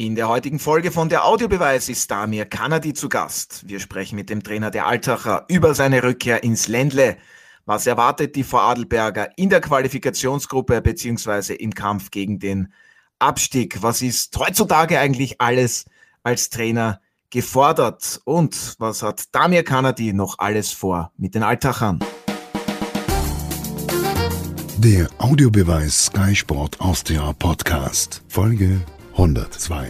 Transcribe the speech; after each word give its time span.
In 0.00 0.14
der 0.14 0.28
heutigen 0.28 0.58
Folge 0.58 0.92
von 0.92 1.10
der 1.10 1.26
Audiobeweis 1.26 1.90
ist 1.90 2.10
Damir 2.10 2.46
Kanadi 2.46 2.94
zu 2.94 3.10
Gast. 3.10 3.68
Wir 3.68 3.80
sprechen 3.80 4.16
mit 4.16 4.30
dem 4.30 4.42
Trainer 4.42 4.70
der 4.70 4.86
Altacher 4.86 5.44
über 5.48 5.74
seine 5.74 6.02
Rückkehr 6.02 6.42
ins 6.42 6.68
Ländle. 6.68 7.18
Was 7.66 7.86
erwartet 7.86 8.34
die 8.34 8.42
Vorarlberger 8.42 9.28
in 9.36 9.50
der 9.50 9.60
Qualifikationsgruppe 9.60 10.80
beziehungsweise 10.80 11.52
im 11.52 11.74
Kampf 11.74 12.10
gegen 12.10 12.38
den 12.38 12.72
Abstieg? 13.18 13.82
Was 13.82 14.00
ist 14.00 14.34
heutzutage 14.38 14.98
eigentlich 14.98 15.38
alles 15.38 15.84
als 16.22 16.48
Trainer 16.48 17.02
gefordert? 17.28 18.22
Und 18.24 18.76
was 18.78 19.02
hat 19.02 19.24
Damir 19.32 19.64
Kanadi 19.64 20.14
noch 20.14 20.38
alles 20.38 20.72
vor 20.72 21.12
mit 21.18 21.34
den 21.34 21.42
Altachern? 21.42 21.98
Der 24.78 25.10
Audiobeweis 25.18 26.06
Sky 26.06 26.34
Sport 26.34 26.80
Austria 26.80 27.34
Podcast, 27.34 28.22
Folge 28.28 28.80
102. 29.20 29.88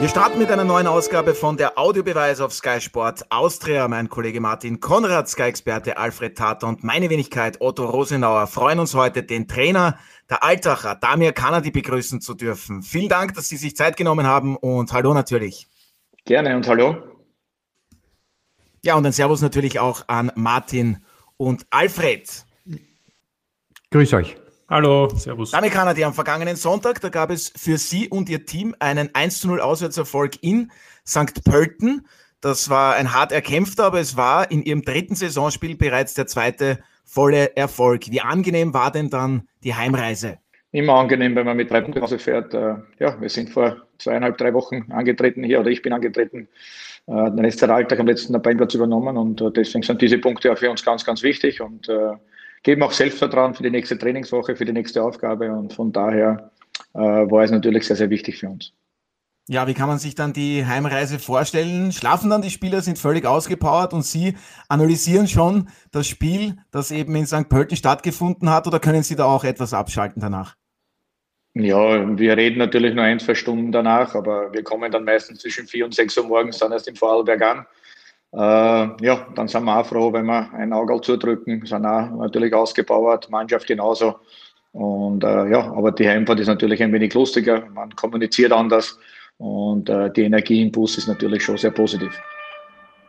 Wir 0.00 0.08
starten 0.08 0.38
mit 0.38 0.50
einer 0.50 0.64
neuen 0.64 0.86
Ausgabe 0.86 1.34
von 1.34 1.58
der 1.58 1.78
Audiobeweis 1.78 2.40
auf 2.40 2.54
Sky 2.54 2.80
Sport 2.80 3.26
Austria. 3.28 3.88
Mein 3.88 4.08
Kollege 4.08 4.40
Martin 4.40 4.80
Konrad, 4.80 5.28
Sky-Experte 5.28 5.98
Alfred 5.98 6.38
Tater 6.38 6.66
und 6.66 6.82
meine 6.82 7.10
Wenigkeit 7.10 7.60
Otto 7.60 7.84
Rosenauer 7.84 8.46
freuen 8.46 8.78
uns 8.78 8.94
heute, 8.94 9.22
den 9.22 9.48
Trainer 9.48 9.98
der 10.30 10.42
Altacher, 10.42 10.94
Damir 10.94 11.32
Kanadi, 11.32 11.70
begrüßen 11.70 12.22
zu 12.22 12.32
dürfen. 12.32 12.80
Vielen 12.80 13.10
Dank, 13.10 13.34
dass 13.34 13.50
Sie 13.50 13.58
sich 13.58 13.76
Zeit 13.76 13.98
genommen 13.98 14.26
haben 14.26 14.56
und 14.56 14.94
hallo 14.94 15.12
natürlich. 15.12 15.68
Gerne 16.24 16.56
und 16.56 16.66
hallo. 16.66 16.96
Ja, 18.82 18.94
und 18.94 19.04
ein 19.04 19.12
Servus 19.12 19.42
natürlich 19.42 19.78
auch 19.78 20.08
an 20.08 20.32
Martin 20.36 21.04
und 21.36 21.66
Alfred. 21.68 22.43
Grüß 23.94 24.12
euch. 24.14 24.36
Hallo, 24.68 25.08
Servus. 25.10 25.52
Damit 25.52 25.70
Kanadi, 25.70 26.02
am 26.02 26.14
vergangenen 26.14 26.56
Sonntag, 26.56 27.00
da 27.00 27.10
gab 27.10 27.30
es 27.30 27.52
für 27.56 27.78
Sie 27.78 28.08
und 28.08 28.28
Ihr 28.28 28.44
Team 28.44 28.74
einen 28.80 29.10
1 29.14 29.38
zu 29.38 29.46
0 29.46 29.60
Auswärtserfolg 29.60 30.42
in 30.42 30.72
St. 31.06 31.44
Pölten. 31.44 32.04
Das 32.40 32.68
war 32.68 32.96
ein 32.96 33.14
hart 33.14 33.30
erkämpfter, 33.30 33.84
aber 33.84 34.00
es 34.00 34.16
war 34.16 34.50
in 34.50 34.64
Ihrem 34.64 34.82
dritten 34.82 35.14
Saisonspiel 35.14 35.76
bereits 35.76 36.14
der 36.14 36.26
zweite 36.26 36.80
volle 37.04 37.56
Erfolg. 37.56 38.10
Wie 38.10 38.20
angenehm 38.20 38.74
war 38.74 38.90
denn 38.90 39.10
dann 39.10 39.46
die 39.62 39.76
Heimreise? 39.76 40.38
Immer 40.72 40.94
angenehm, 40.94 41.36
wenn 41.36 41.46
man 41.46 41.56
mit 41.56 41.70
drei 41.70 41.80
Punkten 41.80 42.02
Hause 42.02 42.18
fährt. 42.18 42.52
Äh, 42.52 42.74
ja, 42.98 43.20
wir 43.20 43.28
sind 43.28 43.50
vor 43.50 43.76
zweieinhalb, 43.98 44.38
drei 44.38 44.52
Wochen 44.54 44.90
angetreten 44.90 45.44
hier 45.44 45.60
oder 45.60 45.70
ich 45.70 45.82
bin 45.82 45.92
angetreten. 45.92 46.48
Äh, 47.06 47.12
der 47.30 47.44
letzte 47.44 47.72
Alltag 47.72 48.00
am 48.00 48.08
letzten 48.08 48.32
Tabellenplatz 48.32 48.74
übernommen 48.74 49.16
und 49.16 49.40
äh, 49.40 49.52
deswegen 49.52 49.84
sind 49.84 50.02
diese 50.02 50.18
Punkte 50.18 50.48
ja 50.48 50.56
für 50.56 50.68
uns 50.68 50.84
ganz, 50.84 51.04
ganz 51.04 51.22
wichtig 51.22 51.60
und 51.60 51.88
geben 52.64 52.82
auch 52.82 52.92
Selbstvertrauen 52.92 53.54
für 53.54 53.62
die 53.62 53.70
nächste 53.70 53.96
Trainingswoche, 53.96 54.56
für 54.56 54.64
die 54.64 54.72
nächste 54.72 55.02
Aufgabe. 55.02 55.52
Und 55.52 55.72
von 55.72 55.92
daher 55.92 56.50
äh, 56.94 56.98
war 56.98 57.44
es 57.44 57.52
natürlich 57.52 57.86
sehr, 57.86 57.96
sehr 57.96 58.10
wichtig 58.10 58.40
für 58.40 58.48
uns. 58.48 58.72
Ja, 59.46 59.66
wie 59.66 59.74
kann 59.74 59.88
man 59.88 59.98
sich 59.98 60.14
dann 60.14 60.32
die 60.32 60.64
Heimreise 60.64 61.18
vorstellen? 61.18 61.92
Schlafen 61.92 62.30
dann 62.30 62.40
die 62.40 62.48
Spieler, 62.48 62.80
sind 62.80 62.98
völlig 62.98 63.26
ausgepowert 63.26 63.92
und 63.92 64.02
Sie 64.02 64.36
analysieren 64.70 65.28
schon 65.28 65.68
das 65.92 66.06
Spiel, 66.06 66.56
das 66.70 66.90
eben 66.90 67.14
in 67.14 67.26
St. 67.26 67.50
Pölten 67.50 67.76
stattgefunden 67.76 68.48
hat 68.48 68.66
oder 68.66 68.80
können 68.80 69.02
Sie 69.02 69.16
da 69.16 69.26
auch 69.26 69.44
etwas 69.44 69.74
abschalten 69.74 70.22
danach? 70.22 70.56
Ja, 71.52 72.18
wir 72.18 72.36
reden 72.38 72.58
natürlich 72.58 72.94
nur 72.94 73.04
ein, 73.04 73.20
zwei 73.20 73.34
Stunden 73.34 73.70
danach, 73.70 74.14
aber 74.14 74.52
wir 74.54 74.64
kommen 74.64 74.90
dann 74.90 75.04
meistens 75.04 75.40
zwischen 75.40 75.68
vier 75.68 75.84
und 75.84 75.94
sechs 75.94 76.16
Uhr 76.16 76.24
morgens 76.24 76.58
dann 76.58 76.72
erst 76.72 76.88
im 76.88 76.96
Vorarlberg 76.96 77.42
an. 77.42 77.66
Äh, 78.34 79.04
ja, 79.04 79.26
dann 79.36 79.46
sind 79.46 79.64
wir 79.64 79.78
auch 79.78 79.86
froh, 79.86 80.12
wenn 80.12 80.26
wir 80.26 80.52
ein 80.54 80.72
Auge 80.72 81.00
zudrücken. 81.00 81.64
Sind 81.64 81.86
auch 81.86 82.10
natürlich 82.18 82.52
ausgebaut, 82.52 83.28
Mannschaft 83.30 83.66
genauso. 83.66 84.16
Und 84.72 85.22
äh, 85.22 85.50
ja, 85.50 85.72
aber 85.72 85.92
die 85.92 86.08
Heimfahrt 86.08 86.40
ist 86.40 86.48
natürlich 86.48 86.82
ein 86.82 86.92
wenig 86.92 87.14
lustiger. 87.14 87.64
Man 87.70 87.94
kommuniziert 87.94 88.50
anders 88.50 88.98
und 89.38 89.88
äh, 89.88 90.12
die 90.12 90.22
Energie 90.22 90.62
im 90.62 90.72
Bus 90.72 90.98
ist 90.98 91.06
natürlich 91.06 91.44
schon 91.44 91.56
sehr 91.56 91.70
positiv. 91.70 92.20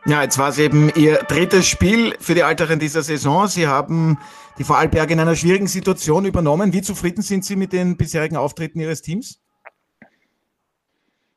Ja, 0.06 0.22
jetzt 0.22 0.38
war 0.38 0.50
es 0.50 0.58
eben 0.58 0.92
Ihr 0.94 1.16
drittes 1.28 1.66
Spiel 1.66 2.14
für 2.20 2.34
die 2.34 2.44
Alteren 2.44 2.78
dieser 2.78 3.02
Saison. 3.02 3.48
Sie 3.48 3.66
haben 3.66 4.18
die 4.56 4.62
Vorarlberg 4.62 5.10
in 5.10 5.18
einer 5.18 5.34
schwierigen 5.34 5.66
Situation 5.66 6.24
übernommen. 6.24 6.72
Wie 6.72 6.82
zufrieden 6.82 7.22
sind 7.22 7.44
Sie 7.44 7.56
mit 7.56 7.72
den 7.72 7.96
bisherigen 7.96 8.36
Auftritten 8.36 8.78
Ihres 8.78 9.02
Teams? 9.02 9.40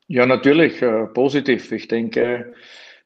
Ja, 0.06 0.26
natürlich 0.26 0.80
äh, 0.80 1.06
positiv. 1.06 1.72
Ich 1.72 1.88
denke, 1.88 2.52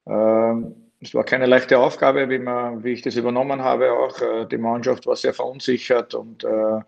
ähm, 0.06 0.83
es 1.06 1.14
war 1.14 1.24
keine 1.24 1.46
leichte 1.46 1.78
Aufgabe, 1.78 2.28
wie, 2.30 2.38
man, 2.38 2.82
wie 2.84 2.92
ich 2.92 3.02
das 3.02 3.16
übernommen 3.16 3.62
habe. 3.62 3.92
Auch 3.92 4.20
äh, 4.20 4.46
die 4.46 4.58
Mannschaft 4.58 5.06
war 5.06 5.16
sehr 5.16 5.34
verunsichert 5.34 6.14
und 6.14 6.44
äh, 6.44 6.80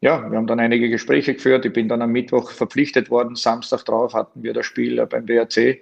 ja, 0.00 0.30
wir 0.30 0.36
haben 0.36 0.46
dann 0.46 0.60
einige 0.60 0.90
Gespräche 0.90 1.34
geführt. 1.34 1.64
Ich 1.64 1.72
bin 1.72 1.88
dann 1.88 2.02
am 2.02 2.12
Mittwoch 2.12 2.50
verpflichtet 2.50 3.10
worden. 3.10 3.34
Samstag 3.34 3.84
drauf 3.84 4.14
hatten 4.14 4.42
wir 4.42 4.52
das 4.52 4.66
Spiel 4.66 5.04
beim 5.06 5.24
BRC 5.24 5.56
äh, 5.56 5.78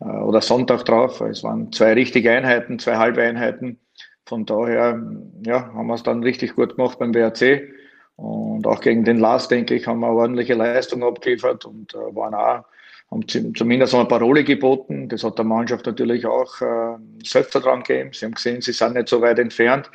oder 0.00 0.40
Sonntag 0.40 0.84
drauf. 0.84 1.20
Es 1.20 1.42
waren 1.44 1.70
zwei 1.72 1.92
richtige 1.92 2.30
Einheiten, 2.32 2.78
zwei 2.78 2.96
halbe 2.96 3.22
Einheiten. 3.22 3.78
Von 4.26 4.46
daher 4.46 5.00
ja, 5.44 5.72
haben 5.74 5.86
wir 5.86 5.94
es 5.94 6.02
dann 6.02 6.22
richtig 6.22 6.54
gut 6.54 6.76
gemacht 6.76 6.98
beim 6.98 7.12
BRC. 7.12 7.72
Und 8.16 8.66
auch 8.66 8.80
gegen 8.80 9.04
den 9.04 9.18
Lars, 9.18 9.48
denke 9.48 9.74
ich, 9.74 9.86
haben 9.86 10.00
wir 10.00 10.08
ordentliche 10.08 10.54
Leistung 10.54 11.02
abgeliefert 11.02 11.64
und 11.64 11.94
äh, 11.94 11.98
waren 12.14 12.34
auch 12.34 12.64
haben 13.12 13.54
zumindest 13.54 13.94
eine 13.94 14.06
Parole 14.06 14.42
geboten. 14.42 15.08
Das 15.08 15.22
hat 15.22 15.36
der 15.36 15.44
Mannschaft 15.44 15.86
natürlich 15.86 16.26
auch 16.26 16.60
äh, 16.60 16.96
Selbstvertrauen 17.22 17.82
gegeben. 17.82 18.10
Sie 18.12 18.24
haben 18.24 18.34
gesehen, 18.34 18.62
sie 18.62 18.72
sind 18.72 18.94
nicht 18.94 19.08
so 19.08 19.20
weit 19.20 19.38
entfernt. 19.38 19.90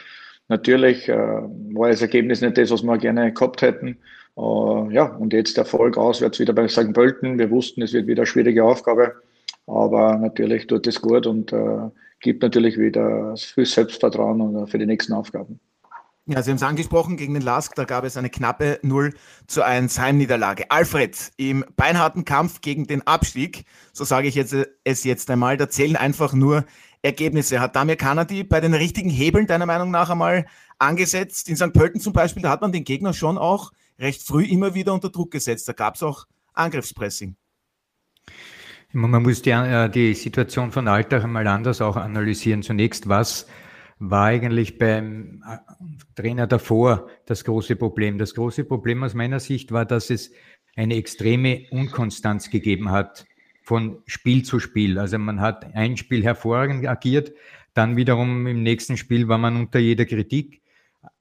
Natürlich 0.49 1.09
äh, 1.09 1.17
war 1.17 1.89
das 1.89 2.01
Ergebnis 2.01 2.41
nicht 2.41 2.57
das, 2.57 2.71
was 2.71 2.83
wir 2.83 2.97
gerne 2.97 3.33
gehabt 3.33 3.61
hätten. 3.61 3.97
Äh, 4.37 4.93
ja, 4.93 5.05
und 5.19 5.33
jetzt 5.33 5.57
Erfolg 5.57 5.97
auswärts 5.97 6.39
wieder 6.39 6.53
bei 6.53 6.67
St. 6.67 6.93
Pölten. 6.93 7.39
Wir 7.39 7.49
wussten, 7.49 7.81
es 7.81 7.91
wird 7.93 8.07
wieder 8.07 8.21
eine 8.21 8.27
schwierige 8.27 8.63
Aufgabe. 8.63 9.15
Aber 9.65 10.17
natürlich 10.17 10.67
tut 10.67 10.85
es 10.87 11.01
gut 11.01 11.25
und 11.25 11.51
äh, 11.51 11.89
gibt 12.21 12.43
natürlich 12.43 12.77
wieder 12.77 13.35
viel 13.35 13.65
Selbstvertrauen 13.65 14.67
für 14.67 14.77
die 14.77 14.85
nächsten 14.85 15.13
Aufgaben. 15.13 15.59
Ja, 16.29 16.43
Sie 16.43 16.49
haben 16.51 16.57
es 16.57 16.63
angesprochen, 16.63 17.15
gegen 17.15 17.33
den 17.33 17.41
Lask, 17.41 17.73
da 17.75 17.85
gab 17.85 18.03
es 18.03 18.17
eine 18.17 18.29
knappe 18.29 18.79
0 18.83 19.13
zu 19.47 19.63
1 19.63 19.97
Heimniederlage. 19.97 20.69
Alfred, 20.69 21.31
im 21.37 21.63
beinharten 21.77 22.25
Kampf 22.25 22.59
gegen 22.59 22.85
den 22.85 23.07
Abstieg, 23.07 23.63
so 23.93 24.03
sage 24.03 24.27
ich 24.27 24.35
jetzt, 24.35 24.53
es 24.83 25.05
jetzt 25.05 25.31
einmal, 25.31 25.55
da 25.55 25.69
zählen 25.69 25.95
einfach 25.95 26.33
nur 26.33 26.65
Ergebnisse. 27.01 27.61
Hat 27.61 27.77
Damir 27.77 27.95
Kanadi 27.95 28.43
bei 28.43 28.59
den 28.59 28.73
richtigen 28.73 29.09
Hebeln 29.09 29.47
deiner 29.47 29.65
Meinung 29.65 29.89
nach 29.89 30.09
einmal 30.09 30.47
angesetzt? 30.79 31.47
In 31.47 31.55
St. 31.55 31.71
Pölten 31.71 32.01
zum 32.01 32.11
Beispiel, 32.11 32.43
da 32.43 32.49
hat 32.49 32.59
man 32.59 32.73
den 32.73 32.83
Gegner 32.83 33.13
schon 33.13 33.37
auch 33.37 33.71
recht 33.97 34.21
früh 34.21 34.43
immer 34.43 34.73
wieder 34.73 34.93
unter 34.93 35.09
Druck 35.09 35.31
gesetzt. 35.31 35.69
Da 35.69 35.73
gab 35.73 35.95
es 35.95 36.03
auch 36.03 36.25
Angriffspressing. 36.51 37.37
Man 38.91 39.23
muss 39.23 39.41
die, 39.41 39.51
äh, 39.51 39.89
die 39.89 40.13
Situation 40.13 40.73
von 40.73 40.89
Alltag 40.89 41.23
einmal 41.23 41.47
anders 41.47 41.79
auch 41.79 41.95
analysieren. 41.95 42.63
Zunächst, 42.63 43.07
was 43.07 43.47
war 43.99 44.25
eigentlich 44.25 44.77
beim 44.77 45.43
äh, 45.47 45.57
Trainer 46.15 46.47
davor 46.47 47.09
das 47.25 47.43
große 47.43 47.75
Problem. 47.75 48.17
Das 48.17 48.35
große 48.35 48.63
Problem 48.63 49.03
aus 49.03 49.13
meiner 49.13 49.39
Sicht 49.39 49.71
war, 49.71 49.85
dass 49.85 50.09
es 50.09 50.31
eine 50.75 50.95
extreme 50.95 51.65
Unkonstanz 51.71 52.49
gegeben 52.49 52.91
hat 52.91 53.25
von 53.63 54.01
Spiel 54.05 54.43
zu 54.43 54.59
Spiel. 54.59 54.99
Also 54.99 55.17
man 55.17 55.41
hat 55.41 55.73
ein 55.73 55.97
Spiel 55.97 56.23
hervorragend 56.23 56.87
agiert, 56.87 57.33
dann 57.73 57.97
wiederum 57.97 58.47
im 58.47 58.63
nächsten 58.63 58.97
Spiel 58.97 59.27
war 59.27 59.37
man 59.37 59.55
unter 59.55 59.79
jeder 59.79 60.05
Kritik. 60.05 60.61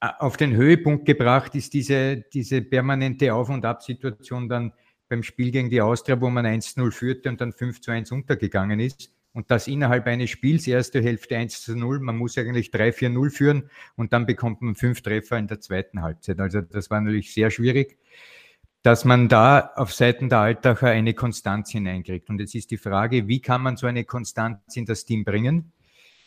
Auf 0.00 0.36
den 0.36 0.54
Höhepunkt 0.54 1.06
gebracht 1.06 1.54
ist 1.54 1.74
diese, 1.74 2.24
diese 2.32 2.62
permanente 2.62 3.32
Auf- 3.34 3.48
und 3.48 3.64
Ab-Situation 3.64 4.48
dann 4.48 4.72
beim 5.08 5.22
Spiel 5.22 5.50
gegen 5.50 5.70
die 5.70 5.80
Austria, 5.80 6.20
wo 6.20 6.28
man 6.28 6.46
1-0 6.46 6.90
führte 6.90 7.28
und 7.28 7.40
dann 7.40 7.52
5 7.52 7.80
zu 7.80 7.90
1 7.90 8.12
untergegangen 8.12 8.80
ist 8.80 9.15
und 9.36 9.50
das 9.50 9.68
innerhalb 9.68 10.06
eines 10.06 10.30
Spiels, 10.30 10.66
erste 10.66 11.02
Hälfte 11.02 11.36
1 11.36 11.60
zu 11.60 11.76
0. 11.76 12.00
Man 12.00 12.16
muss 12.16 12.38
eigentlich 12.38 12.70
3-4-0 12.70 13.30
führen 13.30 13.70
und 13.94 14.14
dann 14.14 14.24
bekommt 14.24 14.62
man 14.62 14.74
fünf 14.76 15.02
Treffer 15.02 15.36
in 15.36 15.46
der 15.46 15.60
zweiten 15.60 16.00
Halbzeit. 16.00 16.40
Also 16.40 16.62
das 16.62 16.88
war 16.88 17.02
natürlich 17.02 17.34
sehr 17.34 17.50
schwierig, 17.50 17.98
dass 18.82 19.04
man 19.04 19.28
da 19.28 19.72
auf 19.76 19.92
Seiten 19.92 20.30
der 20.30 20.38
Altacher 20.38 20.86
eine 20.86 21.12
Konstanz 21.12 21.70
hineinkriegt. 21.70 22.30
Und 22.30 22.40
jetzt 22.40 22.54
ist 22.54 22.70
die 22.70 22.78
Frage, 22.78 23.28
wie 23.28 23.40
kann 23.42 23.60
man 23.60 23.76
so 23.76 23.86
eine 23.86 24.04
Konstanz 24.04 24.74
in 24.74 24.86
das 24.86 25.04
Team 25.04 25.22
bringen? 25.22 25.70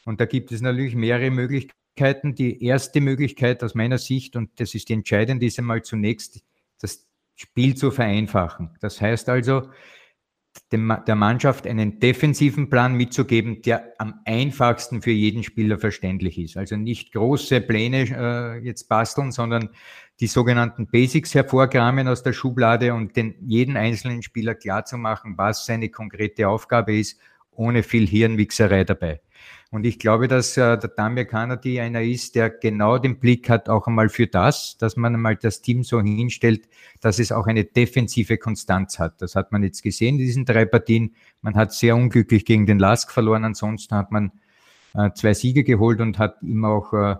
Und 0.05 0.21
da 0.21 0.27
gibt 0.27 0.51
es 0.51 0.61
natürlich 0.61 0.93
mehrere 0.93 1.31
Möglichkeiten. 1.31 2.35
Die 2.35 2.63
erste 2.63 3.01
Möglichkeit 3.01 3.63
aus 3.63 3.73
meiner 3.73 3.97
Sicht, 3.97 4.35
und 4.35 4.51
das 4.59 4.75
ist 4.75 4.87
die 4.87 4.93
entscheidende, 4.93 5.47
ist 5.47 5.57
einmal 5.57 5.81
zunächst 5.81 6.43
das 6.79 7.07
Spiel 7.33 7.75
zu 7.75 7.89
vereinfachen. 7.89 8.77
Das 8.81 9.01
heißt 9.01 9.29
also, 9.29 9.71
der 10.71 11.15
Mannschaft 11.15 11.65
einen 11.65 11.99
defensiven 11.99 12.69
Plan 12.69 12.93
mitzugeben, 12.93 13.61
der 13.61 13.93
am 13.97 14.21
einfachsten 14.25 15.01
für 15.01 15.11
jeden 15.11 15.43
Spieler 15.43 15.79
verständlich 15.79 16.37
ist. 16.37 16.57
Also 16.57 16.75
nicht 16.75 17.13
große 17.13 17.61
Pläne 17.61 18.05
äh, 18.09 18.65
jetzt 18.65 18.89
basteln, 18.89 19.31
sondern 19.31 19.69
die 20.19 20.27
sogenannten 20.27 20.87
Basics 20.87 21.33
hervorkramen 21.33 22.07
aus 22.07 22.23
der 22.23 22.33
Schublade 22.33 22.93
und 22.93 23.15
den 23.15 23.35
jeden 23.41 23.77
einzelnen 23.77 24.21
Spieler 24.21 24.53
klarzumachen, 24.53 25.37
was 25.37 25.65
seine 25.65 25.89
konkrete 25.89 26.47
Aufgabe 26.47 26.97
ist, 26.97 27.19
ohne 27.51 27.83
viel 27.83 28.07
Hirnwichserei 28.07 28.83
dabei. 28.83 29.21
Und 29.71 29.85
ich 29.85 29.99
glaube, 29.99 30.27
dass 30.27 30.57
äh, 30.57 30.77
der 30.77 30.89
Damir 30.89 31.25
Kanadi 31.25 31.79
einer 31.79 32.01
ist, 32.01 32.33
der 32.33 32.49
genau 32.49 32.97
den 32.97 33.19
Blick 33.19 33.49
hat 33.49 33.69
auch 33.69 33.85
einmal 33.85 34.09
für 34.09 34.25
das, 34.25 34.77
dass 34.77 34.97
man 34.97 35.13
einmal 35.13 35.35
das 35.35 35.61
Team 35.61 35.83
so 35.83 36.01
hinstellt, 36.01 36.67
dass 37.01 37.19
es 37.19 37.31
auch 37.31 37.45
eine 37.45 37.65
defensive 37.65 38.39
Konstanz 38.39 38.97
hat. 38.97 39.21
Das 39.21 39.35
hat 39.35 39.51
man 39.51 39.61
jetzt 39.61 39.83
gesehen 39.83 40.15
in 40.15 40.25
diesen 40.25 40.45
drei 40.45 40.65
Partien. 40.65 41.15
Man 41.41 41.55
hat 41.55 41.71
sehr 41.71 41.95
unglücklich 41.95 42.45
gegen 42.45 42.65
den 42.65 42.79
Lask 42.79 43.11
verloren. 43.11 43.45
Ansonsten 43.45 43.95
hat 43.95 44.11
man 44.11 44.31
äh, 44.95 45.11
zwei 45.13 45.35
Siege 45.35 45.63
geholt 45.63 46.01
und 46.01 46.17
hat 46.17 46.41
immer 46.41 46.69
auch 46.69 46.93
äh, 46.93 47.15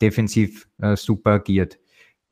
defensiv 0.00 0.66
äh, 0.80 0.96
super 0.96 1.32
agiert. 1.32 1.78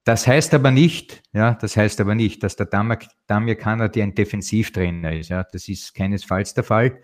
Das 0.04 0.26
heißt 0.26 0.54
aber 0.54 0.70
nicht, 0.70 1.22
ja, 1.32 1.54
das 1.54 1.76
heißt 1.76 2.00
aber 2.00 2.14
nicht, 2.14 2.42
dass 2.42 2.56
der 2.56 2.66
Damir, 2.66 3.54
Kanadi 3.54 4.02
ein 4.02 4.14
Defensivtrainer 4.14 5.12
ist. 5.14 5.28
Ja, 5.28 5.44
das 5.44 5.68
ist 5.68 5.94
keinesfalls 5.94 6.54
der 6.54 6.64
Fall. 6.64 6.98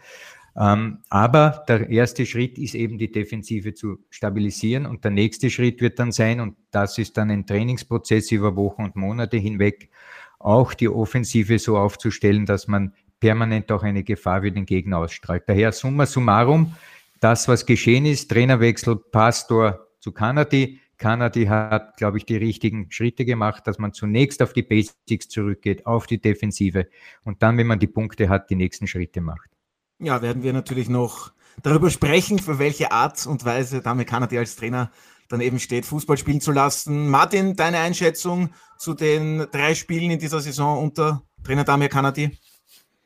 Ähm, 0.59 0.99
aber 1.11 1.65
der 1.69 1.91
erste 1.91 2.25
Schritt 2.25 2.59
ist 2.59 2.75
eben 2.75 2.97
die 2.97 3.13
Defensive 3.13 3.75
zu 3.75 3.99
stabilisieren 4.09 4.87
und 4.87 5.05
der 5.05 5.11
nächste 5.11 5.51
Schritt 5.51 5.83
wird 5.83 5.99
dann 5.99 6.13
sein, 6.13 6.41
und 6.41 6.57
das 6.71 6.97
ist 6.97 7.17
dann 7.19 7.31
ein 7.31 7.47
Trainingsprozess 7.47 8.33
über 8.33 8.57
Wochen 8.57 8.85
und 8.85 8.97
Monate 8.97 9.37
hinweg, 9.37 9.91
auch 10.39 10.73
die 10.73 10.89
Offensive 10.89 11.59
so 11.59 11.77
aufzustellen, 11.77 12.47
dass 12.47 12.69
man 12.69 12.95
permanent 13.21 13.71
auch 13.71 13.83
eine 13.83 14.03
Gefahr 14.03 14.43
für 14.43 14.53
den 14.53 14.67
Gegner 14.67 14.99
ausstrahlt. 14.99 15.45
Daher 15.47 15.73
summa 15.73 16.07
summarum, 16.07 16.75
das, 17.21 17.49
was 17.49 17.67
geschehen 17.67 18.07
ist, 18.07 18.31
Trainerwechsel 18.31 18.97
Pastor 18.97 19.89
zu 20.01 20.13
Kanadi. 20.13 20.81
Kanadi 20.99 21.45
hat, 21.47 21.99
glaube 21.99 22.17
ich, 22.17 22.25
die 22.25 22.37
richtigen 22.37 22.91
Schritte 22.91 23.27
gemacht, 23.27 23.67
dass 23.67 23.79
man 23.79 23.93
zunächst 23.93 24.43
auf 24.43 24.55
die 24.55 24.63
Basics 24.63 25.29
zurückgeht, 25.29 25.85
auf 25.85 26.07
die 26.07 26.21
Defensive 26.21 26.89
und 27.25 27.43
dann, 27.43 27.59
wenn 27.59 27.67
man 27.67 27.79
die 27.79 27.87
Punkte 27.87 28.31
hat, 28.31 28.49
die 28.49 28.57
nächsten 28.57 28.87
Schritte 28.87 29.21
macht. 29.21 29.56
Ja, 29.99 30.21
werden 30.21 30.43
wir 30.43 30.53
natürlich 30.53 30.89
noch 30.89 31.33
darüber 31.63 31.91
sprechen, 31.91 32.39
für 32.39 32.59
welche 32.59 32.93
Art 32.93 33.27
und 33.27 33.45
Weise 33.45 33.81
Dame 33.81 34.05
Kanadi 34.05 34.39
als 34.39 34.57
Trainer 34.57 34.91
dann 35.29 35.41
eben 35.41 35.59
steht, 35.59 35.87
Fußball 35.87 36.19
spielen 36.19 36.41
zu 36.41 36.53
lassen. 36.53 37.09
Martin, 37.09 37.57
deine 37.57 37.79
Einschätzung 37.79 38.51
zu 38.79 38.95
den 38.95 39.47
drei 39.51 39.75
Spielen 39.75 40.11
in 40.11 40.19
dieser 40.19 40.41
Saison 40.41 40.83
unter 40.83 41.23
Trainer 41.43 41.65
Damir 41.65 41.89
Kanadi? 41.89 42.39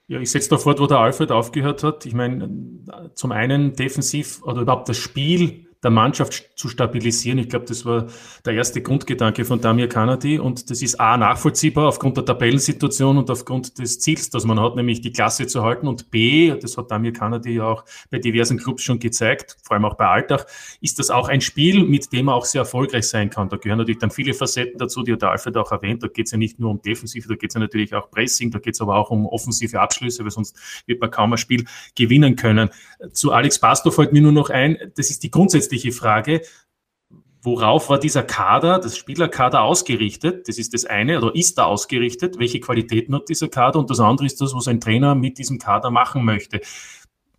Ja, 0.09 0.19
ich 0.19 0.31
setze 0.31 0.51
da 0.51 0.59
fort, 0.59 0.81
wo 0.81 0.87
der 0.87 0.99
Alfred 0.99 1.31
aufgehört 1.31 1.85
hat. 1.85 2.05
Ich 2.05 2.15
meine, 2.15 2.51
zum 3.15 3.33
einen 3.33 3.75
defensiv 3.75 4.43
oder 4.43 4.63
überhaupt 4.63 4.89
das 4.89 4.97
Spiel 4.97 5.70
der 5.83 5.91
Mannschaft 5.91 6.51
zu 6.57 6.69
stabilisieren. 6.69 7.39
Ich 7.39 7.49
glaube, 7.49 7.65
das 7.65 7.87
war 7.87 8.07
der 8.45 8.53
erste 8.53 8.83
Grundgedanke 8.83 9.47
von 9.47 9.61
Damir 9.61 9.89
Kanadi 9.89 10.39
und 10.39 10.71
das 10.71 10.83
ist 10.83 11.01
A 11.01 11.17
nachvollziehbar 11.17 11.89
aufgrund 11.89 12.19
der 12.19 12.27
Tabellensituation 12.27 13.17
und 13.17 13.31
aufgrund 13.31 13.79
des 13.79 13.99
Ziels, 13.99 14.29
das 14.29 14.45
man 14.45 14.61
hat, 14.61 14.77
nämlich 14.77 15.01
die 15.01 15.11
Klasse 15.11 15.47
zu 15.47 15.63
halten 15.63 15.89
und 15.89 16.11
B, 16.11 16.55
das 16.61 16.77
hat 16.77 16.91
Damir 16.91 17.13
Kanadi 17.13 17.55
ja 17.55 17.65
auch 17.65 17.85
bei 18.11 18.19
diversen 18.19 18.59
Clubs 18.59 18.83
schon 18.83 18.99
gezeigt, 18.99 19.57
vor 19.63 19.75
allem 19.75 19.87
auch 19.87 19.95
bei 19.95 20.07
Alltag, 20.07 20.47
ist 20.83 20.99
das 20.99 21.09
auch 21.09 21.29
ein 21.29 21.41
Spiel, 21.41 21.85
mit 21.85 22.13
dem 22.13 22.27
man 22.27 22.35
auch 22.35 22.45
sehr 22.45 22.61
erfolgreich 22.61 23.09
sein 23.09 23.31
kann. 23.31 23.49
Da 23.49 23.57
gehören 23.57 23.79
natürlich 23.79 24.01
dann 24.01 24.11
viele 24.11 24.35
Facetten 24.35 24.79
dazu, 24.79 25.03
die 25.03 25.15
hat 25.15 25.23
der 25.23 25.31
Alfred 25.31 25.57
auch 25.57 25.73
erwähnt. 25.73 26.03
Da 26.03 26.09
geht 26.09 26.27
es 26.27 26.33
ja 26.33 26.39
nicht 26.39 26.59
nur 26.59 26.71
um 26.71 26.83
Defensive, 26.83 27.27
da 27.27 27.37
geht 27.37 27.51
es 27.51 27.55
ja 27.55 27.61
natürlich 27.61 27.95
auch 27.95 28.11
Pressing, 28.11 28.51
da 28.51 28.59
geht 28.59 28.75
es 28.75 28.83
aber 28.83 28.97
auch 28.97 29.11
um 29.11 29.25
offensive 29.27 29.81
Abschlüsse, 29.81 30.25
weil 30.25 30.31
sonst 30.31 30.57
wird 30.87 31.01
man 31.01 31.11
kaum 31.11 31.33
ein 31.33 31.39
Spiel 31.39 31.65
gewinnen 31.95 32.37
können. 32.37 32.69
Zu 33.13 33.33
Alex 33.33 33.59
Pastor 33.59 33.93
fällt 33.93 34.13
mir 34.13 34.21
nur 34.21 34.33
noch 34.33 34.51
ein, 34.51 34.77
das 34.95 35.11
ist 35.11 35.23
die 35.23 35.31
grundsätzliche 35.31 35.70
grundsätzliche 35.71 35.93
Frage, 35.93 36.43
worauf 37.43 37.89
war 37.89 37.99
dieser 37.99 38.23
Kader, 38.23 38.79
das 38.79 38.97
Spielerkader 38.97 39.63
ausgerichtet? 39.63 40.49
Das 40.49 40.59
ist 40.59 40.75
das 40.75 40.85
eine, 40.85 41.19
oder 41.19 41.35
ist 41.35 41.57
da 41.57 41.65
ausgerichtet? 41.65 42.39
Welche 42.39 42.61
Qualitäten 42.61 43.15
hat 43.15 43.29
dieser 43.29 43.49
Kader? 43.49 43.79
Und 43.79 43.89
das 43.89 44.01
andere 44.01 44.27
ist 44.27 44.41
das, 44.41 44.55
was 44.55 44.69
ein 44.69 44.81
Trainer 44.81 45.15
mit 45.15 45.39
diesem 45.39 45.59
Kader 45.59 45.91
machen 45.91 46.25
möchte. 46.25 46.61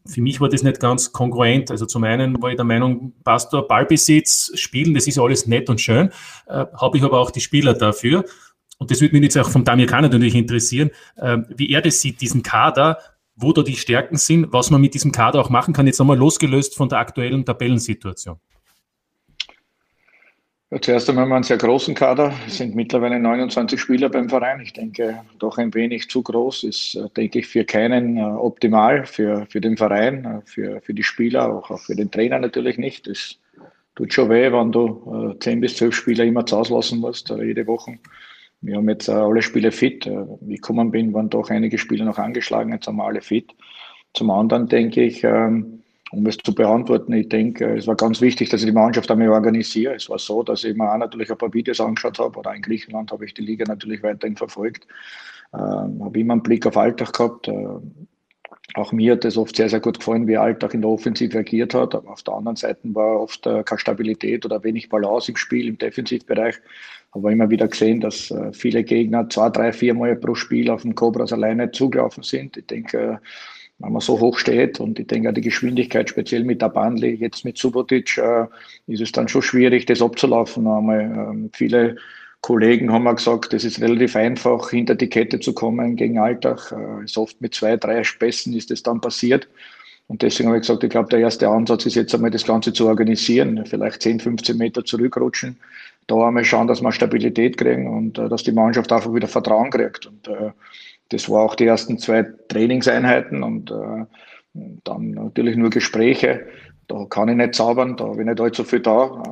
Für 0.04 0.22
mich 0.22 0.42
war 0.42 0.50
das 0.50 0.64
nicht 0.64 0.80
ganz 0.80 1.12
kongruent. 1.12 1.70
Also 1.70 1.86
zum 1.86 2.04
einen 2.04 2.42
war 2.42 2.50
ich 2.50 2.56
der 2.56 2.66
Meinung, 2.66 3.14
Pastor, 3.24 3.68
Ballbesitz, 3.68 4.52
Spielen, 4.56 4.96
das 4.96 5.06
ist 5.06 5.20
alles 5.20 5.46
nett 5.46 5.70
und 5.70 5.80
schön. 5.80 6.10
Äh, 6.48 6.66
Habe 6.74 6.98
ich 6.98 7.04
aber 7.04 7.20
auch 7.20 7.30
die 7.30 7.42
Spieler 7.42 7.76
dafür. 7.76 8.26
Und 8.80 8.90
das 8.90 9.00
würde 9.00 9.14
mich 9.14 9.24
jetzt 9.24 9.38
auch 9.38 9.52
vom 9.52 9.64
Damir 9.64 9.86
Kahn 9.86 10.02
natürlich 10.02 10.34
interessieren, 10.34 10.90
äh, 11.18 11.38
wie 11.50 11.70
er 11.70 11.82
das 11.84 12.02
sieht, 12.02 12.20
diesen 12.20 12.42
Kader 12.42 12.98
wo 13.42 13.54
da 13.54 13.64
die 13.64 13.76
Stärken 13.76 14.18
sind, 14.18 14.52
was 14.52 14.70
man 14.70 14.82
mit 14.82 14.94
diesem 14.94 15.12
Kader 15.12 15.40
auch 15.40 15.50
machen 15.50 15.74
kann, 15.74 15.88
jetzt 15.88 16.00
einmal 16.00 16.18
losgelöst 16.18 16.76
von 16.76 16.90
der 16.90 17.00
aktuellen 17.00 17.46
Tabellensituation? 17.46 18.40
Ja, 20.74 20.82
zuerst 20.82 21.10
einmal 21.10 21.24
haben 21.24 21.32
wir 21.32 21.36
einen 21.36 21.44
sehr 21.44 21.58
großen 21.58 21.94
Kader. 21.94 22.34
Es 22.48 22.60
sind 22.60 22.76
mittlerweile 22.76 23.20
29 23.20 23.78
Spieler 23.78 24.08
beim 24.08 24.30
Verein. 24.30 24.62
Ich 24.62 24.72
denke, 24.72 25.22
doch 25.38 25.58
ein 25.58 25.74
wenig 25.74 26.08
zu 26.08 26.24
groß 26.24 26.64
ist, 26.64 26.96
äh, 26.96 27.10
denke 27.10 27.40
ich, 27.40 27.48
für 27.48 27.66
keinen 27.66 28.16
äh, 28.16 28.22
optimal, 28.22 29.06
für, 29.06 29.46
für 29.50 29.60
den 29.60 29.76
Verein, 29.76 30.24
äh, 30.24 30.42
für, 30.46 30.80
für 30.80 30.94
die 30.94 31.04
Spieler, 31.04 31.54
auch, 31.54 31.72
auch 31.72 31.80
für 31.80 31.96
den 31.96 32.10
Trainer 32.10 32.40
natürlich 32.40 32.78
nicht. 32.78 33.06
Es 33.08 33.38
tut 33.96 34.14
schon 34.14 34.30
weh, 34.30 34.50
wenn 34.50 34.72
du 34.72 35.36
10 35.42 35.60
bis 35.60 35.76
12 35.76 35.94
Spieler 35.94 36.24
immer 36.24 36.46
zu 36.46 36.56
Hause 36.56 36.74
lassen 36.74 37.00
musst, 37.00 37.28
jede 37.30 37.68
Woche. 37.68 38.00
Wir 38.62 38.78
haben 38.78 38.90
jetzt 38.90 39.10
alle 39.10 39.42
Spiele 39.42 39.72
fit. 39.72 40.06
Wie 40.06 40.54
ich 40.54 40.62
gekommen 40.62 40.92
bin, 40.92 41.14
waren 41.14 41.30
doch 41.30 41.50
einige 41.50 41.78
Spieler 41.78 42.06
noch 42.06 42.20
angeschlagen, 42.20 42.72
jetzt 42.72 42.88
haben 42.88 42.98
wir 42.98 43.06
alle 43.06 43.22
fit. 43.22 43.56
Zum 44.14 44.30
anderen 44.30 44.68
denke 44.68 45.04
ich, 45.04 45.24
ähm, 45.24 45.82
um 46.12 46.26
es 46.28 46.38
zu 46.38 46.54
beantworten, 46.54 47.14
ich 47.14 47.30
denke, 47.30 47.78
es 47.78 47.88
war 47.88 47.96
ganz 47.96 48.20
wichtig, 48.20 48.50
dass 48.50 48.62
ich 48.62 48.68
die 48.68 48.74
Mannschaft 48.74 49.10
einmal 49.10 49.30
organisiere. 49.30 49.96
Es 49.96 50.10
war 50.10 50.20
so, 50.20 50.44
dass 50.44 50.64
ich 50.64 50.76
mir 50.76 50.92
auch 50.92 50.98
natürlich 50.98 51.32
ein 51.32 51.38
paar 51.38 51.54
Videos 51.54 51.80
angeschaut 51.80 52.20
habe, 52.20 52.38
oder 52.38 52.54
in 52.54 52.62
Griechenland 52.62 53.12
habe 53.12 53.26
ich 53.26 53.34
die 53.34 53.42
Liga 53.42 53.64
natürlich 53.66 54.04
weiterhin 54.04 54.36
verfolgt. 54.36 54.86
Ähm, 55.54 56.04
habe 56.04 56.20
immer 56.20 56.34
einen 56.34 56.44
Blick 56.44 56.66
auf 56.68 56.78
Alltag 56.78 57.14
gehabt. 57.14 57.48
Ähm, 57.48 58.08
auch 58.76 58.92
mir 58.92 59.14
hat 59.14 59.26
es 59.26 59.38
oft 59.38 59.56
sehr, 59.56 59.70
sehr 59.70 59.80
gut 59.80 60.00
gefallen, 60.00 60.28
wie 60.28 60.38
Alltag 60.38 60.74
in 60.74 60.82
der 60.82 60.90
Offensive 60.90 61.38
agiert 61.38 61.74
hat. 61.74 61.96
Aber 61.96 62.12
auf 62.12 62.24
der 62.24 62.34
anderen 62.34 62.56
Seite 62.56 62.80
war 62.84 63.20
oft 63.20 63.46
äh, 63.46 63.64
keine 63.64 63.80
Stabilität 63.80 64.46
oder 64.46 64.64
wenig 64.64 64.90
Balance 64.90 65.32
im 65.32 65.38
Spiel, 65.38 65.68
im 65.68 65.78
Defensivbereich. 65.78 66.56
Aber 67.12 67.32
immer 67.32 67.50
wieder 67.50 67.68
gesehen, 67.68 68.00
dass 68.00 68.32
äh, 68.32 68.54
viele 68.54 68.84
Gegner 68.84 69.30
zwei, 69.30 69.50
drei, 69.50 69.74
vier 69.74 69.94
Mal 69.94 70.16
pro 70.16 70.36
Spiel 70.36 70.70
auf 70.70 70.84
den 70.84 70.96
Cobras 70.96 71.34
alleine 71.34 71.72
zugelaufen 71.72 72.24
sind. 72.24 72.56
Ich 72.56 72.68
denke, 72.68 73.20
wenn 73.80 73.92
man 73.92 74.02
so 74.02 74.20
hoch 74.20 74.38
steht 74.38 74.80
und 74.80 75.00
ich 75.00 75.08
denke, 75.08 75.34
die 75.34 75.42
Geschwindigkeit, 75.42 76.10
speziell 76.10 76.44
mit 76.44 76.62
der 76.62 76.70
Bandli, 76.70 77.16
jetzt 77.16 77.44
mit 77.44 77.58
Subotic, 77.58 78.18
äh, 78.18 78.46
ist 78.88 79.02
es 79.02 79.12
dann 79.12 79.28
schon 79.28 79.42
schwierig, 79.42 79.86
das 79.86 80.02
abzulaufen. 80.02 80.68
Einmal, 80.68 81.02
ähm, 81.02 81.50
viele 81.54 81.98
Kollegen 82.42 82.92
haben 82.92 83.04
mir 83.04 83.16
gesagt, 83.16 83.54
es 83.54 83.64
ist 83.64 83.80
relativ 83.82 84.16
einfach, 84.16 84.72
hinter 84.72 84.96
die 84.96 85.10
Kette 85.10 85.40
zu 85.40 85.54
kommen 85.54 85.96
gegen 85.96 86.18
Alltag. 86.18 86.74
Äh, 86.76 87.06
ist 87.06 87.18
oft 87.18 87.40
mit 87.40 87.54
zwei, 87.54 87.78
drei 87.78 88.04
Spässen 88.04 88.54
ist 88.56 88.72
das 88.72 88.84
dann 88.84 89.00
passiert. 89.00 89.48
Und 90.08 90.24
deswegen 90.24 90.50
habe 90.50 90.58
ich 90.58 90.64
gesagt, 90.64 90.84
ich 90.84 90.90
glaube, 90.90 91.10
der 91.10 91.20
erste 91.20 91.48
Ansatz 91.48 91.86
ist 91.86 91.96
jetzt 91.96 92.14
einmal 92.14 92.32
das 92.32 92.46
Ganze 92.46 92.74
zu 92.74 92.88
organisieren, 92.88 93.64
vielleicht 93.66 94.02
10, 94.02 94.20
15 94.20 94.58
Meter 94.58 94.84
zurückrutschen, 94.84 95.58
da 96.08 96.28
einmal 96.28 96.44
schauen, 96.44 96.68
dass 96.68 96.82
wir 96.82 96.92
Stabilität 96.92 97.58
kriegen 97.58 97.88
und 97.88 98.18
äh, 98.18 98.28
dass 98.28 98.44
die 98.44 98.52
Mannschaft 98.52 98.92
einfach 98.92 99.14
wieder 99.14 99.28
Vertrauen 99.28 99.70
kriegt. 99.70 100.08
Und 100.08 100.28
äh, 100.28 100.52
das 101.10 101.30
war 101.30 101.44
auch 101.44 101.56
die 101.56 101.66
ersten 101.66 101.98
zwei 102.00 102.26
Trainingseinheiten 102.48 103.44
und 103.44 103.72
äh, 103.72 104.06
dann 104.84 105.12
natürlich 105.12 105.56
nur 105.56 105.70
Gespräche. 105.70 106.48
Da 106.88 107.06
kann 107.06 107.30
ich 107.30 107.36
nicht 107.36 107.56
zaubern, 107.56 107.96
da 107.96 108.06
habe 108.06 108.20
ich 108.20 108.28
nicht 108.28 108.42
allzu 108.42 108.64
viel 108.64 108.82
da. 108.82 109.24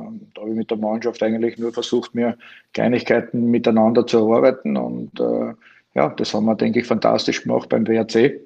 Habe 0.50 0.54
ich 0.54 0.58
mit 0.58 0.70
der 0.70 0.78
Mannschaft 0.78 1.22
eigentlich 1.22 1.58
nur 1.58 1.72
versucht, 1.72 2.14
mir 2.14 2.36
Kleinigkeiten 2.74 3.50
miteinander 3.50 4.06
zu 4.06 4.18
erarbeiten. 4.18 4.76
Und 4.76 5.18
äh, 5.20 5.54
ja, 5.94 6.08
das 6.08 6.34
haben 6.34 6.46
wir, 6.46 6.56
denke 6.56 6.80
ich, 6.80 6.86
fantastisch 6.86 7.42
gemacht 7.42 7.68
beim 7.68 7.86
WRC. 7.86 8.40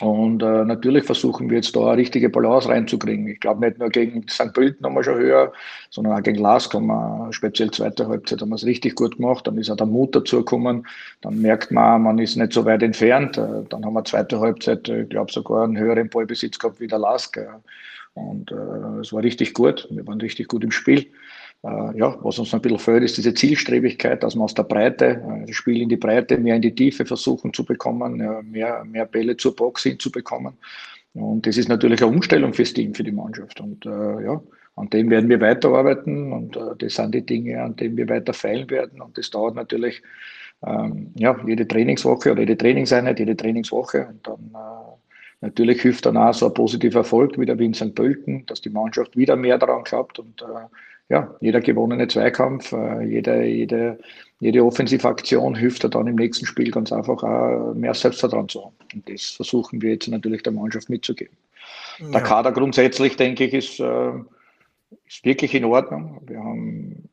Und 0.00 0.42
äh, 0.42 0.64
natürlich 0.64 1.04
versuchen 1.04 1.50
wir 1.50 1.56
jetzt 1.56 1.76
da 1.76 1.88
eine 1.88 1.98
richtige 1.98 2.30
Balance 2.30 2.68
reinzukriegen. 2.68 3.26
Ich 3.28 3.40
glaube 3.40 3.66
nicht 3.66 3.78
nur 3.78 3.90
gegen 3.90 4.26
St. 4.28 4.52
Pölten 4.54 4.84
haben 4.86 4.94
wir 4.94 5.04
schon 5.04 5.18
höher, 5.18 5.52
sondern 5.90 6.14
auch 6.14 6.22
gegen 6.22 6.40
Lask 6.40 6.72
haben 6.72 6.86
wir 6.86 7.28
speziell 7.32 7.70
zweite 7.70 8.08
Halbzeit 8.08 8.40
haben 8.40 8.48
wir 8.48 8.56
es 8.56 8.64
richtig 8.64 8.96
gut 8.96 9.16
gemacht. 9.16 9.46
Dann 9.46 9.58
ist 9.58 9.70
auch 9.70 9.76
der 9.76 9.86
Mut 9.86 10.16
dazu 10.16 10.38
gekommen. 10.38 10.86
Dann 11.20 11.40
merkt 11.42 11.70
man, 11.70 12.02
man 12.02 12.18
ist 12.18 12.36
nicht 12.36 12.52
so 12.52 12.64
weit 12.64 12.82
entfernt. 12.82 13.36
Äh, 13.36 13.64
dann 13.68 13.84
haben 13.84 13.92
wir 13.92 14.04
zweite 14.04 14.40
Halbzeit, 14.40 14.88
äh, 14.88 15.02
ich 15.02 15.08
glaube 15.10 15.30
sogar 15.30 15.64
einen 15.64 15.76
höheren 15.76 16.08
Ballbesitz 16.08 16.58
gehabt 16.58 16.80
wie 16.80 16.86
der 16.88 16.98
Lask. 16.98 17.38
Und 18.14 18.52
äh, 18.52 19.00
es 19.00 19.12
war 19.12 19.22
richtig 19.22 19.54
gut. 19.54 19.88
Wir 19.90 20.06
waren 20.06 20.20
richtig 20.20 20.48
gut 20.48 20.64
im 20.64 20.70
Spiel. 20.70 21.06
Äh, 21.62 21.98
ja, 21.98 22.18
was 22.22 22.38
uns 22.38 22.52
ein 22.52 22.60
bisschen 22.60 22.78
fehlt, 22.78 23.04
ist 23.04 23.16
diese 23.16 23.34
Zielstrebigkeit, 23.34 24.22
dass 24.22 24.34
wir 24.34 24.42
aus 24.42 24.54
der 24.54 24.64
Breite, 24.64 25.22
äh, 25.22 25.46
das 25.46 25.56
Spiel 25.56 25.80
in 25.80 25.88
die 25.88 25.96
Breite, 25.96 26.38
mehr 26.38 26.56
in 26.56 26.62
die 26.62 26.74
Tiefe 26.74 27.06
versuchen 27.06 27.52
zu 27.52 27.64
bekommen, 27.64 28.16
mehr, 28.50 28.84
mehr 28.84 29.06
Bälle 29.06 29.36
zur 29.36 29.56
Box 29.56 29.84
hinzubekommen. 29.84 30.54
Und 31.14 31.46
das 31.46 31.56
ist 31.56 31.68
natürlich 31.68 32.02
eine 32.02 32.12
Umstellung 32.12 32.52
fürs 32.52 32.72
Team, 32.72 32.94
für 32.94 33.04
die 33.04 33.12
Mannschaft. 33.12 33.60
Und 33.60 33.84
äh, 33.86 34.24
ja, 34.24 34.42
an 34.76 34.88
dem 34.90 35.10
werden 35.10 35.28
wir 35.28 35.40
weiterarbeiten 35.40 36.32
und 36.32 36.56
äh, 36.56 36.76
das 36.78 36.94
sind 36.94 37.14
die 37.14 37.24
Dinge, 37.24 37.62
an 37.62 37.76
denen 37.76 37.96
wir 37.96 38.08
weiter 38.08 38.32
feilen 38.32 38.68
werden. 38.70 39.00
Und 39.02 39.18
das 39.18 39.30
dauert 39.30 39.54
natürlich 39.54 40.02
ähm, 40.66 41.12
ja, 41.16 41.38
jede 41.46 41.68
Trainingswoche 41.68 42.32
oder 42.32 42.40
jede 42.40 42.56
Trainingseinheit, 42.56 43.18
jede 43.18 43.36
Trainingswoche. 43.36 44.08
Und 44.08 44.26
dann 44.26 44.50
äh, 44.54 45.01
natürlich 45.42 45.82
hilft 45.82 46.06
dann 46.06 46.16
auch 46.16 46.32
so 46.32 46.46
ein 46.46 46.54
positiver 46.54 47.00
Erfolg 47.00 47.38
wie 47.38 47.46
der 47.46 47.58
Wien 47.58 47.74
St. 47.74 47.94
Pölten, 47.94 48.46
dass 48.46 48.62
die 48.62 48.70
Mannschaft 48.70 49.16
wieder 49.16 49.36
mehr 49.36 49.58
daran 49.58 49.84
glaubt 49.84 50.18
und 50.18 50.40
äh, 50.42 50.66
ja, 51.08 51.34
jeder 51.40 51.60
gewonnene 51.60 52.08
Zweikampf, 52.08 52.72
äh, 52.72 53.04
jede, 53.04 53.44
jede, 53.44 53.98
jede 54.40 54.64
Offensivaktion 54.64 55.54
hilft 55.54 55.84
dann 55.94 56.06
im 56.06 56.14
nächsten 56.14 56.46
Spiel 56.46 56.70
ganz 56.70 56.90
einfach 56.90 57.22
auch 57.22 57.74
mehr 57.74 57.92
Selbstvertrauen 57.92 58.48
zu 58.48 58.64
haben. 58.64 58.74
Und 58.94 59.08
das 59.10 59.26
versuchen 59.26 59.82
wir 59.82 59.90
jetzt 59.90 60.08
natürlich 60.08 60.42
der 60.42 60.54
Mannschaft 60.54 60.88
mitzugeben. 60.88 61.36
ja. 61.98 62.10
der 62.12 62.22
Kader 62.22 62.52
grundsätzlich, 62.52 63.16
denke 63.16 63.44
ich, 63.44 63.52
ist, 63.52 63.80
äh, 63.80 64.12
ist 65.06 65.24
wirklich 65.24 65.54
in 65.54 65.66
Ordnung. 65.66 66.22
Wir 66.26 66.38
haben 66.38 67.10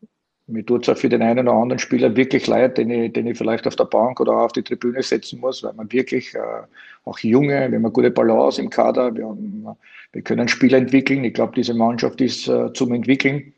mir 0.50 0.66
tut 0.66 0.84
es 0.84 0.90
auch 0.90 0.98
für 1.00 1.10
den 1.10 1.22
einen 1.22 1.48
oder 1.48 1.58
anderen 1.58 1.80
Spieler 1.80 2.16
wirklich 2.16 2.48
leid, 2.48 2.78
den 2.78 2.90
ich, 2.90 3.14
den 3.14 3.28
ich 3.28 3.38
vielleicht 3.38 3.68
auf 3.68 3.76
der 3.76 3.86
Bank 3.86 4.20
oder 4.20 4.34
auf 4.34 4.52
die 4.52 4.64
Tribüne 4.64 5.02
setzen 5.04 5.40
muss, 5.40 5.64
weil 5.64 5.74
man 5.74 5.92
wirklich 5.92 6.34
äh, 6.36 6.40
auch 7.06 7.20
junge, 7.20 7.54
wir 7.54 7.64
haben 7.64 7.76
eine 7.76 7.92
gute 7.92 8.12
Balance 8.12 8.62
im 8.62 8.70
Kader, 8.70 9.16
wir, 9.16 9.28
haben, 9.28 9.66
wir 10.12 10.22
können 10.22 10.48
Spieler 10.48 10.78
entwickeln. 10.78 11.24
Ich 11.24 11.34
glaube, 11.34 11.54
diese 11.56 11.74
Mannschaft 11.74 12.22
ist 12.22 12.48
äh, 12.48 12.74
zum 12.74 12.94
Entwickeln. 12.94 13.54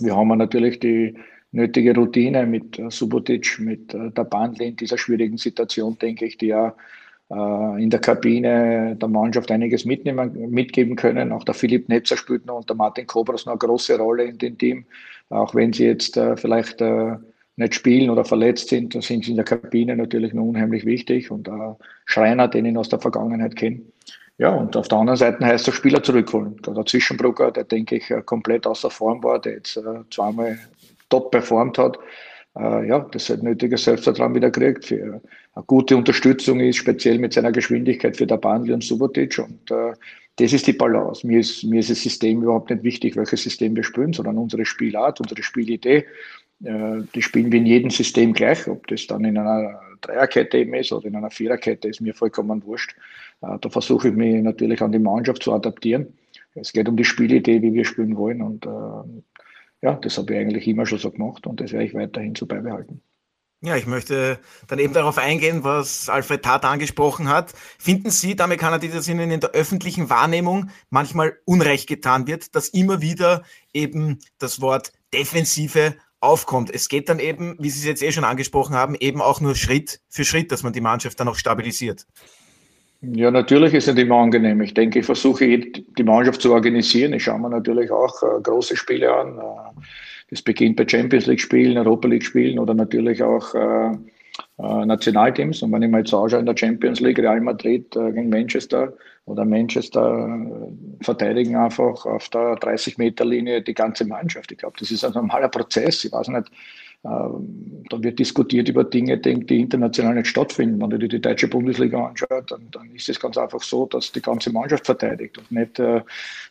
Wir 0.00 0.16
haben 0.16 0.28
natürlich 0.38 0.80
die 0.80 1.16
nötige 1.52 1.94
Routine 1.94 2.46
mit 2.46 2.78
äh, 2.78 2.90
Subotic, 2.90 3.58
mit 3.58 3.94
äh, 3.94 4.10
der 4.10 4.24
Bandle 4.24 4.66
in 4.66 4.76
dieser 4.76 4.98
schwierigen 4.98 5.38
Situation, 5.38 5.98
denke 5.98 6.26
ich, 6.26 6.38
die 6.38 6.48
ja 6.48 6.74
äh, 7.30 7.82
in 7.82 7.90
der 7.90 8.00
Kabine 8.00 8.96
der 8.96 9.08
Mannschaft 9.08 9.50
einiges 9.50 9.84
mitnehmen, 9.84 10.50
mitgeben 10.50 10.96
können. 10.96 11.32
Auch 11.32 11.44
der 11.44 11.54
Philipp 11.54 11.88
Netzer 11.88 12.16
spielt 12.16 12.46
noch 12.46 12.58
und 12.58 12.68
der 12.68 12.76
Martin 12.76 13.06
Kobras 13.06 13.46
noch 13.46 13.52
eine 13.52 13.58
große 13.58 13.98
Rolle 13.98 14.24
in 14.24 14.38
dem 14.38 14.58
Team. 14.58 14.84
Auch 15.30 15.54
wenn 15.54 15.72
sie 15.72 15.84
jetzt 15.84 16.16
äh, 16.16 16.36
vielleicht 16.36 16.80
äh, 16.80 17.16
nicht 17.56 17.74
spielen 17.74 18.10
oder 18.10 18.24
verletzt 18.24 18.68
sind, 18.68 18.94
dann 18.94 19.02
sind 19.02 19.24
sie 19.24 19.32
in 19.32 19.36
der 19.36 19.44
Kabine 19.44 19.96
natürlich 19.96 20.32
noch 20.32 20.44
unheimlich 20.44 20.86
wichtig 20.86 21.30
und 21.30 21.48
äh, 21.48 21.52
Schreiner, 22.06 22.48
den 22.48 22.66
ich 22.66 22.76
aus 22.76 22.88
der 22.88 23.00
Vergangenheit 23.00 23.56
kenne. 23.56 23.82
Ja, 24.38 24.50
und 24.50 24.76
auf 24.76 24.86
der 24.86 24.98
anderen 24.98 25.16
Seite 25.16 25.44
heißt 25.44 25.66
es 25.66 25.74
Spieler 25.74 26.02
zurückholen. 26.02 26.56
Der 26.64 26.86
Zwischenbrucker, 26.86 27.50
der 27.50 27.64
denke 27.64 27.96
ich 27.96 28.12
komplett 28.24 28.68
außer 28.68 28.88
Form 28.88 29.22
war, 29.24 29.40
der 29.40 29.54
jetzt 29.54 29.80
zweimal 30.12 30.56
top 31.08 31.32
performt 31.32 31.76
hat, 31.76 31.98
ja, 32.54 33.00
das 33.00 33.28
hat 33.30 33.42
nötiges 33.42 33.82
Selbstvertrauen 33.82 34.36
wieder 34.36 34.52
kriegt. 34.52 34.84
Für 34.84 35.20
eine 35.54 35.64
gute 35.66 35.96
Unterstützung 35.96 36.60
ist, 36.60 36.76
speziell 36.76 37.18
mit 37.18 37.32
seiner 37.32 37.50
Geschwindigkeit 37.50 38.16
für 38.16 38.28
der 38.28 38.36
Bandel 38.36 38.74
und 38.74 38.84
Subotic. 38.84 39.40
Und 39.40 39.72
äh, 39.72 39.92
das 40.38 40.52
ist 40.52 40.66
die 40.66 40.72
Balance. 40.72 41.26
Mir 41.26 41.40
ist, 41.40 41.64
mir 41.64 41.80
ist 41.80 41.90
das 41.90 42.02
System 42.02 42.42
überhaupt 42.42 42.70
nicht 42.70 42.84
wichtig, 42.84 43.16
welches 43.16 43.42
System 43.42 43.74
wir 43.74 43.82
spielen, 43.82 44.12
sondern 44.12 44.38
unsere 44.38 44.64
Spielart, 44.64 45.20
unsere 45.20 45.42
Spielidee. 45.42 46.06
Äh, 46.64 47.02
die 47.14 47.22
spielen 47.22 47.50
wir 47.50 47.58
in 47.58 47.66
jedem 47.66 47.90
System 47.90 48.32
gleich, 48.32 48.68
ob 48.68 48.86
das 48.86 49.06
dann 49.06 49.24
in 49.24 49.36
einer 49.36 49.80
Dreierkette 50.00 50.58
eben 50.58 50.74
ist 50.74 50.92
oder 50.92 51.06
in 51.06 51.16
einer 51.16 51.30
Viererkette, 51.30 51.88
ist 51.88 52.00
mir 52.00 52.14
vollkommen 52.14 52.64
wurscht. 52.64 52.94
Äh, 53.42 53.58
da 53.60 53.68
versuche 53.68 54.08
ich 54.08 54.14
mich 54.14 54.40
natürlich 54.42 54.80
an 54.80 54.92
die 54.92 55.00
Mannschaft 55.00 55.42
zu 55.42 55.52
adaptieren. 55.52 56.06
Es 56.54 56.72
geht 56.72 56.88
um 56.88 56.96
die 56.96 57.04
Spielidee, 57.04 57.60
wie 57.62 57.72
wir 57.72 57.84
spielen 57.84 58.16
wollen. 58.16 58.40
Und 58.40 58.64
äh, 58.64 59.22
ja, 59.82 59.94
das 59.94 60.18
habe 60.18 60.34
ich 60.34 60.40
eigentlich 60.40 60.68
immer 60.68 60.86
schon 60.86 60.98
so 60.98 61.10
gemacht 61.10 61.46
und 61.48 61.60
das 61.60 61.72
werde 61.72 61.86
ich 61.86 61.94
weiterhin 61.94 62.34
so 62.36 62.46
beibehalten. 62.46 63.00
Ja, 63.60 63.76
ich 63.76 63.86
möchte 63.86 64.38
dann 64.68 64.78
eben 64.78 64.92
darauf 64.92 65.18
eingehen, 65.18 65.64
was 65.64 66.08
Alfred 66.08 66.44
Tat 66.44 66.64
angesprochen 66.64 67.28
hat. 67.28 67.52
Finden 67.78 68.10
Sie, 68.10 68.36
die 68.36 68.42
Amerikaner, 68.42 68.78
dass 68.78 69.08
Ihnen 69.08 69.32
in 69.32 69.40
der 69.40 69.50
öffentlichen 69.50 70.08
Wahrnehmung 70.08 70.70
manchmal 70.90 71.36
Unrecht 71.44 71.88
getan 71.88 72.28
wird, 72.28 72.54
dass 72.54 72.68
immer 72.68 73.00
wieder 73.00 73.42
eben 73.72 74.20
das 74.38 74.60
Wort 74.60 74.92
Defensive 75.12 75.96
aufkommt? 76.20 76.70
Es 76.72 76.88
geht 76.88 77.08
dann 77.08 77.18
eben, 77.18 77.56
wie 77.58 77.70
Sie 77.70 77.80
es 77.80 77.84
jetzt 77.84 78.02
eh 78.04 78.12
schon 78.12 78.22
angesprochen 78.22 78.76
haben, 78.76 78.94
eben 78.94 79.20
auch 79.20 79.40
nur 79.40 79.56
Schritt 79.56 80.00
für 80.08 80.24
Schritt, 80.24 80.52
dass 80.52 80.62
man 80.62 80.72
die 80.72 80.80
Mannschaft 80.80 81.18
dann 81.18 81.26
auch 81.26 81.36
stabilisiert. 81.36 82.06
Ja, 83.00 83.32
natürlich 83.32 83.74
ist 83.74 83.88
es 83.88 83.94
nicht 83.94 84.04
immer 84.04 84.18
angenehm. 84.18 84.60
Ich 84.60 84.74
denke, 84.74 85.00
ich 85.00 85.06
versuche 85.06 85.46
die 85.46 86.04
Mannschaft 86.04 86.42
zu 86.42 86.52
organisieren. 86.52 87.12
Ich 87.12 87.24
schaue 87.24 87.40
mir 87.40 87.50
natürlich 87.50 87.90
auch 87.90 88.22
äh, 88.22 88.40
große 88.40 88.76
Spiele 88.76 89.12
an. 89.12 89.40
Das 90.30 90.42
beginnt 90.42 90.76
bei 90.76 90.86
Champions 90.86 91.26
League 91.26 91.40
Spielen, 91.40 91.78
Europa 91.78 92.08
League 92.08 92.24
Spielen 92.24 92.58
oder 92.58 92.74
natürlich 92.74 93.22
auch 93.22 93.54
äh, 93.54 93.90
äh, 94.58 94.86
Nationalteams. 94.86 95.62
Und 95.62 95.72
wenn 95.72 95.82
ich 95.82 95.90
mal 95.90 95.98
jetzt 95.98 96.12
anschaue 96.12 96.40
in 96.40 96.46
der 96.46 96.56
Champions 96.56 97.00
League, 97.00 97.18
Real 97.18 97.40
Madrid 97.40 97.94
äh, 97.96 98.12
gegen 98.12 98.28
Manchester 98.28 98.92
oder 99.24 99.44
Manchester 99.44 100.28
äh, 100.28 101.04
verteidigen 101.04 101.56
einfach 101.56 102.04
auf 102.04 102.28
der 102.28 102.56
30-Meter-Linie 102.56 103.62
die 103.62 103.74
ganze 103.74 104.04
Mannschaft. 104.04 104.52
Ich 104.52 104.58
glaube, 104.58 104.76
das 104.78 104.90
ist 104.90 105.04
ein 105.04 105.12
normaler 105.12 105.48
Prozess. 105.48 106.04
Ich 106.04 106.12
weiß 106.12 106.28
nicht, 106.28 106.50
da 107.02 108.02
wird 108.02 108.18
diskutiert 108.18 108.68
über 108.68 108.82
Dinge, 108.82 109.18
die 109.18 109.60
international 109.60 110.16
nicht 110.16 110.26
stattfinden. 110.26 110.80
Wenn 110.80 110.90
du 110.90 110.98
dir 110.98 111.08
die 111.08 111.20
deutsche 111.20 111.46
Bundesliga 111.46 112.06
anschaut, 112.06 112.50
dann, 112.50 112.68
dann 112.72 112.90
ist 112.94 113.08
es 113.08 113.20
ganz 113.20 113.38
einfach 113.38 113.62
so, 113.62 113.86
dass 113.86 114.10
die 114.10 114.20
ganze 114.20 114.52
Mannschaft 114.52 114.84
verteidigt 114.84 115.38
und 115.38 115.52
nicht 115.52 115.78
äh, 115.78 116.02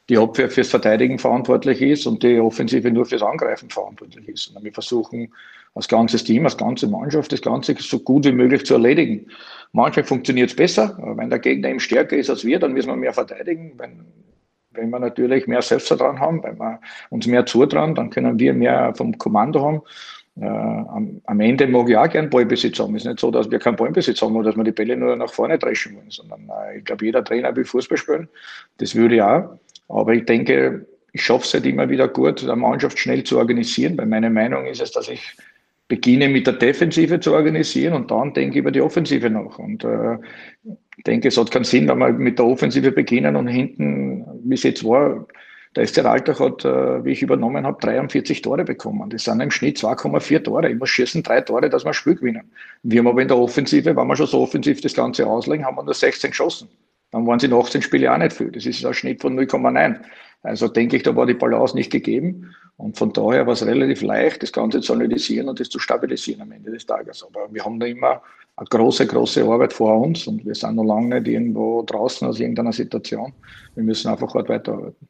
die 0.07 0.17
Abwehr 0.17 0.49
fürs 0.49 0.69
Verteidigen 0.69 1.19
verantwortlich 1.19 1.81
ist 1.81 2.07
und 2.07 2.23
die 2.23 2.39
Offensive 2.39 2.89
nur 2.89 3.05
fürs 3.05 3.23
Angreifen 3.23 3.69
verantwortlich 3.69 4.27
ist. 4.29 4.55
Und 4.55 4.63
wir 4.63 4.73
versuchen 4.73 5.33
als 5.75 5.87
ganzes 5.87 6.23
Team, 6.23 6.45
als 6.45 6.57
ganze 6.57 6.87
Mannschaft 6.87 7.31
das 7.33 7.41
Ganze 7.41 7.75
so 7.77 7.99
gut 7.99 8.25
wie 8.25 8.31
möglich 8.31 8.65
zu 8.65 8.75
erledigen. 8.75 9.27
Manchmal 9.73 10.05
funktioniert 10.05 10.49
es 10.49 10.55
besser. 10.55 10.97
Wenn 11.17 11.29
der 11.29 11.39
Gegner 11.39 11.69
eben 11.69 11.79
stärker 11.79 12.15
ist 12.15 12.29
als 12.29 12.45
wir, 12.45 12.57
dann 12.57 12.73
müssen 12.73 12.89
wir 12.89 12.95
mehr 12.95 13.13
verteidigen. 13.13 13.73
Wenn, 13.77 14.05
wenn 14.71 14.89
wir 14.89 14.99
natürlich 14.99 15.45
mehr 15.45 15.61
Selbstvertrauen 15.61 16.19
haben, 16.19 16.41
wenn 16.43 16.57
wir 16.57 16.79
uns 17.09 17.27
mehr 17.27 17.45
zutrauen, 17.45 17.95
dann 17.95 18.09
können 18.09 18.39
wir 18.39 18.53
mehr 18.53 18.93
vom 18.95 19.17
Kommando 19.17 19.61
haben. 19.61 19.81
Äh, 20.39 20.45
am, 20.45 21.21
am, 21.25 21.39
Ende 21.39 21.67
mag 21.67 21.89
ich 21.89 21.97
auch 21.97 22.09
gern 22.09 22.29
Ballbesitz 22.29 22.79
haben. 22.79 22.95
Es 22.95 23.03
ist 23.03 23.07
nicht 23.07 23.19
so, 23.19 23.31
dass 23.31 23.49
wir 23.49 23.59
keinen 23.59 23.75
Ballbesitz 23.75 24.21
haben 24.21 24.35
oder 24.35 24.49
dass 24.49 24.57
wir 24.57 24.63
die 24.63 24.71
Bälle 24.71 24.95
nur 24.95 25.15
nach 25.15 25.31
vorne 25.31 25.57
dreschen 25.57 25.95
wollen, 25.95 26.11
sondern 26.11 26.49
äh, 26.49 26.77
ich 26.77 26.85
glaube, 26.85 27.05
jeder 27.05 27.23
Trainer 27.23 27.55
will 27.55 27.65
Fußball 27.65 27.97
spielen. 27.97 28.29
Das 28.77 28.93
würde 28.95 29.15
ich 29.15 29.21
auch. 29.21 29.59
Aber 29.89 30.13
ich 30.13 30.25
denke, 30.25 30.85
ich 31.13 31.23
schaffe 31.23 31.45
es 31.45 31.53
halt 31.53 31.65
immer 31.65 31.89
wieder 31.89 32.07
gut, 32.07 32.43
eine 32.43 32.55
Mannschaft 32.55 32.99
schnell 32.99 33.23
zu 33.23 33.37
organisieren. 33.37 33.97
Weil 33.97 34.05
meine 34.05 34.29
Meinung 34.29 34.65
ist 34.65 34.81
es, 34.81 34.91
dass 34.91 35.09
ich 35.09 35.35
beginne 35.87 36.27
mit 36.29 36.45
der 36.45 36.53
Defensive 36.53 37.19
zu 37.19 37.33
organisieren 37.33 37.93
und 37.93 38.11
dann 38.11 38.33
denke 38.33 38.55
ich 38.55 38.59
über 38.59 38.71
die 38.71 38.81
Offensive 38.81 39.29
nach. 39.29 39.57
Und 39.57 39.83
äh, 39.83 40.17
ich 40.97 41.03
denke, 41.03 41.29
es 41.29 41.37
hat 41.37 41.51
keinen 41.51 41.63
Sinn, 41.63 41.87
wenn 41.87 41.99
wir 41.99 42.11
mit 42.11 42.37
der 42.37 42.45
Offensive 42.45 42.91
beginnen 42.91 43.35
und 43.35 43.47
hinten, 43.47 44.25
wie 44.43 44.55
es 44.55 44.63
jetzt 44.63 44.83
war, 44.83 45.25
der 45.77 45.87
SC 45.87 46.03
Alltag 46.05 46.39
hat, 46.39 46.65
äh, 46.65 47.05
wie 47.05 47.11
ich 47.11 47.21
übernommen 47.21 47.65
habe, 47.65 47.79
43 47.79 48.41
Tore 48.41 48.65
bekommen. 48.65 49.09
Das 49.09 49.23
sind 49.23 49.39
im 49.39 49.51
Schnitt 49.51 49.77
2,4 49.77 50.43
Tore. 50.43 50.69
Ich 50.69 50.77
muss 50.77 50.89
schießen 50.89 51.23
drei 51.23 51.41
Tore, 51.41 51.69
dass 51.69 51.85
wir 51.85 51.89
ein 51.89 51.93
Spiel 51.93 52.15
gewinnen. 52.15 52.51
Wir 52.83 52.99
haben 52.99 53.07
aber 53.07 53.21
in 53.21 53.27
der 53.27 53.37
Offensive, 53.37 53.95
wenn 53.95 54.07
wir 54.07 54.15
schon 54.15 54.27
so 54.27 54.41
offensiv 54.41 54.81
das 54.81 54.93
Ganze 54.93 55.27
auslegen, 55.27 55.65
haben 55.65 55.77
wir 55.77 55.83
nur 55.83 55.93
16 55.93 56.31
geschossen. 56.31 56.67
Dann 57.11 57.25
waren 57.25 57.39
sie 57.39 57.45
in 57.45 57.53
18 57.53 57.81
Spiele 57.81 58.11
auch 58.11 58.17
nicht 58.17 58.33
viel. 58.33 58.51
Das 58.51 58.65
ist 58.65 58.83
ein 58.85 58.93
Schnitt 58.93 59.21
von 59.21 59.39
0,9. 59.39 59.99
Also 60.43 60.67
denke 60.67 60.97
ich, 60.97 61.03
da 61.03 61.15
war 61.15 61.25
die 61.25 61.35
Balance 61.35 61.75
nicht 61.75 61.91
gegeben. 61.91 62.53
Und 62.77 62.97
von 62.97 63.13
daher 63.13 63.45
war 63.45 63.53
es 63.53 63.65
relativ 63.65 64.01
leicht, 64.01 64.43
das 64.43 64.51
Ganze 64.51 64.81
zu 64.81 64.93
analysieren 64.93 65.47
und 65.47 65.59
das 65.59 65.69
zu 65.69 65.79
stabilisieren 65.79 66.41
am 66.41 66.51
Ende 66.51 66.71
des 66.71 66.85
Tages. 66.85 67.23
Aber 67.23 67.47
wir 67.51 67.63
haben 67.63 67.79
da 67.79 67.85
immer 67.85 68.21
eine 68.55 68.67
große, 68.67 69.05
große 69.05 69.43
Arbeit 69.43 69.73
vor 69.73 69.99
uns 70.01 70.27
und 70.27 70.45
wir 70.45 70.55
sind 70.55 70.75
noch 70.75 70.83
lange 70.83 71.19
nicht 71.19 71.27
irgendwo 71.27 71.83
draußen 71.83 72.27
aus 72.27 72.39
irgendeiner 72.39 72.73
Situation. 72.73 73.33
Wir 73.75 73.83
müssen 73.83 74.09
einfach 74.09 74.33
hart 74.33 74.49
weiterarbeiten. 74.49 75.07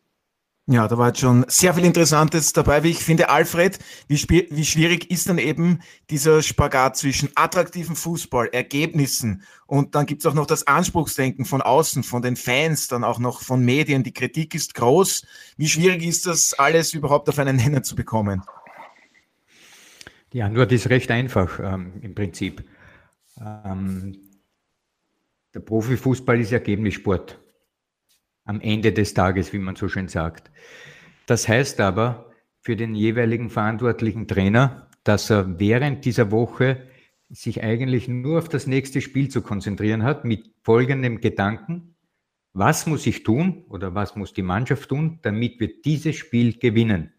Ja, 0.69 0.85
da 0.89 0.97
war 0.97 1.07
jetzt 1.07 1.21
schon 1.21 1.45
sehr 1.47 1.73
viel 1.73 1.85
Interessantes 1.85 2.51
dabei. 2.51 2.83
Wie 2.83 2.89
ich 2.89 3.01
finde, 3.01 3.29
Alfred, 3.29 3.79
wie, 4.09 4.17
wie 4.49 4.65
schwierig 4.65 5.09
ist 5.09 5.29
dann 5.29 5.37
eben 5.37 5.79
dieser 6.09 6.41
Spagat 6.41 6.97
zwischen 6.97 7.29
attraktiven 7.35 7.95
Fußball, 7.95 8.49
Ergebnissen 8.49 9.43
und 9.65 9.95
dann 9.95 10.05
gibt's 10.05 10.25
auch 10.25 10.33
noch 10.33 10.45
das 10.45 10.67
Anspruchsdenken 10.67 11.45
von 11.45 11.61
außen, 11.61 12.03
von 12.03 12.21
den 12.21 12.35
Fans, 12.35 12.89
dann 12.89 13.05
auch 13.05 13.17
noch 13.17 13.43
von 13.43 13.63
Medien. 13.63 14.03
Die 14.03 14.11
Kritik 14.11 14.53
ist 14.55 14.73
groß. 14.73 15.25
Wie 15.55 15.69
schwierig 15.69 16.03
ist 16.05 16.27
das 16.27 16.53
alles 16.53 16.93
überhaupt 16.93 17.29
auf 17.29 17.39
einen 17.39 17.55
Nenner 17.55 17.81
zu 17.83 17.95
bekommen? 17.95 18.43
Nur 20.49 20.65
das 20.65 20.81
ist 20.81 20.89
recht 20.89 21.09
einfach 21.11 21.61
ähm, 21.63 21.93
im 22.01 22.13
Prinzip. 22.13 22.67
Ähm, 23.39 24.17
der 25.53 25.61
Profifußball 25.61 26.41
ist 26.41 26.51
Ergebnissport 26.51 27.39
am 28.47 28.61
Ende 28.61 28.91
des 28.93 29.13
Tages, 29.13 29.53
wie 29.53 29.59
man 29.59 29.75
so 29.75 29.87
schön 29.87 30.07
sagt. 30.07 30.49
Das 31.25 31.47
heißt 31.47 31.79
aber 31.81 32.31
für 32.61 32.75
den 32.75 32.95
jeweiligen 32.95 33.49
verantwortlichen 33.49 34.27
Trainer, 34.27 34.89
dass 35.03 35.29
er 35.29 35.59
während 35.59 36.05
dieser 36.05 36.31
Woche 36.31 36.87
sich 37.29 37.61
eigentlich 37.61 38.07
nur 38.07 38.39
auf 38.39 38.49
das 38.49 38.67
nächste 38.67 39.01
Spiel 39.01 39.29
zu 39.29 39.41
konzentrieren 39.41 40.03
hat, 40.03 40.25
mit 40.25 40.51
folgendem 40.63 41.19
Gedanken, 41.21 41.95
was 42.53 42.87
muss 42.87 43.05
ich 43.05 43.23
tun 43.23 43.65
oder 43.69 43.93
was 43.93 44.15
muss 44.15 44.33
die 44.33 44.41
Mannschaft 44.41 44.89
tun, 44.89 45.19
damit 45.21 45.59
wir 45.59 45.81
dieses 45.81 46.15
Spiel 46.15 46.57
gewinnen. 46.57 47.13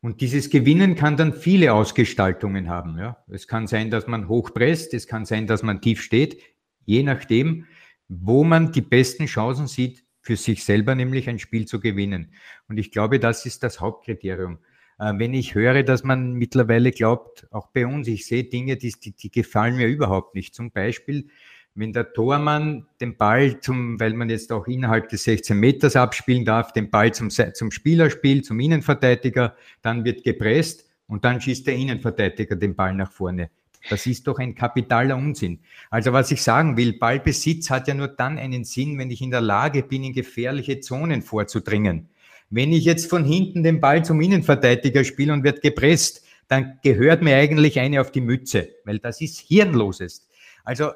Und 0.00 0.22
dieses 0.22 0.48
Gewinnen 0.48 0.94
kann 0.94 1.16
dann 1.16 1.34
viele 1.34 1.74
Ausgestaltungen 1.74 2.70
haben. 2.70 2.98
Ja. 2.98 3.18
Es 3.28 3.46
kann 3.46 3.66
sein, 3.66 3.90
dass 3.90 4.06
man 4.06 4.28
hochpresst, 4.28 4.94
es 4.94 5.06
kann 5.06 5.26
sein, 5.26 5.46
dass 5.46 5.62
man 5.62 5.82
tief 5.82 6.00
steht, 6.00 6.40
je 6.86 7.02
nachdem, 7.02 7.66
wo 8.08 8.44
man 8.44 8.72
die 8.72 8.80
besten 8.80 9.26
Chancen 9.26 9.66
sieht, 9.66 10.04
für 10.22 10.36
sich 10.36 10.64
selber 10.64 10.94
nämlich 10.94 11.28
ein 11.28 11.38
Spiel 11.38 11.66
zu 11.66 11.80
gewinnen. 11.80 12.32
Und 12.68 12.78
ich 12.78 12.90
glaube, 12.90 13.18
das 13.18 13.46
ist 13.46 13.62
das 13.62 13.80
Hauptkriterium. 13.80 14.58
Äh, 14.98 15.14
wenn 15.16 15.34
ich 15.34 15.54
höre, 15.54 15.82
dass 15.82 16.04
man 16.04 16.34
mittlerweile 16.34 16.90
glaubt, 16.90 17.46
auch 17.50 17.68
bei 17.68 17.86
uns, 17.86 18.06
ich 18.08 18.26
sehe 18.26 18.44
Dinge, 18.44 18.76
die, 18.76 18.92
die, 18.92 19.12
die 19.12 19.30
gefallen 19.30 19.76
mir 19.76 19.88
überhaupt 19.88 20.34
nicht. 20.34 20.54
Zum 20.54 20.70
Beispiel, 20.70 21.28
wenn 21.74 21.92
der 21.92 22.12
Tormann 22.12 22.86
den 23.00 23.16
Ball 23.16 23.60
zum, 23.60 23.98
weil 23.98 24.12
man 24.12 24.28
jetzt 24.28 24.52
auch 24.52 24.66
innerhalb 24.66 25.08
des 25.08 25.24
16 25.24 25.58
Meters 25.58 25.96
abspielen 25.96 26.44
darf, 26.44 26.72
den 26.72 26.90
Ball 26.90 27.12
zum, 27.14 27.30
zum 27.30 27.70
Spieler 27.70 28.10
zum 28.42 28.60
Innenverteidiger, 28.60 29.56
dann 29.80 30.04
wird 30.04 30.24
gepresst 30.24 30.90
und 31.06 31.24
dann 31.24 31.40
schießt 31.40 31.66
der 31.66 31.74
Innenverteidiger 31.74 32.56
den 32.56 32.74
Ball 32.74 32.94
nach 32.94 33.10
vorne. 33.10 33.50
Das 33.88 34.06
ist 34.06 34.26
doch 34.26 34.38
ein 34.38 34.54
kapitaler 34.54 35.16
Unsinn. 35.16 35.60
Also 35.88 36.12
was 36.12 36.30
ich 36.30 36.42
sagen 36.42 36.76
will, 36.76 36.98
Ballbesitz 36.98 37.70
hat 37.70 37.88
ja 37.88 37.94
nur 37.94 38.08
dann 38.08 38.38
einen 38.38 38.64
Sinn, 38.64 38.98
wenn 38.98 39.10
ich 39.10 39.22
in 39.22 39.30
der 39.30 39.40
Lage 39.40 39.82
bin, 39.82 40.04
in 40.04 40.12
gefährliche 40.12 40.80
Zonen 40.80 41.22
vorzudringen. 41.22 42.08
Wenn 42.50 42.72
ich 42.72 42.84
jetzt 42.84 43.08
von 43.08 43.24
hinten 43.24 43.62
den 43.62 43.80
Ball 43.80 44.04
zum 44.04 44.20
Innenverteidiger 44.20 45.04
spiele 45.04 45.32
und 45.32 45.44
wird 45.44 45.62
gepresst, 45.62 46.24
dann 46.48 46.78
gehört 46.82 47.22
mir 47.22 47.36
eigentlich 47.36 47.78
eine 47.78 48.00
auf 48.00 48.10
die 48.10 48.20
Mütze, 48.20 48.68
weil 48.84 48.98
das 48.98 49.20
ist 49.20 49.38
hirnloses. 49.38 50.28
Also 50.64 50.90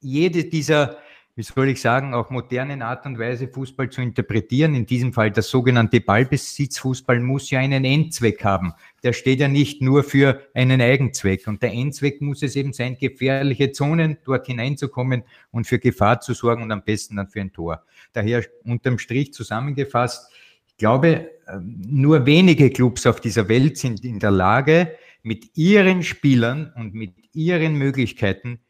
jede 0.00 0.44
dieser 0.44 0.98
wie 1.36 1.42
soll 1.42 1.68
ich 1.68 1.80
sagen, 1.80 2.14
auch 2.14 2.30
modernen 2.30 2.80
Art 2.80 3.06
und 3.06 3.18
Weise 3.18 3.48
Fußball 3.48 3.90
zu 3.90 4.00
interpretieren. 4.00 4.74
In 4.76 4.86
diesem 4.86 5.12
Fall 5.12 5.32
das 5.32 5.48
sogenannte 5.48 6.00
Ballbesitzfußball 6.00 7.18
muss 7.18 7.50
ja 7.50 7.58
einen 7.58 7.84
Endzweck 7.84 8.44
haben. 8.44 8.72
Der 9.02 9.12
steht 9.12 9.40
ja 9.40 9.48
nicht 9.48 9.82
nur 9.82 10.04
für 10.04 10.42
einen 10.54 10.80
Eigenzweck. 10.80 11.48
Und 11.48 11.60
der 11.62 11.72
Endzweck 11.72 12.20
muss 12.20 12.42
es 12.42 12.54
eben 12.54 12.72
sein, 12.72 12.96
gefährliche 12.96 13.72
Zonen 13.72 14.18
dort 14.24 14.46
hineinzukommen 14.46 15.24
und 15.50 15.66
für 15.66 15.80
Gefahr 15.80 16.20
zu 16.20 16.34
sorgen 16.34 16.62
und 16.62 16.70
am 16.70 16.84
besten 16.84 17.16
dann 17.16 17.28
für 17.28 17.40
ein 17.40 17.52
Tor. 17.52 17.82
Daher 18.12 18.44
unterm 18.64 18.98
Strich 18.98 19.32
zusammengefasst, 19.32 20.30
ich 20.68 20.76
glaube, 20.76 21.30
nur 21.60 22.26
wenige 22.26 22.70
Clubs 22.70 23.06
auf 23.06 23.20
dieser 23.20 23.48
Welt 23.48 23.76
sind 23.76 24.04
in 24.04 24.20
der 24.20 24.30
Lage, 24.30 24.96
mit 25.22 25.56
ihren 25.56 26.02
Spielern 26.02 26.72
und 26.76 26.94
mit 26.94 27.14
ihren 27.32 27.74
Möglichkeiten 27.74 28.60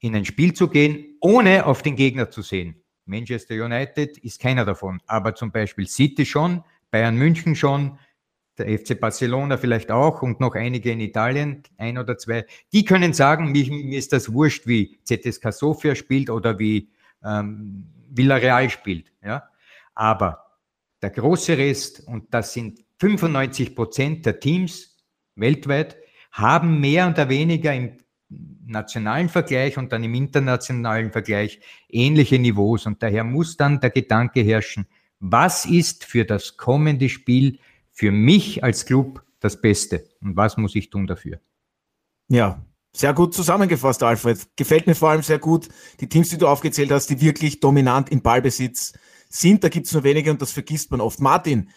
in 0.00 0.14
ein 0.16 0.24
Spiel 0.24 0.52
zu 0.54 0.68
gehen, 0.68 1.09
ohne 1.20 1.66
auf 1.66 1.82
den 1.82 1.96
Gegner 1.96 2.30
zu 2.30 2.42
sehen. 2.42 2.82
Manchester 3.04 3.54
United 3.54 4.18
ist 4.18 4.40
keiner 4.40 4.64
davon, 4.64 5.00
aber 5.06 5.34
zum 5.34 5.50
Beispiel 5.50 5.86
City 5.86 6.24
schon, 6.24 6.62
Bayern 6.90 7.16
München 7.16 7.54
schon, 7.54 7.98
der 8.58 8.78
FC 8.78 8.98
Barcelona 8.98 9.56
vielleicht 9.56 9.90
auch 9.90 10.22
und 10.22 10.40
noch 10.40 10.54
einige 10.54 10.92
in 10.92 11.00
Italien, 11.00 11.62
ein 11.78 11.98
oder 11.98 12.18
zwei, 12.18 12.46
die 12.72 12.84
können 12.84 13.12
sagen, 13.12 13.52
mir, 13.52 13.96
ist 13.96 14.12
das 14.12 14.32
wurscht, 14.32 14.66
wie 14.66 14.98
ZSK 15.04 15.52
Sofia 15.52 15.94
spielt 15.94 16.30
oder 16.30 16.58
wie 16.58 16.90
ähm, 17.24 17.86
Villarreal 18.10 18.70
spielt. 18.70 19.12
Ja? 19.24 19.44
Aber 19.94 20.44
der 21.02 21.10
große 21.10 21.56
Rest, 21.56 22.06
und 22.06 22.32
das 22.34 22.52
sind 22.52 22.84
95 22.98 23.74
Prozent 23.74 24.26
der 24.26 24.38
Teams 24.40 24.96
weltweit, 25.36 25.96
haben 26.32 26.80
mehr 26.80 27.08
oder 27.08 27.28
weniger 27.28 27.74
im 27.74 27.96
nationalen 28.30 29.28
Vergleich 29.28 29.76
und 29.76 29.92
dann 29.92 30.04
im 30.04 30.14
internationalen 30.14 31.10
Vergleich 31.10 31.60
ähnliche 31.88 32.38
Niveaus. 32.38 32.86
Und 32.86 33.02
daher 33.02 33.24
muss 33.24 33.56
dann 33.56 33.80
der 33.80 33.90
Gedanke 33.90 34.40
herrschen, 34.40 34.86
was 35.18 35.66
ist 35.66 36.04
für 36.04 36.24
das 36.24 36.56
kommende 36.56 37.08
Spiel 37.08 37.58
für 37.90 38.12
mich 38.12 38.64
als 38.64 38.86
Club 38.86 39.22
das 39.40 39.60
Beste 39.60 40.08
und 40.20 40.36
was 40.36 40.56
muss 40.56 40.74
ich 40.74 40.90
tun 40.90 41.06
dafür? 41.06 41.40
Ja, 42.28 42.64
sehr 42.92 43.12
gut 43.12 43.34
zusammengefasst, 43.34 44.02
Alfred. 44.02 44.48
Gefällt 44.56 44.86
mir 44.86 44.94
vor 44.94 45.10
allem 45.10 45.22
sehr 45.22 45.38
gut 45.38 45.68
die 46.00 46.08
Teams, 46.08 46.28
die 46.28 46.38
du 46.38 46.48
aufgezählt 46.48 46.90
hast, 46.90 47.08
die 47.08 47.20
wirklich 47.20 47.60
dominant 47.60 48.10
im 48.10 48.22
Ballbesitz 48.22 48.94
sind. 49.28 49.62
Da 49.62 49.68
gibt 49.68 49.86
es 49.86 49.92
nur 49.92 50.04
wenige 50.04 50.30
und 50.30 50.40
das 50.40 50.52
vergisst 50.52 50.90
man 50.90 51.00
oft. 51.00 51.20
Martin, 51.20 51.70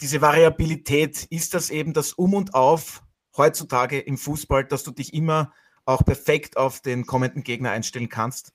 diese 0.00 0.20
Variabilität, 0.20 1.26
ist 1.30 1.54
das 1.54 1.70
eben 1.70 1.92
das 1.92 2.12
Um 2.12 2.34
und 2.34 2.54
Auf 2.54 3.02
heutzutage 3.36 3.98
im 3.98 4.18
Fußball, 4.18 4.64
dass 4.64 4.82
du 4.84 4.90
dich 4.90 5.14
immer 5.14 5.52
auch 5.84 6.04
perfekt 6.04 6.56
auf 6.56 6.80
den 6.80 7.06
kommenden 7.06 7.42
Gegner 7.42 7.70
einstellen 7.70 8.08
kannst? 8.08 8.52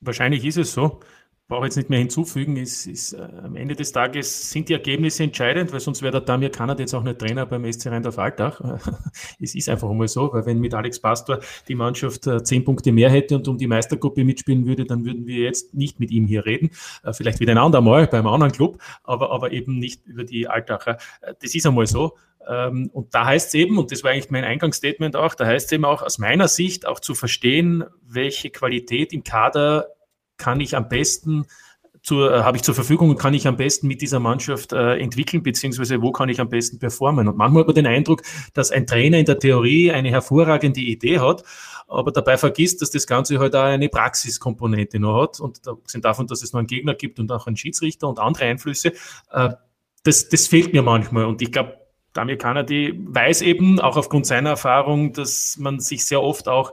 Wahrscheinlich 0.00 0.44
ist 0.44 0.58
es 0.58 0.72
so. 0.72 1.00
Brauche 1.48 1.64
jetzt 1.64 1.76
nicht 1.76 1.88
mehr 1.88 1.98
hinzufügen. 1.98 2.58
Ist, 2.58 2.86
ist, 2.86 3.14
äh, 3.14 3.26
am 3.42 3.56
Ende 3.56 3.74
des 3.74 3.90
Tages 3.92 4.50
sind 4.50 4.68
die 4.68 4.74
Ergebnisse 4.74 5.22
entscheidend, 5.22 5.72
weil 5.72 5.80
sonst 5.80 6.02
wäre 6.02 6.12
der 6.12 6.20
Damir 6.20 6.50
Kanad 6.50 6.78
jetzt 6.78 6.92
auch 6.92 7.02
nicht 7.02 7.18
Trainer 7.18 7.46
beim 7.46 7.64
SC 7.72 7.86
Rheindorf 7.86 8.18
Altach. 8.18 8.60
es 9.40 9.54
ist 9.54 9.66
einfach 9.70 9.88
einmal 9.88 10.08
so, 10.08 10.30
weil 10.30 10.44
wenn 10.44 10.60
mit 10.60 10.74
Alex 10.74 11.00
Pastor 11.00 11.40
die 11.66 11.74
Mannschaft 11.74 12.26
äh, 12.26 12.42
zehn 12.42 12.64
Punkte 12.64 12.92
mehr 12.92 13.08
hätte 13.08 13.36
und 13.36 13.48
um 13.48 13.56
die 13.56 13.66
Meistergruppe 13.66 14.24
mitspielen 14.24 14.66
würde, 14.66 14.84
dann 14.84 15.06
würden 15.06 15.26
wir 15.26 15.38
jetzt 15.38 15.72
nicht 15.72 15.98
mit 16.00 16.10
ihm 16.10 16.26
hier 16.26 16.44
reden. 16.44 16.70
Äh, 17.02 17.14
vielleicht 17.14 17.40
wieder 17.40 17.52
ein 17.52 17.58
andermal 17.58 18.06
beim 18.08 18.26
anderen 18.26 18.52
Club, 18.52 18.82
aber, 19.02 19.30
aber 19.30 19.50
eben 19.50 19.78
nicht 19.78 20.04
über 20.04 20.24
die 20.24 20.48
Altacher. 20.48 20.98
Äh, 21.22 21.32
das 21.40 21.54
ist 21.54 21.66
einmal 21.66 21.86
so. 21.86 22.14
Ähm, 22.48 22.90
und 22.92 23.14
da 23.14 23.26
heißt 23.26 23.48
es 23.48 23.54
eben, 23.54 23.78
und 23.78 23.92
das 23.92 24.02
war 24.02 24.12
eigentlich 24.12 24.30
mein 24.30 24.44
Eingangsstatement 24.44 25.16
auch, 25.16 25.34
da 25.34 25.46
heißt 25.46 25.66
es 25.66 25.72
eben 25.72 25.84
auch 25.84 26.02
aus 26.02 26.18
meiner 26.18 26.48
Sicht 26.48 26.86
auch 26.86 27.00
zu 27.00 27.14
verstehen, 27.14 27.84
welche 28.02 28.50
Qualität 28.50 29.12
im 29.12 29.22
Kader 29.22 29.88
kann 30.36 30.60
ich 30.60 30.76
am 30.76 30.88
besten 30.88 31.46
äh, 32.10 32.42
habe 32.42 32.56
ich 32.56 32.62
zur 32.62 32.74
Verfügung 32.74 33.10
und 33.10 33.18
kann 33.18 33.34
ich 33.34 33.46
am 33.46 33.56
besten 33.56 33.86
mit 33.86 34.00
dieser 34.00 34.20
Mannschaft 34.20 34.72
äh, 34.72 34.96
entwickeln, 34.98 35.42
beziehungsweise 35.42 36.00
wo 36.00 36.12
kann 36.12 36.28
ich 36.28 36.40
am 36.40 36.48
besten 36.48 36.78
performen. 36.78 37.28
Und 37.28 37.36
manchmal 37.36 37.60
hat 37.60 37.66
man 37.66 37.74
den 37.74 37.86
Eindruck, 37.86 38.22
dass 38.54 38.70
ein 38.70 38.86
Trainer 38.86 39.18
in 39.18 39.26
der 39.26 39.38
Theorie 39.38 39.92
eine 39.92 40.10
hervorragende 40.10 40.80
Idee 40.80 41.18
hat, 41.18 41.42
aber 41.86 42.12
dabei 42.12 42.36
vergisst, 42.36 42.82
dass 42.82 42.90
das 42.90 43.06
Ganze 43.06 43.38
halt 43.38 43.54
auch 43.54 43.64
eine 43.64 43.88
Praxiskomponente 43.88 44.98
noch 44.98 45.22
hat. 45.22 45.40
Und 45.40 45.66
abgesehen 45.66 46.02
davon, 46.02 46.26
dass 46.26 46.42
es 46.42 46.52
noch 46.52 46.58
einen 46.58 46.66
Gegner 46.66 46.94
gibt 46.94 47.18
und 47.18 47.30
auch 47.32 47.46
einen 47.46 47.56
Schiedsrichter 47.56 48.08
und 48.08 48.18
andere 48.18 48.44
Einflüsse, 48.44 48.92
äh, 49.30 49.50
das, 50.04 50.28
das 50.28 50.46
fehlt 50.46 50.72
mir 50.72 50.82
manchmal. 50.82 51.24
Und 51.26 51.42
ich 51.42 51.52
glaube, 51.52 51.76
Damir 52.18 52.36
Kanadi 52.36 52.98
weiß 52.98 53.42
eben, 53.42 53.78
auch 53.78 53.96
aufgrund 53.96 54.26
seiner 54.26 54.50
Erfahrung, 54.50 55.12
dass 55.12 55.56
man 55.56 55.78
sich 55.78 56.04
sehr 56.04 56.20
oft 56.20 56.48
auch 56.48 56.72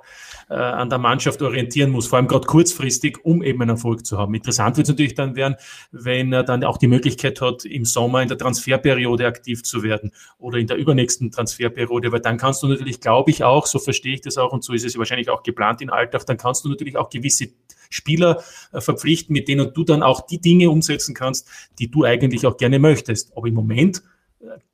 äh, 0.50 0.56
an 0.56 0.90
der 0.90 0.98
Mannschaft 0.98 1.40
orientieren 1.44 1.92
muss, 1.92 2.08
vor 2.08 2.18
allem 2.18 2.28
gerade 2.28 2.48
kurzfristig, 2.48 3.24
um 3.24 3.44
eben 3.44 3.62
einen 3.62 3.70
Erfolg 3.70 4.08
zu 4.08 4.18
haben. 4.18 4.34
Interessant 4.34 4.78
wird 4.78 4.88
es 4.88 4.90
natürlich 4.90 5.14
dann 5.14 5.36
werden, 5.36 5.56
wenn 5.92 6.34
er 6.34 6.42
dann 6.42 6.64
auch 6.64 6.80
die 6.80 6.88
Möglichkeit 6.88 7.42
hat, 7.42 7.64
im 7.64 7.86
Sommer 7.86 8.24
in 8.24 8.28
der 8.28 8.40
Transferperiode 8.40 9.28
aktiv 9.28 9.62
zu 9.62 9.84
werden 9.84 10.12
oder 10.40 10.58
in 10.58 10.66
der 10.66 10.78
übernächsten 10.78 11.30
Transferperiode, 11.30 12.12
weil 12.12 12.22
dann 12.22 12.38
kannst 12.38 12.64
du 12.64 12.68
natürlich, 12.68 13.00
glaube 13.00 13.30
ich 13.30 13.44
auch, 13.44 13.68
so 13.68 13.78
verstehe 13.78 14.16
ich 14.16 14.22
das 14.22 14.40
auch 14.40 14.52
und 14.52 14.64
so 14.64 14.74
ist 14.74 14.84
es 14.84 14.98
wahrscheinlich 14.98 15.30
auch 15.30 15.44
geplant 15.44 15.80
in 15.82 15.92
Alltag, 15.92 16.26
dann 16.26 16.38
kannst 16.38 16.66
du 16.66 16.70
natürlich 16.70 16.98
auch 16.98 17.12
gewisse 17.12 17.50
Spieler 17.92 18.44
äh, 18.72 18.82
verpflichten, 18.82 19.32
mit 19.32 19.48
denen 19.48 19.72
du 19.76 19.84
dann 19.84 20.02
auch 20.02 20.22
die 20.22 20.42
Dinge 20.42 20.72
umsetzen 20.72 21.14
kannst, 21.14 21.48
die 21.78 21.92
du 21.92 22.04
eigentlich 22.04 22.48
auch 22.48 22.58
gerne 22.58 22.80
möchtest. 22.80 23.38
Aber 23.38 23.48
im 23.48 23.54
Moment 23.54 24.02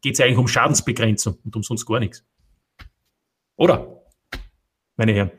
geht 0.01 0.13
es 0.15 0.21
eigentlich 0.21 0.37
um 0.37 0.47
Schadensbegrenzung 0.47 1.37
und 1.43 1.55
um 1.55 1.63
sonst 1.63 1.85
gar 1.85 1.99
nichts. 1.99 2.23
Oder? 3.55 4.01
Meine 4.97 5.13
Herren. 5.13 5.31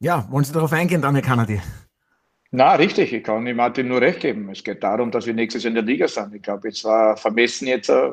Ja, 0.00 0.26
wollen 0.30 0.44
Sie 0.44 0.52
darauf 0.52 0.72
eingehen, 0.72 1.02
Daniel 1.02 1.22
Kanadi? 1.22 1.60
Na, 2.50 2.74
richtig. 2.74 3.12
Ich 3.12 3.24
kann 3.24 3.44
dem 3.44 3.56
Martin 3.56 3.88
nur 3.88 4.00
recht 4.00 4.20
geben. 4.20 4.48
Es 4.48 4.62
geht 4.62 4.84
darum, 4.84 5.10
dass 5.10 5.26
wir 5.26 5.34
nächstes 5.34 5.64
Jahr 5.64 5.70
in 5.70 5.74
der 5.74 5.82
Liga 5.82 6.06
sind. 6.06 6.34
Ich 6.34 6.42
glaube, 6.42 6.68
jetzt 6.68 6.84
war 6.84 7.16
vermessen 7.16 7.66
jetzt, 7.66 7.88
äh, 7.88 8.12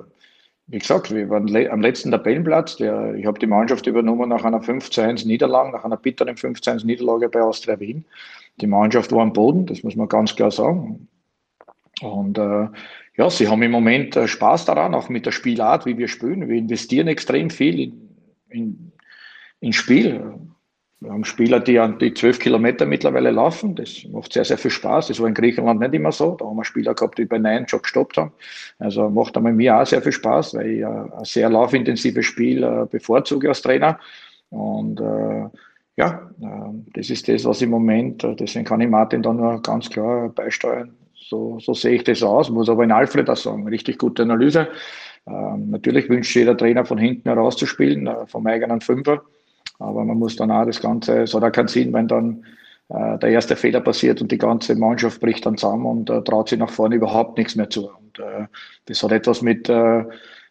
wie 0.66 0.80
gesagt, 0.80 1.14
wir 1.14 1.30
waren 1.30 1.56
am 1.70 1.82
letzten 1.82 2.10
Tabellenplatz. 2.10 2.78
Der, 2.78 3.14
ich 3.14 3.26
habe 3.28 3.38
die 3.38 3.46
Mannschaft 3.46 3.86
übernommen 3.86 4.30
nach 4.30 4.44
einer 4.44 4.62
5-1 4.62 5.28
Niederlage, 5.28 5.72
nach 5.72 5.84
einer 5.84 5.98
bitteren 5.98 6.36
5-1 6.36 6.86
Niederlage 6.86 7.30
bei 7.30 7.42
Austria 7.42 7.80
Wien. 7.80 8.04
Die 8.62 8.68
Mannschaft 8.68 9.12
war 9.12 9.22
am 9.22 9.34
Boden, 9.34 9.68
das 9.68 9.84
muss 9.84 9.96
man 9.96 10.08
ganz 10.08 10.36
klar 10.36 10.50
sagen. 10.50 11.08
Und 12.02 12.38
äh, 12.38 12.68
ja, 13.18 13.30
sie 13.30 13.48
haben 13.48 13.62
im 13.62 13.72
Moment 13.72 14.16
äh, 14.16 14.28
Spaß 14.28 14.66
daran, 14.66 14.96
auch 14.96 15.10
mit 15.10 15.26
der 15.26 15.32
Spielart, 15.32 15.86
wie 15.86 15.98
wir 15.98 16.08
spielen. 16.08 16.48
Wir 16.48 16.58
investieren 16.58 17.08
extrem 17.08 17.50
viel 17.50 17.80
in, 17.80 18.10
in, 18.50 18.92
in 19.60 19.74
Spiel. 19.74 20.34
Wir 21.02 21.12
haben 21.12 21.26
Spieler, 21.26 21.60
die 21.60 21.80
an 21.80 21.98
die 21.98 22.14
zwölf 22.14 22.40
Kilometer 22.40 22.86
mittlerweile 22.86 23.32
laufen. 23.32 23.76
Das 23.76 24.06
macht 24.12 24.34
sehr, 24.34 24.46
sehr 24.46 24.60
viel 24.60 24.70
Spaß. 24.72 25.08
Das 25.08 25.20
war 25.20 25.28
in 25.28 25.34
Griechenland 25.34 25.80
nicht 25.80 25.96
immer 25.96 26.12
so. 26.12 26.36
Da 26.36 26.46
haben 26.46 26.56
wir 26.56 26.64
Spieler 26.64 26.94
gehabt, 26.94 27.18
die 27.18 27.26
bei 27.26 27.40
Nein 27.40 27.68
schon 27.68 27.82
gestoppt 27.82 28.18
haben. 28.18 28.32
Also 28.78 29.10
macht 29.10 29.36
einmal 29.36 29.54
mir 29.54 29.78
auch 29.78 29.86
sehr 29.86 30.04
viel 30.04 30.12
Spaß, 30.12 30.54
weil 30.54 30.68
ich 30.68 30.86
ein 30.86 31.12
sehr 31.24 31.50
laufintensives 31.50 32.26
Spiel 32.26 32.64
äh, 32.64 32.86
bevorzuge 32.90 33.50
als 33.50 33.64
Trainer. 33.64 34.00
Und 34.52 35.02
äh, 35.02 35.50
ja, 35.98 36.30
äh, 36.40 36.92
das 36.94 37.10
ist 37.10 37.28
das, 37.28 37.46
was 37.46 37.62
im 37.64 37.72
Moment, 37.72 38.24
äh, 38.24 38.36
deswegen 38.36 38.66
kann 38.66 38.82
ich 38.82 38.90
Martin 38.90 39.24
da 39.24 39.34
nur 39.34 39.62
ganz 39.62 39.90
klar 39.90 40.30
beisteuern. 40.30 40.96
So, 41.32 41.60
so 41.62 41.74
sehe 41.74 41.96
ich 41.96 42.04
das 42.04 42.22
aus, 42.24 42.50
muss 42.50 42.68
aber 42.68 42.84
in 42.84 42.92
Alfred 42.92 43.30
auch 43.30 43.38
sagen. 43.38 43.66
Richtig 43.66 43.98
gute 43.98 44.24
Analyse. 44.24 44.68
Ähm, 45.26 45.70
natürlich 45.70 46.10
wünscht 46.10 46.36
jeder 46.36 46.58
Trainer 46.58 46.84
von 46.84 46.98
hinten 46.98 47.30
herauszuspielen, 47.30 48.06
äh, 48.06 48.28
vom 48.28 48.46
eigenen 48.48 48.82
Fünfer. 48.82 49.22
Aber 49.80 50.04
man 50.04 50.18
muss 50.18 50.36
dann 50.36 50.52
auch 50.52 50.66
das 50.66 50.82
Ganze, 50.82 51.22
es 51.22 51.34
hat 51.34 51.44
auch 51.44 51.52
keinen 51.54 51.70
Sinn, 51.70 51.94
wenn 51.94 52.10
dann 52.10 52.44
äh, 52.90 53.18
der 53.20 53.30
erste 53.30 53.56
Fehler 53.56 53.80
passiert 53.80 54.22
und 54.22 54.30
die 54.30 54.38
ganze 54.38 54.76
Mannschaft 54.76 55.22
bricht 55.22 55.46
dann 55.46 55.56
zusammen 55.56 55.86
und 55.86 56.10
äh, 56.10 56.22
traut 56.22 56.50
sich 56.50 56.60
nach 56.60 56.70
vorne 56.70 56.96
überhaupt 56.96 57.38
nichts 57.38 57.56
mehr 57.56 57.70
zu. 57.70 57.90
Und 57.90 58.20
äh, 58.20 58.48
das 58.88 59.02
hat 59.02 59.14
etwas 59.14 59.42
mit, 59.42 59.70
äh, 59.70 60.04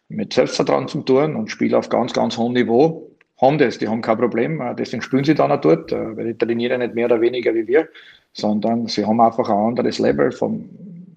mit 0.09 0.33
Selbstvertrauen 0.33 0.87
zu 0.87 1.01
tun 1.01 1.35
und 1.35 1.51
Spiel 1.51 1.75
auf 1.75 1.89
ganz, 1.89 2.11
ganz 2.11 2.39
hohem 2.39 2.53
Niveau 2.53 3.07
haben 3.39 3.59
das, 3.59 3.77
die 3.77 3.87
haben 3.87 4.01
kein 4.01 4.17
Problem, 4.17 4.59
äh, 4.61 4.73
deswegen 4.73 5.03
spielen 5.03 5.25
sie 5.25 5.35
dann 5.35 5.51
auch 5.51 5.61
dort, 5.61 5.91
weil 5.91 6.33
die 6.33 6.37
trainieren 6.37 6.79
nicht 6.79 6.95
mehr 6.95 7.05
oder 7.05 7.21
weniger 7.21 7.53
wie 7.53 7.67
wir 7.67 7.87
sondern 8.33 8.87
sie 8.87 9.05
haben 9.05 9.19
einfach 9.19 9.49
ein 9.49 9.57
anderes 9.57 9.99
Level 9.99 10.31
vom, 10.31 10.69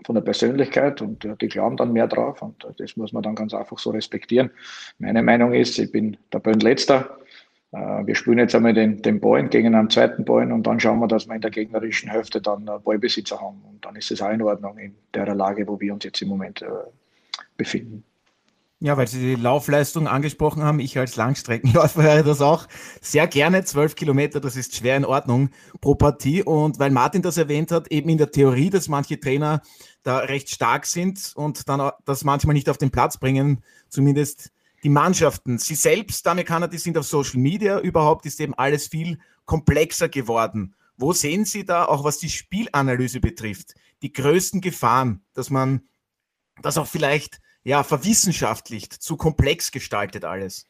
von 0.05 0.15
der 0.15 0.23
Persönlichkeit 0.23 1.01
und 1.01 1.25
äh, 1.25 1.37
die 1.41 1.49
glauben 1.49 1.77
dann 1.77 1.93
mehr 1.93 2.07
drauf 2.07 2.43
und 2.43 2.65
äh, 2.65 2.69
das 2.77 2.97
muss 2.97 3.13
man 3.13 3.23
dann 3.23 3.35
ganz 3.35 3.55
einfach 3.55 3.79
so 3.79 3.91
respektieren. 3.91 4.51
Meine 4.99 5.23
Meinung 5.23 5.53
ist, 5.53 5.79
ich 5.79 5.91
bin 5.91 6.17
der 6.33 6.41
Letzter. 6.57 7.19
Äh, 7.73 8.07
wir 8.07 8.15
spielen 8.15 8.39
jetzt 8.39 8.55
einmal 8.55 8.75
den, 8.75 9.01
den 9.03 9.21
Ball 9.21 9.49
gegen 9.49 9.75
einen 9.75 9.91
zweiten 9.91 10.25
Ball 10.25 10.51
und 10.53 10.67
dann 10.67 10.81
schauen 10.81 11.01
wir, 11.01 11.09
dass 11.09 11.27
wir 11.27 11.35
in 11.35 11.41
der 11.41 11.51
gegnerischen 11.51 12.11
Hälfte 12.11 12.41
dann 12.41 12.69
Ballbesitzer 12.85 13.41
haben 13.41 13.63
und 13.69 13.85
dann 13.85 13.97
ist 13.97 14.11
es 14.11 14.21
auch 14.21 14.31
in 14.31 14.43
Ordnung 14.43 14.79
in 14.79 14.95
der 15.15 15.35
Lage, 15.35 15.67
wo 15.67 15.81
wir 15.81 15.95
uns 15.95 16.05
jetzt 16.05 16.21
im 16.23 16.29
Moment 16.29 16.65
befinden. 17.57 18.05
Ja, 18.85 18.99
weil 18.99 19.09
Sie 19.09 19.19
die 19.19 19.41
Laufleistung 19.41 20.07
angesprochen 20.09 20.63
haben. 20.63 20.79
Ich 20.79 20.99
als 20.99 21.17
Langstreckenläufer 21.17 22.03
höre 22.03 22.23
das 22.23 22.43
auch 22.43 22.69
sehr 23.01 23.27
gerne. 23.27 23.65
Zwölf 23.65 23.95
Kilometer, 23.95 24.41
das 24.41 24.57
ist 24.57 24.77
schwer 24.77 24.99
in 24.99 25.07
Ordnung 25.07 25.49
pro 25.81 25.95
Partie. 25.95 26.43
Und 26.43 26.79
weil 26.79 26.91
Martin 26.91 27.23
das 27.23 27.39
erwähnt 27.39 27.73
hat, 27.73 27.91
eben 27.91 28.11
in 28.11 28.19
der 28.19 28.31
Theorie, 28.31 28.69
dass 28.69 28.89
manche 28.89 29.19
Trainer 29.19 29.63
da 30.03 30.19
recht 30.19 30.51
stark 30.51 30.85
sind 30.85 31.33
und 31.35 31.67
dann 31.67 31.93
das 32.05 32.25
manchmal 32.25 32.53
nicht 32.53 32.69
auf 32.69 32.77
den 32.77 32.91
Platz 32.91 33.17
bringen, 33.17 33.65
zumindest 33.89 34.51
die 34.83 34.91
Mannschaften. 34.91 35.57
Sie 35.57 35.77
selbst, 35.77 36.27
Dame 36.27 36.45
die 36.45 36.77
sind 36.77 36.99
auf 36.99 37.07
Social 37.07 37.41
Media. 37.41 37.79
Überhaupt 37.79 38.27
ist 38.27 38.39
eben 38.39 38.53
alles 38.53 38.89
viel 38.89 39.19
komplexer 39.47 40.11
geworden. 40.11 40.75
Wo 40.99 41.15
sehen 41.15 41.47
Sie 41.47 41.65
da, 41.65 41.87
auch 41.87 42.05
was 42.05 42.19
die 42.19 42.29
Spielanalyse 42.29 43.21
betrifft, 43.21 43.77
die 44.03 44.13
größten 44.13 44.61
Gefahren, 44.61 45.25
dass 45.33 45.49
man 45.49 45.89
das 46.61 46.77
auch 46.77 46.87
vielleicht 46.87 47.41
ja, 47.65 47.83
verwissenschaftlicht, 47.83 48.93
zu 48.93 49.17
komplex 49.17 49.73
gestaltet 49.73 50.25
alles. 50.25 50.67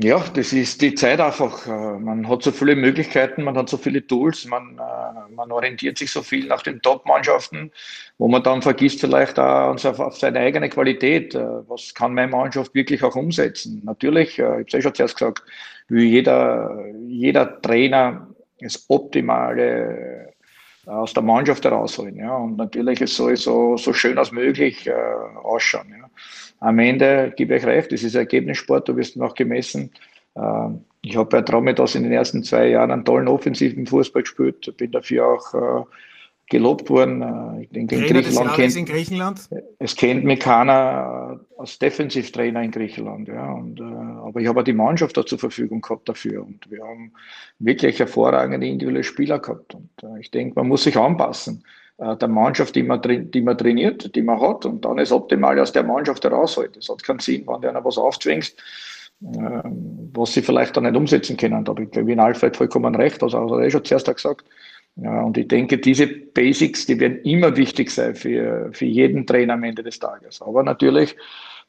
Ja, 0.00 0.24
das 0.32 0.52
ist 0.52 0.80
die 0.80 0.94
Zeit 0.94 1.20
einfach. 1.20 1.66
Äh, 1.66 1.98
man 1.98 2.28
hat 2.28 2.44
so 2.44 2.52
viele 2.52 2.76
Möglichkeiten, 2.76 3.42
man 3.42 3.56
hat 3.58 3.68
so 3.68 3.76
viele 3.76 4.06
Tools, 4.06 4.46
man, 4.46 4.78
äh, 4.78 5.34
man 5.34 5.50
orientiert 5.50 5.98
sich 5.98 6.12
so 6.12 6.22
viel 6.22 6.46
nach 6.46 6.62
den 6.62 6.80
Top-Mannschaften, 6.80 7.72
wo 8.16 8.28
man 8.28 8.44
dann 8.44 8.62
vergisst 8.62 9.00
vielleicht 9.00 9.40
auch 9.40 9.74
auf 9.84 10.16
seine 10.16 10.38
eigene 10.38 10.68
Qualität. 10.68 11.34
Äh, 11.34 11.68
was 11.68 11.92
kann 11.94 12.14
meine 12.14 12.30
Mannschaft 12.30 12.76
wirklich 12.76 13.02
auch 13.02 13.16
umsetzen? 13.16 13.82
Natürlich, 13.84 14.38
ich 14.38 14.44
habe 14.44 14.64
es 14.64 14.72
ja 14.72 14.82
schon 14.82 14.94
zuerst 14.94 15.16
gesagt, 15.16 15.42
wie 15.88 16.04
jeder, 16.04 16.84
jeder 17.08 17.60
Trainer 17.60 18.28
das 18.60 18.84
optimale 18.88 20.32
aus 20.88 21.12
der 21.12 21.22
Mannschaft 21.22 21.64
herausholen. 21.64 22.16
Ja. 22.16 22.36
Und 22.36 22.56
natürlich 22.56 23.00
es 23.00 23.16
soll 23.16 23.36
so, 23.36 23.76
schön 23.76 24.18
als 24.18 24.32
möglich 24.32 24.86
äh, 24.86 24.92
ausschauen. 25.42 25.88
Ja. 25.90 26.10
Am 26.60 26.78
Ende 26.78 27.32
gebe 27.36 27.56
ich 27.56 27.64
recht, 27.64 27.92
es 27.92 28.02
ist 28.02 28.14
Ergebnissport, 28.14 28.88
du 28.88 28.96
wirst 28.96 29.16
noch 29.16 29.34
gemessen. 29.34 29.90
Äh, 30.34 30.68
ich 31.02 31.16
habe 31.16 31.28
bei 31.28 31.42
Tromedos 31.42 31.94
in 31.94 32.02
den 32.02 32.12
ersten 32.12 32.42
zwei 32.42 32.68
Jahren 32.68 32.90
einen 32.90 33.04
tollen 33.04 33.28
offensiven 33.28 33.86
Fußball 33.86 34.22
gespielt, 34.22 34.76
bin 34.76 34.90
dafür 34.90 35.26
auch 35.26 35.54
äh, 35.54 35.84
gelobt 36.48 36.88
worden. 36.90 37.22
Äh, 37.22 37.62
ich 37.62 37.68
denke, 37.70 37.96
in 37.96 38.02
Griechenland, 38.02 38.54
kennt, 38.54 38.76
in 38.76 38.84
Griechenland, 38.84 39.48
Es 39.78 39.96
kennt 39.96 40.24
mich 40.24 40.40
keiner 40.40 41.40
als 41.58 41.78
Defensivtrainer 41.78 42.62
in 42.62 42.70
Griechenland. 42.70 43.28
Ja. 43.28 43.52
Und, 43.52 43.80
äh, 43.80 43.82
aber 43.82 44.40
ich 44.40 44.48
habe 44.48 44.64
die 44.64 44.72
Mannschaft 44.72 45.16
da 45.16 45.26
zur 45.26 45.38
Verfügung 45.38 45.80
gehabt 45.80 46.08
dafür. 46.08 46.44
Und 46.44 46.70
wir 46.70 46.82
haben 46.82 47.12
wirklich 47.58 47.98
hervorragende 47.98 48.66
individuelle 48.66 49.04
Spieler 49.04 49.38
gehabt. 49.38 49.74
Und 49.74 49.90
äh, 50.02 50.20
ich 50.20 50.30
denke, 50.30 50.54
man 50.56 50.68
muss 50.68 50.84
sich 50.84 50.96
anpassen 50.96 51.64
der 52.00 52.28
Mannschaft, 52.28 52.76
die 52.76 52.84
man, 52.84 53.02
die 53.02 53.42
man 53.42 53.58
trainiert, 53.58 54.14
die 54.14 54.22
man 54.22 54.40
hat, 54.40 54.64
und 54.64 54.84
dann 54.84 54.98
ist 54.98 55.10
optimal 55.10 55.58
aus 55.58 55.72
der 55.72 55.82
Mannschaft 55.82 56.22
herausholt. 56.22 56.76
Das 56.76 56.88
hat 56.88 57.02
keinen 57.02 57.18
Sinn, 57.18 57.42
wenn 57.48 57.60
du 57.60 57.68
einer 57.68 57.84
was 57.84 57.98
aufzwingst, 57.98 58.56
was 59.18 60.32
sie 60.32 60.42
vielleicht 60.42 60.76
dann 60.76 60.84
nicht 60.84 60.94
umsetzen 60.94 61.36
können. 61.36 61.64
Da 61.64 61.70
habe 61.70 61.82
ich, 61.82 61.90
glaube 61.90 62.08
ich, 62.08 62.12
in 62.12 62.20
Alfred 62.20 62.56
vollkommen 62.56 62.94
recht, 62.94 63.20
also 63.20 63.50
hat 63.50 63.64
er 63.64 63.70
schon 63.72 63.84
zuerst 63.84 64.06
gesagt. 64.06 64.44
Ja, 65.00 65.22
und 65.22 65.38
ich 65.38 65.46
denke, 65.46 65.78
diese 65.78 66.08
Basics, 66.08 66.86
die 66.86 66.98
werden 66.98 67.20
immer 67.22 67.56
wichtig 67.56 67.90
sein 67.90 68.16
für, 68.16 68.70
für 68.72 68.84
jeden 68.84 69.26
Trainer 69.26 69.54
am 69.54 69.62
Ende 69.62 69.84
des 69.84 69.98
Tages. 70.00 70.42
Aber 70.42 70.64
natürlich, 70.64 71.14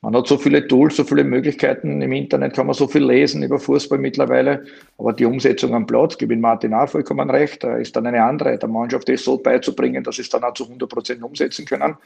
man 0.02 0.16
hat 0.16 0.28
so 0.28 0.38
viele 0.38 0.68
Tools, 0.68 0.96
so 0.96 1.04
viele 1.04 1.24
Möglichkeiten. 1.24 2.02
Im 2.02 2.12
Internet 2.12 2.56
kann 2.56 2.66
man 2.66 2.74
so 2.74 2.88
viel 2.88 3.04
lesen 3.04 3.44
über 3.44 3.60
Fußball 3.60 4.00
mittlerweile. 4.00 4.66
Aber 4.98 5.14
die 5.14 5.26
Umsetzung 5.26 5.76
am 5.76 5.86
Platz, 5.86 6.18
gebe 6.18 6.34
ich 6.34 6.40
Martin 6.40 6.74
auch 6.74 6.90
vollkommen 6.90 7.30
recht, 7.30 7.64
ist 7.64 7.96
dann 7.96 8.08
eine 8.08 8.24
andere. 8.24 8.58
Der 8.58 8.70
Mannschaft 8.70 9.08
ist 9.10 9.26
so 9.26 9.38
beizubringen, 9.38 10.04
dass 10.04 10.16
sie 10.16 10.24
es 10.24 10.30
dann 10.30 10.44
auch 10.44 10.54
zu 10.54 10.64
100 10.64 10.90
Prozent 10.90 11.22
umsetzen 11.22 11.66
können. 11.66 11.98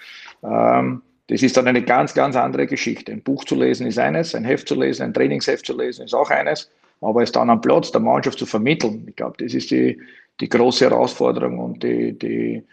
Ähm, 0.44 1.02
das 1.28 1.42
ist 1.42 1.56
dann 1.56 1.68
eine 1.68 1.84
ganz, 1.84 2.14
ganz 2.14 2.36
andere 2.36 2.68
Geschichte. 2.68 3.14
Ein 3.14 3.24
Buch 3.24 3.46
zu 3.46 3.56
lesen 3.56 3.88
ist 3.88 3.98
eines, 3.98 4.36
ein 4.36 4.44
Heft 4.44 4.68
zu 4.68 4.76
lesen, 4.76 5.04
ein 5.04 5.14
Trainingsheft 5.14 5.66
zu 5.66 5.78
lesen 5.78 6.04
ist 6.04 6.14
auch 6.14 6.30
eines. 6.30 6.70
Aber 7.00 7.22
es 7.24 7.32
dann 7.32 7.50
am 7.50 7.62
Platz 7.62 7.92
der 7.92 8.02
Mannschaft 8.02 8.40
zu 8.40 8.46
vermitteln, 8.46 9.06
ich 9.08 9.16
glaube, 9.16 9.36
das 9.38 9.54
ist 9.54 9.72
die, 9.72 10.00
die 10.40 10.50
große 10.50 10.90
Herausforderung 10.90 11.60
und 11.60 11.84
die, 11.84 12.18
die, 12.18 12.64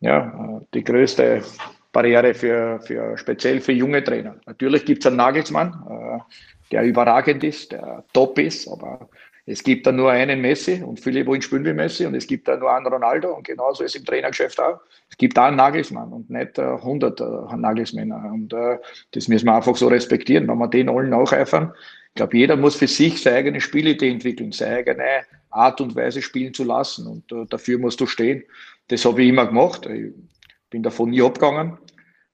ja, 0.00 0.60
die 0.74 0.84
größte 0.84 1.42
Barriere 1.92 2.34
für, 2.34 2.80
für 2.80 3.16
speziell 3.16 3.60
für 3.60 3.72
junge 3.72 4.04
Trainer. 4.04 4.36
Natürlich 4.46 4.84
gibt 4.84 5.02
es 5.02 5.06
einen 5.06 5.16
Nagelsmann, 5.16 5.72
äh, 5.88 6.18
der 6.70 6.82
überragend 6.82 7.42
ist, 7.44 7.72
der 7.72 8.04
top 8.12 8.38
ist, 8.38 8.68
aber 8.68 9.08
es 9.48 9.62
gibt 9.62 9.86
da 9.86 9.92
nur 9.92 10.10
einen 10.10 10.40
Messi 10.40 10.82
und 10.82 10.98
viele 10.98 11.24
wollen 11.24 11.40
spielen 11.40 11.64
wie 11.64 11.72
Messi 11.72 12.04
und 12.04 12.16
es 12.16 12.26
gibt 12.26 12.48
da 12.48 12.56
nur 12.56 12.70
einen 12.70 12.86
Ronaldo 12.86 13.32
und 13.32 13.46
genauso 13.46 13.84
ist 13.84 13.94
im 13.94 14.04
Trainergeschäft 14.04 14.60
auch. 14.60 14.80
Es 15.08 15.16
gibt 15.16 15.36
da 15.36 15.46
einen 15.46 15.56
Nagelsmann 15.56 16.12
und 16.12 16.28
nicht 16.28 16.58
äh, 16.58 16.62
100 16.62 17.20
äh, 17.20 17.24
Nagelsmänner 17.56 18.30
und 18.32 18.52
äh, 18.52 18.78
das 19.12 19.28
müssen 19.28 19.46
wir 19.46 19.54
einfach 19.54 19.76
so 19.76 19.86
respektieren, 19.86 20.48
wenn 20.48 20.58
wir 20.58 20.68
den 20.68 20.88
allen 20.88 21.10
nacheifern. 21.10 21.72
Ich 22.16 22.18
glaube, 22.18 22.38
jeder 22.38 22.56
muss 22.56 22.76
für 22.76 22.88
sich 22.88 23.20
seine 23.20 23.36
eigene 23.36 23.60
Spielidee 23.60 24.10
entwickeln, 24.10 24.50
seine 24.50 24.76
eigene 24.76 25.04
Art 25.50 25.82
und 25.82 25.94
Weise 25.94 26.22
spielen 26.22 26.54
zu 26.54 26.64
lassen. 26.64 27.06
Und 27.06 27.30
äh, 27.30 27.44
dafür 27.50 27.78
musst 27.78 28.00
du 28.00 28.06
stehen. 28.06 28.42
Das 28.88 29.04
habe 29.04 29.22
ich 29.22 29.28
immer 29.28 29.44
gemacht. 29.44 29.84
Ich 29.84 30.14
bin 30.70 30.82
davon 30.82 31.10
nie 31.10 31.20
abgegangen. 31.20 31.76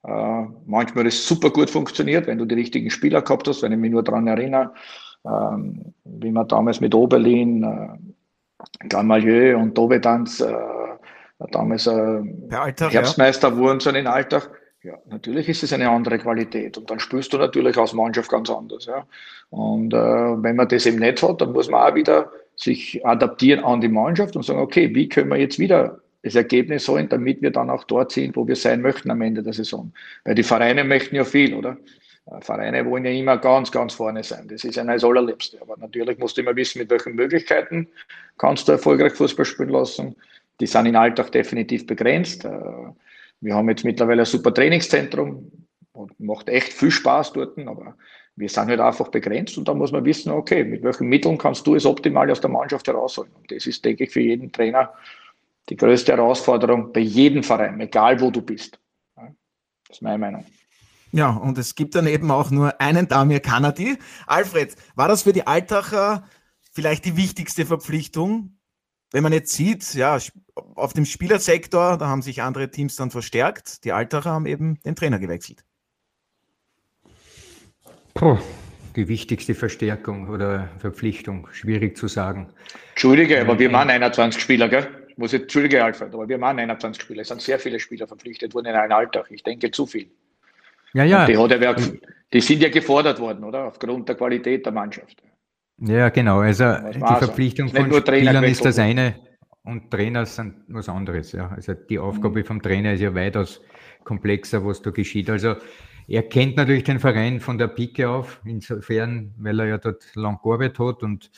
Äh, 0.05 0.45
manchmal 0.67 1.03
hat 1.03 1.13
es 1.13 1.27
super 1.27 1.51
gut 1.51 1.69
funktioniert, 1.69 2.29
wenn 2.29 2.39
du 2.39 2.45
die 2.45 2.55
richtigen 2.55 2.91
Spieler 2.91 3.23
gehabt 3.23 3.49
hast, 3.49 3.63
wenn 3.63 3.73
ich 3.73 3.79
mich 3.79 3.91
nur 3.91 4.05
daran 4.05 4.29
erinnere, 4.29 4.73
ähm, 5.25 5.93
wie 6.05 6.31
wir 6.31 6.45
damals 6.45 6.81
mit 6.81 6.95
Oberlin, 6.95 7.65
äh, 7.65 8.87
Gamalieu 8.89 9.59
und 9.59 9.77
Dovedanz 9.77 10.39
äh, 10.39 10.55
damals 11.51 11.89
äh, 11.89 12.23
Herbstmeister 12.53 13.49
ja. 13.49 13.57
wurden, 13.57 13.81
so 13.81 13.91
in 13.91 14.07
Alltag. 14.07 14.49
Ja, 14.83 14.99
natürlich 15.09 15.49
ist 15.49 15.63
es 15.63 15.73
eine 15.73 15.89
andere 15.89 16.19
Qualität 16.19 16.77
und 16.77 16.91
dann 16.91 16.99
spürst 16.99 17.33
du 17.33 17.39
natürlich 17.39 17.77
als 17.79 17.93
Mannschaft 17.93 18.29
ganz 18.29 18.51
anders. 18.51 18.87
Ja. 18.87 19.07
Und 19.51 19.95
äh, 19.95 19.97
wenn 19.97 20.57
man 20.57 20.67
das 20.67 20.87
eben 20.87 20.99
nicht 20.99 21.23
hat, 21.23 21.41
dann 21.41 21.53
muss 21.53 21.71
man 21.71 21.89
auch 21.89 21.95
wieder 21.95 22.33
sich 22.57 23.05
adaptieren 23.07 23.65
an 23.65 23.81
die 23.81 23.89
Mannschaft 23.89 24.35
und 24.35 24.45
sagen, 24.45 24.59
okay, 24.59 24.93
wie 24.93 25.09
können 25.09 25.31
wir 25.31 25.37
jetzt 25.37 25.61
wieder 25.61 26.01
das 26.25 26.35
Ergebnis 26.35 26.89
holen, 26.89 27.09
damit 27.09 27.43
wir 27.43 27.51
dann 27.51 27.71
auch 27.71 27.85
dort 27.85 28.13
sind, 28.13 28.37
wo 28.37 28.47
wir 28.47 28.57
sein 28.57 28.83
möchten 28.83 29.11
am 29.11 29.23
Ende 29.23 29.43
der 29.43 29.53
Saison. 29.53 29.93
Weil 30.25 30.35
die 30.35 30.43
Vereine 30.43 30.83
möchten 30.83 31.15
ja 31.15 31.25
viel, 31.25 31.55
oder? 31.55 31.77
Äh, 32.27 32.41
Vereine 32.41 32.85
wollen 32.85 33.05
ja 33.05 33.13
immer 33.13 33.37
ganz, 33.37 33.71
ganz 33.71 33.95
vorne 33.95 34.25
sein. 34.25 34.49
Das 34.49 34.65
ist 34.65 34.75
ja 34.75 34.85
das 34.85 35.05
Allerliebste. 35.05 35.61
Aber 35.61 35.77
natürlich 35.77 36.19
musst 36.19 36.37
du 36.37 36.41
immer 36.41 36.57
wissen, 36.57 36.81
mit 36.81 36.91
welchen 36.91 37.15
Möglichkeiten 37.15 37.89
kannst 38.37 38.67
du 38.67 38.73
erfolgreich 38.73 39.13
Fußball 39.13 39.45
spielen 39.45 39.69
lassen. 39.69 40.17
Die 40.59 40.67
sind 40.67 40.87
in 40.87 40.97
Alltag 40.97 41.31
definitiv 41.31 41.87
begrenzt. 41.87 42.45
Wir 43.43 43.57
haben 43.57 43.69
jetzt 43.69 43.85
mittlerweile 43.85 44.23
ein 44.23 44.27
super 44.27 44.55
Trainingszentrum 44.55 45.51
und 45.93 46.21
macht 46.21 46.49
echt 46.49 46.73
viel 46.73 46.93
Spaß 46.93 47.33
dort, 47.33 47.59
aber 47.59 47.97
wir 48.37 48.49
sind 48.49 48.69
halt 48.69 48.81
einfach 48.81 49.09
begrenzt 49.09 49.59
und 49.59 49.67
da 49.67 49.75
muss 49.75 49.93
man 49.93 50.05
wissen, 50.05 50.31
okay, 50.31 50.65
mit 50.65 50.83
welchen 50.85 51.09
Mitteln 51.09 51.37
kannst 51.37 51.67
du 51.67 51.75
es 51.75 51.85
optimal 51.85 52.31
aus 52.31 52.41
der 52.41 52.51
Mannschaft 52.51 52.87
herausholen. 52.87 53.33
Und 53.33 53.51
das 53.51 53.67
ist, 53.67 53.85
denke 53.85 54.05
ich, 54.05 54.11
für 54.11 54.21
jeden 54.21 54.53
Trainer 54.53 54.93
die 55.69 55.77
größte 55.77 56.13
Herausforderung 56.13 56.93
bei 56.93 57.01
jedem 57.01 57.43
Verein, 57.43 57.81
egal 57.81 58.21
wo 58.21 58.31
du 58.31 58.43
bist. 58.43 58.79
Das 59.17 59.99
ist 59.99 60.03
meine 60.03 60.19
Meinung. 60.19 60.47
Ja, 61.11 61.31
und 61.31 61.59
es 61.59 61.75
gibt 61.75 61.95
dann 61.97 62.07
eben 62.07 62.31
auch 62.31 62.51
nur 62.51 62.81
einen 62.81 63.09
Damir 63.09 63.41
Kanadi. 63.41 63.99
Alfred, 64.27 64.75
war 64.95 65.09
das 65.09 65.25
für 65.25 65.33
die 65.33 65.47
Altacher 65.47 66.25
vielleicht 66.71 67.05
die 67.05 67.17
wichtigste 67.17 67.67
Verpflichtung? 67.67 68.57
Wenn 69.13 69.23
man 69.23 69.33
jetzt 69.33 69.53
sieht, 69.53 69.95
ja, 69.95 70.19
auf 70.75 70.93
dem 70.95 71.05
Spielersektor, 71.05 71.99
da 71.99 72.07
haben 72.07 72.23
sich 72.23 72.43
andere 72.43 72.71
Teams 72.71 72.97
dann 72.97 73.11
verstärkt. 73.11 73.85
Die 73.85 73.93
Altacher 73.93 74.31
haben 74.31 74.47
eben 74.47 74.81
den 74.85 74.97
Trainer 74.97 75.19
gewechselt. 75.19 75.65
Puh, 78.15 78.39
die 78.97 79.09
wichtigste 79.09 79.55
Verstärkung 79.55 80.29
oder 80.29 80.69
Verpflichtung, 80.79 81.49
schwierig 81.53 81.97
zu 81.97 82.09
sagen. 82.09 82.49
Entschuldige, 82.91 83.41
aber 83.41 83.59
wir 83.59 83.73
waren 83.73 83.91
21 83.91 84.41
Spieler, 84.41 84.69
gell? 84.69 84.89
Muss 85.17 85.33
ich, 85.35 85.43
Entschuldige, 85.43 85.85
Alfred, 85.85 86.15
aber 86.15 86.29
wir 86.29 86.41
waren 86.41 86.59
21 86.59 87.03
Spieler. 87.03 87.23
Es 87.23 87.29
sind 87.29 87.43
sehr 87.43 87.59
viele 87.59 87.79
Spieler 87.79 88.07
verpflichtet 88.07 88.55
worden 88.55 88.67
in 88.67 88.75
einem 88.75 88.93
Alltag. 88.93 89.27
Ich 89.31 89.43
denke 89.43 89.71
zu 89.71 89.87
viel. 89.87 90.11
Ja, 90.95 91.05
ja. 91.05 91.27
Die, 91.27 91.33
ja, 91.33 91.77
die, 92.33 92.41
sind 92.41 92.63
ja 92.63 92.69
gefordert 92.69 93.19
worden, 93.19 93.45
oder? 93.45 93.65
Aufgrund 93.65 94.09
der 94.09 94.17
Qualität 94.17 94.65
der 94.65 94.73
Mannschaft. 94.73 95.23
Ja, 95.85 96.11
genau. 96.11 96.41
Also 96.41 96.65
die 96.95 96.99
Verpflichtung 96.99 97.69
von 97.69 97.93
Spielern 97.93 98.45
ist 98.45 98.65
das 98.65 98.79
eine 98.79 99.17
und 99.65 99.91
Trainer 99.91 100.27
sind 100.27 100.55
was 100.69 100.89
anderes. 100.89 101.33
Ja. 101.33 101.49
Also 101.49 101.75
die 101.75 101.99
Aufgabe 101.99 102.41
mhm. 102.41 102.45
vom 102.45 102.63
Trainer 102.63 102.93
ist 102.93 103.01
ja 103.01 103.15
weitaus 103.15 103.61
komplexer, 104.05 104.65
was 104.65 104.83
da 104.83 104.91
geschieht. 104.91 105.29
Also 105.29 105.57
er 106.09 106.23
kennt 106.23 106.57
natürlich 106.57 106.85
den 106.85 107.01
Verein 107.01 107.41
von 107.41 107.59
der 107.59 107.69
Pike 107.69 108.09
auf, 108.09 108.41
insofern, 108.45 109.35
weil 109.39 109.59
er 109.61 109.67
ja 109.67 109.79
dort 109.79 110.05
lang 110.15 110.39
gearbeitet 110.43 110.79
hat 110.79 111.03
und 111.03 111.31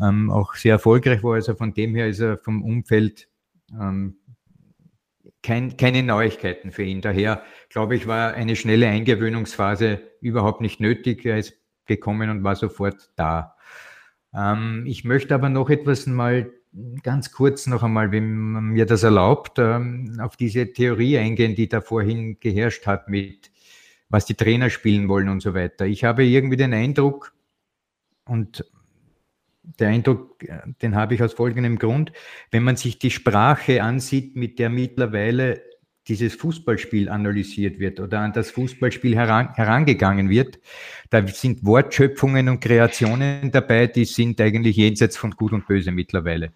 ähm, 0.00 0.30
auch 0.30 0.54
sehr 0.54 0.72
erfolgreich 0.72 1.22
war. 1.22 1.34
Also 1.34 1.54
von 1.54 1.74
dem 1.74 1.94
her 1.94 2.08
ist 2.08 2.20
er 2.20 2.38
vom 2.38 2.62
Umfeld 2.62 3.28
ähm, 3.72 4.16
kein, 5.42 5.76
keine 5.76 6.02
Neuigkeiten 6.02 6.70
für 6.70 6.84
ihn. 6.84 7.02
Daher, 7.02 7.42
glaube 7.68 7.96
ich, 7.96 8.06
war 8.06 8.32
eine 8.32 8.56
schnelle 8.56 8.88
Eingewöhnungsphase 8.88 10.00
überhaupt 10.20 10.62
nicht 10.62 10.80
nötig. 10.80 11.24
Er 11.26 11.38
ist 11.38 11.54
gekommen 11.86 12.30
und 12.30 12.44
war 12.44 12.56
sofort 12.56 13.10
da. 13.16 13.53
Ähm, 14.36 14.84
ich 14.86 15.04
möchte 15.04 15.34
aber 15.34 15.48
noch 15.48 15.70
etwas 15.70 16.06
mal 16.06 16.50
ganz 17.02 17.30
kurz 17.30 17.66
noch 17.66 17.82
einmal, 17.82 18.10
wenn 18.10 18.36
man 18.36 18.64
mir 18.64 18.86
das 18.86 19.02
erlaubt, 19.04 19.58
ähm, 19.58 20.18
auf 20.20 20.36
diese 20.36 20.72
Theorie 20.72 21.18
eingehen, 21.18 21.54
die 21.54 21.68
da 21.68 21.80
vorhin 21.80 22.40
geherrscht 22.40 22.86
hat 22.86 23.08
mit 23.08 23.50
was 24.14 24.26
die 24.26 24.34
Trainer 24.34 24.70
spielen 24.70 25.08
wollen 25.08 25.28
und 25.28 25.40
so 25.40 25.54
weiter. 25.54 25.86
Ich 25.86 26.04
habe 26.04 26.24
irgendwie 26.24 26.56
den 26.56 26.72
Eindruck, 26.72 27.34
und 28.26 28.64
der 29.80 29.88
Eindruck, 29.88 30.44
den 30.82 30.94
habe 30.94 31.14
ich 31.14 31.22
aus 31.22 31.32
folgendem 31.32 31.78
Grund, 31.78 32.12
wenn 32.52 32.62
man 32.62 32.76
sich 32.76 32.98
die 32.98 33.10
Sprache 33.10 33.82
ansieht, 33.82 34.36
mit 34.36 34.58
der 34.58 34.70
mittlerweile 34.70 35.62
dieses 36.08 36.34
Fußballspiel 36.34 37.08
analysiert 37.08 37.78
wird 37.78 37.98
oder 37.98 38.20
an 38.20 38.32
das 38.32 38.50
Fußballspiel 38.50 39.16
heran, 39.16 39.54
herangegangen 39.54 40.28
wird, 40.28 40.58
da 41.10 41.26
sind 41.26 41.64
Wortschöpfungen 41.64 42.48
und 42.48 42.60
Kreationen 42.60 43.50
dabei, 43.50 43.86
die 43.86 44.04
sind 44.04 44.40
eigentlich 44.40 44.76
jenseits 44.76 45.16
von 45.16 45.30
Gut 45.30 45.52
und 45.52 45.66
Böse 45.66 45.92
mittlerweile. 45.92 46.52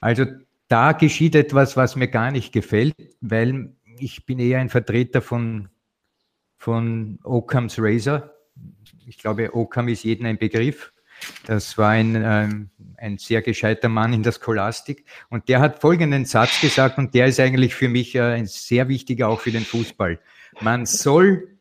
Also 0.00 0.26
da 0.68 0.92
geschieht 0.92 1.34
etwas, 1.34 1.76
was 1.76 1.96
mir 1.96 2.08
gar 2.08 2.30
nicht 2.30 2.52
gefällt, 2.52 2.94
weil 3.20 3.72
ich 3.98 4.26
bin 4.26 4.38
eher 4.38 4.60
ein 4.60 4.68
Vertreter 4.68 5.22
von, 5.22 5.68
von 6.58 7.18
Occam's 7.24 7.76
Razor. 7.78 8.30
Ich 9.06 9.18
glaube, 9.18 9.54
Occam 9.54 9.88
ist 9.88 10.04
jedem 10.04 10.26
ein 10.26 10.38
Begriff. 10.38 10.92
Das 11.46 11.78
war 11.78 11.90
ein, 11.90 12.14
ähm, 12.16 12.70
ein 12.96 13.18
sehr 13.18 13.42
gescheiter 13.42 13.88
Mann 13.88 14.12
in 14.12 14.22
der 14.22 14.32
Scholastik. 14.32 15.04
Und 15.28 15.48
der 15.48 15.60
hat 15.60 15.80
folgenden 15.80 16.24
Satz 16.24 16.60
gesagt, 16.60 16.98
und 16.98 17.14
der 17.14 17.26
ist 17.26 17.40
eigentlich 17.40 17.74
für 17.74 17.88
mich 17.88 18.14
äh, 18.14 18.20
ein 18.20 18.46
sehr 18.46 18.88
wichtiger 18.88 19.28
auch 19.28 19.40
für 19.40 19.52
den 19.52 19.64
Fußball. 19.64 20.18
Man 20.60 20.86
soll 20.86 21.58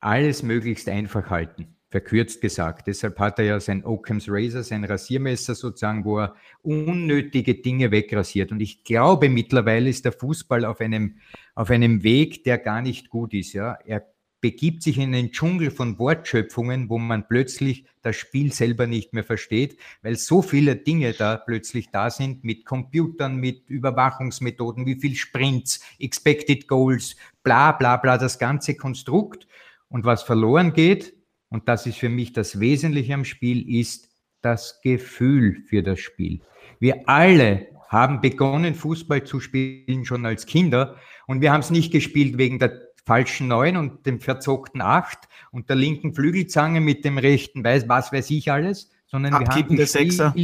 alles 0.00 0.42
möglichst 0.42 0.88
einfach 0.88 1.30
halten, 1.30 1.74
verkürzt 1.90 2.40
gesagt. 2.40 2.86
Deshalb 2.86 3.18
hat 3.18 3.38
er 3.38 3.44
ja 3.44 3.60
sein 3.60 3.84
Occam's 3.84 4.26
Razor, 4.28 4.62
sein 4.62 4.84
Rasiermesser 4.84 5.54
sozusagen, 5.54 6.04
wo 6.04 6.20
er 6.20 6.34
unnötige 6.62 7.54
Dinge 7.54 7.90
wegrasiert. 7.90 8.52
Und 8.52 8.60
ich 8.60 8.84
glaube, 8.84 9.28
mittlerweile 9.28 9.88
ist 9.88 10.04
der 10.04 10.12
Fußball 10.12 10.64
auf 10.64 10.80
einem, 10.80 11.16
auf 11.54 11.70
einem 11.70 12.02
Weg, 12.02 12.44
der 12.44 12.58
gar 12.58 12.82
nicht 12.82 13.08
gut 13.08 13.34
ist. 13.34 13.54
Ja? 13.54 13.78
Er 13.84 14.06
begibt 14.40 14.82
sich 14.82 14.98
in 14.98 15.14
einen 15.14 15.32
Dschungel 15.32 15.70
von 15.70 15.98
Wortschöpfungen, 15.98 16.88
wo 16.88 16.98
man 16.98 17.26
plötzlich 17.26 17.84
das 18.02 18.16
Spiel 18.16 18.52
selber 18.52 18.86
nicht 18.86 19.12
mehr 19.12 19.24
versteht, 19.24 19.76
weil 20.02 20.16
so 20.16 20.42
viele 20.42 20.76
Dinge 20.76 21.12
da 21.12 21.36
plötzlich 21.36 21.90
da 21.90 22.10
sind 22.10 22.44
mit 22.44 22.64
Computern, 22.64 23.36
mit 23.36 23.68
Überwachungsmethoden, 23.68 24.86
wie 24.86 25.00
viel 25.00 25.14
Sprints, 25.14 25.80
Expected 25.98 26.68
Goals, 26.68 27.16
bla 27.42 27.72
bla 27.72 27.96
bla, 27.96 28.18
das 28.18 28.38
ganze 28.38 28.76
Konstrukt. 28.76 29.48
Und 29.88 30.04
was 30.04 30.22
verloren 30.22 30.72
geht, 30.72 31.14
und 31.48 31.68
das 31.68 31.86
ist 31.86 31.98
für 31.98 32.10
mich 32.10 32.32
das 32.32 32.60
Wesentliche 32.60 33.14
am 33.14 33.24
Spiel, 33.24 33.68
ist 33.74 34.08
das 34.42 34.80
Gefühl 34.82 35.62
für 35.66 35.82
das 35.82 35.98
Spiel. 35.98 36.40
Wir 36.78 37.08
alle 37.08 37.68
haben 37.88 38.20
begonnen, 38.20 38.74
Fußball 38.74 39.24
zu 39.24 39.40
spielen 39.40 40.04
schon 40.04 40.26
als 40.26 40.46
Kinder 40.46 40.96
und 41.26 41.40
wir 41.40 41.52
haben 41.52 41.60
es 41.60 41.70
nicht 41.70 41.90
gespielt 41.90 42.38
wegen 42.38 42.58
der 42.58 42.87
falschen 43.08 43.48
Neun 43.48 43.76
und 43.76 44.06
dem 44.06 44.20
verzogten 44.20 44.82
Acht 44.82 45.28
und 45.50 45.68
der 45.68 45.76
linken 45.76 46.14
Flügelzange 46.14 46.80
mit 46.80 47.04
dem 47.04 47.18
rechten 47.18 47.64
Weiß, 47.64 47.88
was 47.88 48.12
weiß 48.12 48.30
ich 48.30 48.52
alles, 48.52 48.90
sondern 49.06 49.32
wir 49.32 49.48
haben 49.48 49.76
gespielt, 49.76 49.88
Sechser. 49.88 50.34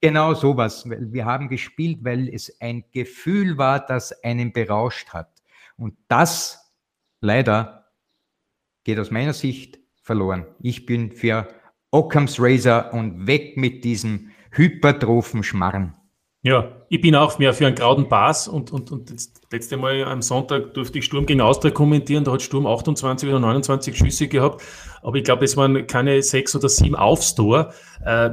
genau 0.00 0.34
sowas. 0.34 0.88
Wir 0.88 1.24
haben 1.26 1.48
gespielt, 1.48 1.98
weil 2.02 2.28
es 2.28 2.60
ein 2.60 2.84
Gefühl 2.92 3.58
war, 3.58 3.84
das 3.84 4.12
einen 4.22 4.52
berauscht 4.52 5.10
hat. 5.10 5.42
Und 5.76 5.94
das 6.06 6.72
leider 7.20 7.86
geht 8.84 8.98
aus 8.98 9.10
meiner 9.10 9.32
Sicht 9.32 9.80
verloren. 10.00 10.46
Ich 10.60 10.86
bin 10.86 11.10
für 11.10 11.48
Occam's 11.90 12.36
Razor 12.38 12.92
und 12.92 13.26
weg 13.26 13.56
mit 13.56 13.82
diesem 13.82 14.30
hypertrophen 14.52 15.42
Schmarren. 15.42 15.94
Ja, 16.42 16.72
ich 16.88 17.02
bin 17.02 17.14
auch 17.14 17.38
mehr 17.38 17.52
für 17.52 17.66
einen 17.66 17.76
grauen 17.76 18.08
Pass 18.08 18.48
und, 18.48 18.72
und, 18.72 18.90
und 18.90 19.12
das 19.12 19.30
letzte 19.52 19.76
Mal 19.76 20.04
am 20.04 20.22
Sonntag 20.22 20.72
durfte 20.72 20.98
ich 20.98 21.04
Sturm 21.04 21.26
gegen 21.26 21.42
Austria 21.42 21.70
kommentieren, 21.70 22.24
da 22.24 22.32
hat 22.32 22.40
Sturm 22.40 22.66
28 22.66 23.28
oder 23.28 23.40
29 23.40 23.94
Schüsse 23.94 24.26
gehabt, 24.26 24.62
aber 25.02 25.16
ich 25.16 25.24
glaube, 25.24 25.44
es 25.44 25.58
waren 25.58 25.86
keine 25.86 26.22
sechs 26.22 26.56
oder 26.56 26.70
sieben 26.70 26.96
aufs 26.96 27.34
Tor. 27.34 27.74
Äh, 28.02 28.30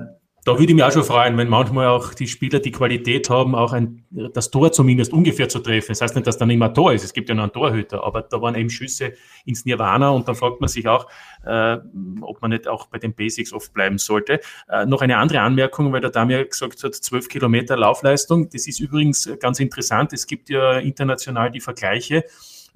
da 0.48 0.54
würde 0.54 0.72
ich 0.72 0.76
mich 0.76 0.84
auch 0.86 0.94
schon 0.94 1.04
freuen, 1.04 1.38
wenn 1.38 1.50
manchmal 1.50 1.88
auch 1.88 2.14
die 2.14 2.26
Spieler 2.26 2.62
die 2.62 2.72
Qualität 2.72 3.30
haben, 3.30 3.54
auch 3.54 3.74
ein, 3.74 4.06
das 4.34 4.50
Tor 4.50 4.72
zumindest 4.72 5.12
ungefähr 5.12 5.50
zu 5.50 5.60
treffen. 5.60 5.90
Das 5.90 6.00
heißt 6.00 6.16
nicht, 6.16 6.26
dass 6.26 6.38
dann 6.38 6.50
immer 6.50 6.68
ein 6.70 6.74
Tor 6.74 6.94
ist. 6.94 7.04
Es 7.04 7.12
gibt 7.12 7.28
ja 7.28 7.36
noch 7.36 7.44
einen 7.44 7.52
Torhüter, 7.52 8.02
aber 8.02 8.22
da 8.22 8.42
waren 8.42 8.56
eben 8.56 8.70
Schüsse 8.70 9.12
ins 9.44 9.66
Nirvana 9.66 10.10
und 10.12 10.26
dann 10.26 10.36
fragt 10.36 10.62
man 10.62 10.70
sich 10.70 10.88
auch, 10.88 11.08
äh, 11.46 11.78
ob 12.22 12.42
man 12.42 12.52
nicht 12.52 12.66
auch 12.66 12.88
bei 12.88 12.98
den 12.98 13.14
Basics 13.14 13.52
oft 13.52 13.74
bleiben 13.74 13.98
sollte. 13.98 14.40
Äh, 14.70 14.86
noch 14.86 15.02
eine 15.02 15.18
andere 15.18 15.42
Anmerkung, 15.42 15.92
weil 15.92 16.00
der 16.00 16.12
Damir 16.12 16.46
gesagt 16.46 16.82
hat, 16.82 16.96
zwölf 16.96 17.28
Kilometer 17.28 17.76
Laufleistung. 17.76 18.48
Das 18.50 18.68
ist 18.68 18.80
übrigens 18.80 19.30
ganz 19.42 19.60
interessant. 19.60 20.14
Es 20.14 20.28
gibt 20.28 20.50
ja 20.50 20.78
international 20.78 21.52
die 21.52 21.60
Vergleiche. 21.60 22.24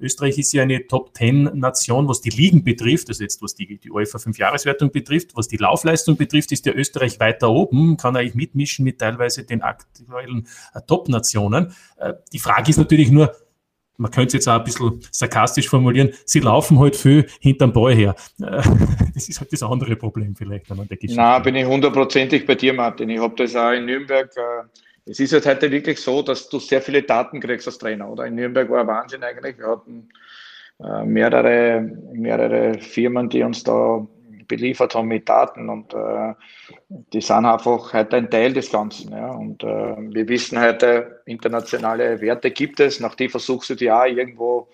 Österreich 0.02 0.38
ist 0.38 0.52
ja 0.54 0.64
eine 0.64 0.88
Top-10-Nation, 0.88 2.08
was 2.08 2.22
die 2.22 2.30
Ligen 2.30 2.64
betrifft, 2.64 3.10
also 3.10 3.24
jetzt 3.24 3.42
was 3.42 3.56
die, 3.56 3.78
die 3.78 3.92
UEFA 3.92 4.18
5-Jahreswertung 4.18 4.92
betrifft. 4.92 5.36
Was 5.36 5.48
die 5.48 5.58
Laufleistung 5.58 6.18
betrifft, 6.18 6.52
ist 6.52 6.66
ja 6.66 6.74
Österreich 6.74 7.20
weiter 7.20 7.50
oben, 7.50 7.98
kann 7.98 8.16
eigentlich 8.16 8.36
mitmischen 8.36 8.84
mit 8.84 9.00
teilweise 9.00 9.44
den 9.44 9.62
aktuellen 9.62 10.48
äh, 10.74 10.82
Top-Nationen. 10.86 11.74
Äh, 11.98 12.14
die 12.34 12.40
Frage 12.40 12.70
ist 12.70 12.78
natürlich 12.78 13.12
nur, 13.12 13.36
man 13.98 14.10
könnte 14.10 14.28
es 14.30 14.34
jetzt 14.34 14.48
auch 14.48 14.60
ein 14.60 14.64
bisschen 14.64 15.00
sarkastisch 15.12 15.70
formulieren, 15.70 16.12
sie 16.26 16.40
laufen 16.40 16.80
halt 16.80 16.96
viel 16.96 17.28
hinterm 17.40 17.72
Ball 17.72 17.94
her. 17.94 18.16
Äh, 18.40 18.62
das 19.14 19.30
ist 19.30 19.40
halt 19.40 19.54
das 19.54 19.64
andere 19.64 19.96
Problem 19.96 20.36
vielleicht 20.36 20.72
an 20.72 20.78
der 20.88 20.98
Geschichte. 20.98 21.16
Na, 21.16 21.40
bin 21.40 21.56
ich 21.56 21.66
hundertprozentig 21.66 22.46
bei 22.46 22.56
dir, 22.56 22.74
Martin. 22.74 23.10
Ich 23.10 23.20
habe 23.20 23.36
das 23.36 23.56
auch 23.56 23.72
in 23.72 23.86
Nürnberg 23.86 24.32
äh, 24.36 24.64
es 25.06 25.20
ist 25.20 25.32
jetzt 25.32 25.48
heute 25.48 25.72
wirklich 25.72 26.00
so, 26.00 26.22
dass 26.22 26.50
du 26.50 26.60
sehr 26.60 26.82
viele 26.82 27.04
Daten 27.04 27.40
kriegst 27.40 27.68
als 27.68 27.78
Trainer, 27.78 28.10
oder? 28.10 28.26
In 28.26 28.36
Nürnberg 28.36 28.70
war 28.70 28.86
Wahnsinn 28.88 29.24
eigentlich. 29.24 29.58
Wir 29.58 29.68
hatten 29.68 30.10
äh, 30.84 31.06
mehrere, 31.06 31.82
mehrere 32.14 32.80
Firmen, 32.80 33.30
die 33.30 33.44
uns 33.44 33.64
da 33.64 34.06
beliefert 34.48 34.96
haben 34.96 35.08
mit 35.08 35.30
Daten 35.30 35.70
und 35.70 35.94
äh, 35.94 36.34
die 37.14 37.22
sind 37.22 37.46
einfach 37.46 37.94
heute 37.94 38.18
ein 38.18 38.30
Teil 38.30 38.52
des 38.52 38.70
Ganzen. 38.72 39.12
Ja. 39.14 39.32
Und 39.32 39.64
äh, 39.64 39.96
wir 39.98 40.28
wissen 40.28 40.60
heute, 40.60 41.22
internationale 41.26 42.20
Werte 42.20 42.52
gibt 42.52 42.80
es, 42.82 43.00
nach 43.00 43.16
die 43.16 43.30
versuchst 43.30 43.70
du 43.70 43.76
dir 43.76 43.96
auch 43.96 44.06
irgendwo 44.06 44.68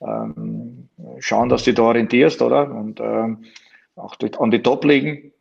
ähm, 0.00 0.88
schauen, 1.18 1.48
dass 1.48 1.64
du 1.64 1.74
da 1.74 1.82
orientierst, 1.82 2.40
oder? 2.42 2.70
Und 2.70 3.00
ähm, 3.00 3.44
auch 3.96 4.16
an 4.38 4.50
die 4.50 4.62
Top 4.62 4.84
liegen. 4.84 5.32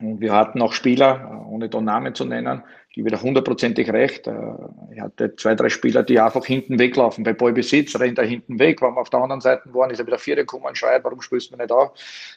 Und 0.00 0.20
wir 0.20 0.32
hatten 0.32 0.60
auch 0.62 0.72
Spieler, 0.72 1.44
ohne 1.48 1.68
da 1.68 1.80
Namen 1.80 2.14
zu 2.14 2.24
nennen, 2.24 2.62
gebe 2.92 3.06
wieder 3.06 3.22
hundertprozentig 3.22 3.92
recht. 3.92 4.26
Äh, 4.26 4.54
ich 4.92 5.00
hatte 5.00 5.34
zwei, 5.36 5.54
drei 5.54 5.68
Spieler, 5.68 6.02
die 6.02 6.18
einfach 6.18 6.44
hinten 6.44 6.78
weglaufen. 6.78 7.24
Bei 7.24 7.32
Ballbesitz 7.32 7.98
rennt 7.98 8.18
er 8.18 8.26
hinten 8.26 8.58
weg. 8.58 8.82
Wenn 8.82 8.94
wir 8.94 9.00
auf 9.00 9.10
der 9.10 9.20
anderen 9.20 9.40
Seite 9.40 9.72
waren, 9.72 9.90
ist 9.90 10.00
er 10.00 10.06
wieder 10.06 10.18
Vierte 10.18 10.42
gekommen 10.42 10.66
und 10.66 10.76
schreit, 10.76 11.04
warum 11.04 11.22
spielst 11.22 11.52
du 11.52 11.56
nicht 11.56 11.70
auf? 11.70 11.92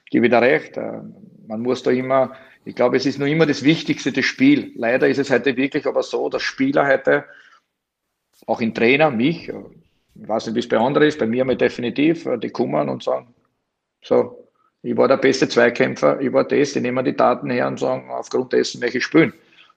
Ich 0.05 0.11
gebe 0.11 0.25
wieder 0.25 0.41
recht. 0.41 0.77
Äh, 0.77 1.01
man 1.47 1.61
muss 1.61 1.83
da 1.83 1.91
immer, 1.91 2.33
ich 2.65 2.75
glaube, 2.75 2.97
es 2.97 3.05
ist 3.05 3.19
nur 3.19 3.27
immer 3.27 3.45
das 3.45 3.63
Wichtigste, 3.63 4.11
das 4.11 4.25
Spiel. 4.25 4.71
Leider 4.75 5.07
ist 5.07 5.17
es 5.17 5.31
heute 5.31 5.57
wirklich 5.57 5.85
aber 5.85 6.03
so, 6.03 6.29
dass 6.29 6.43
Spieler 6.43 6.87
heute, 6.87 7.25
auch 8.45 8.61
in 8.61 8.73
Trainer, 8.73 9.09
mich, 9.09 9.49
äh, 9.49 9.53
ich 10.15 10.27
weiß 10.27 10.45
nicht, 10.45 10.55
wie 10.55 10.59
es 10.59 10.69
bei 10.69 10.77
anderen 10.77 11.07
ist, 11.07 11.17
bei 11.17 11.25
mir 11.25 11.43
mal 11.43 11.57
definitiv, 11.57 12.27
die 12.37 12.49
kommen 12.49 12.87
und 12.87 13.01
sagen, 13.01 13.33
so, 14.03 14.47
ich 14.83 14.95
war 14.95 15.07
der 15.07 15.17
beste 15.17 15.47
Zweikämpfer, 15.47 16.21
ich 16.21 16.31
war 16.31 16.43
das, 16.43 16.73
die 16.73 16.81
nehmen 16.81 17.03
die 17.03 17.15
Daten 17.15 17.49
her 17.49 17.67
und 17.67 17.79
sagen, 17.79 18.11
aufgrund 18.11 18.53
dessen 18.53 18.79
möchte 18.79 18.99
ich 18.99 19.03
spielen. 19.05 19.33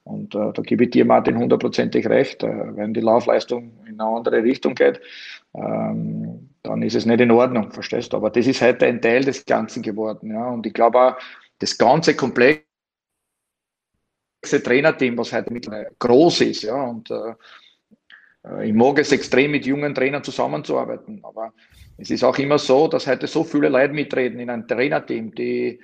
Und 0.06 0.36
äh, 0.36 0.52
da 0.52 0.62
gebe 0.62 0.84
ich 0.84 0.90
dir, 0.90 1.04
Martin, 1.04 1.36
hundertprozentig 1.36 2.08
recht. 2.08 2.44
Äh, 2.44 2.76
wenn 2.76 2.94
die 2.94 3.00
Laufleistung 3.00 3.72
in 3.88 4.00
eine 4.00 4.08
andere 4.16 4.40
Richtung 4.42 4.76
geht, 4.76 5.00
ähm, 5.52 6.50
dann 6.62 6.82
ist 6.82 6.94
es 6.94 7.06
nicht 7.06 7.20
in 7.20 7.32
Ordnung, 7.32 7.72
verstehst 7.72 8.12
du? 8.12 8.18
Aber 8.18 8.30
das 8.30 8.46
ist 8.46 8.62
heute 8.62 8.86
ein 8.86 9.02
Teil 9.02 9.24
des 9.24 9.44
Ganzen 9.44 9.82
geworden. 9.82 10.30
Ja? 10.30 10.46
Und 10.48 10.64
ich 10.64 10.72
glaube 10.72 11.00
auch, 11.00 11.16
das 11.58 11.76
ganze 11.76 12.14
komplexe 12.14 12.62
Trainerteam, 14.62 15.18
was 15.18 15.32
heute 15.32 15.52
mittlerweile 15.52 15.90
groß 15.98 16.42
ist, 16.42 16.62
ja, 16.62 16.80
und 16.84 17.10
äh, 17.10 17.34
äh, 18.44 18.68
ich 18.68 18.74
mag 18.74 19.00
es 19.00 19.10
extrem, 19.10 19.50
mit 19.50 19.66
jungen 19.66 19.92
Trainern 19.92 20.22
zusammenzuarbeiten. 20.22 21.18
Aber 21.24 21.52
es 21.98 22.10
ist 22.10 22.22
auch 22.22 22.38
immer 22.38 22.58
so, 22.58 22.86
dass 22.86 23.08
heute 23.08 23.26
so 23.26 23.42
viele 23.42 23.70
Leute 23.70 23.92
mitreden 23.92 24.38
in 24.38 24.50
einem 24.50 24.68
Trainerteam, 24.68 25.34
die 25.34 25.80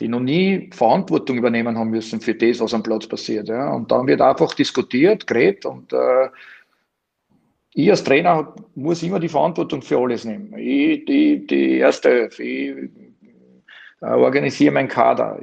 die 0.00 0.08
noch 0.08 0.20
nie 0.20 0.70
Verantwortung 0.72 1.36
übernehmen 1.36 1.78
haben 1.78 1.90
müssen 1.90 2.20
für 2.20 2.34
das, 2.34 2.60
was 2.60 2.74
am 2.74 2.82
Platz 2.82 3.06
passiert. 3.06 3.48
Ja. 3.48 3.72
Und 3.72 3.90
dann 3.92 4.06
wird 4.06 4.20
einfach 4.20 4.54
diskutiert, 4.54 5.26
geredet 5.26 5.66
und 5.66 5.92
äh, 5.92 6.28
ich 7.74 7.90
als 7.90 8.04
Trainer 8.04 8.54
muss 8.74 9.02
immer 9.02 9.18
die 9.18 9.28
Verantwortung 9.28 9.80
für 9.80 9.98
alles 9.98 10.24
nehmen. 10.24 10.52
Ich, 10.58 11.04
die, 11.06 11.46
die 11.46 11.78
erste 11.78 12.28
ich 12.38 12.74
äh, 14.02 14.06
organisiere 14.06 14.72
meinen 14.72 14.88
Kader. 14.88 15.40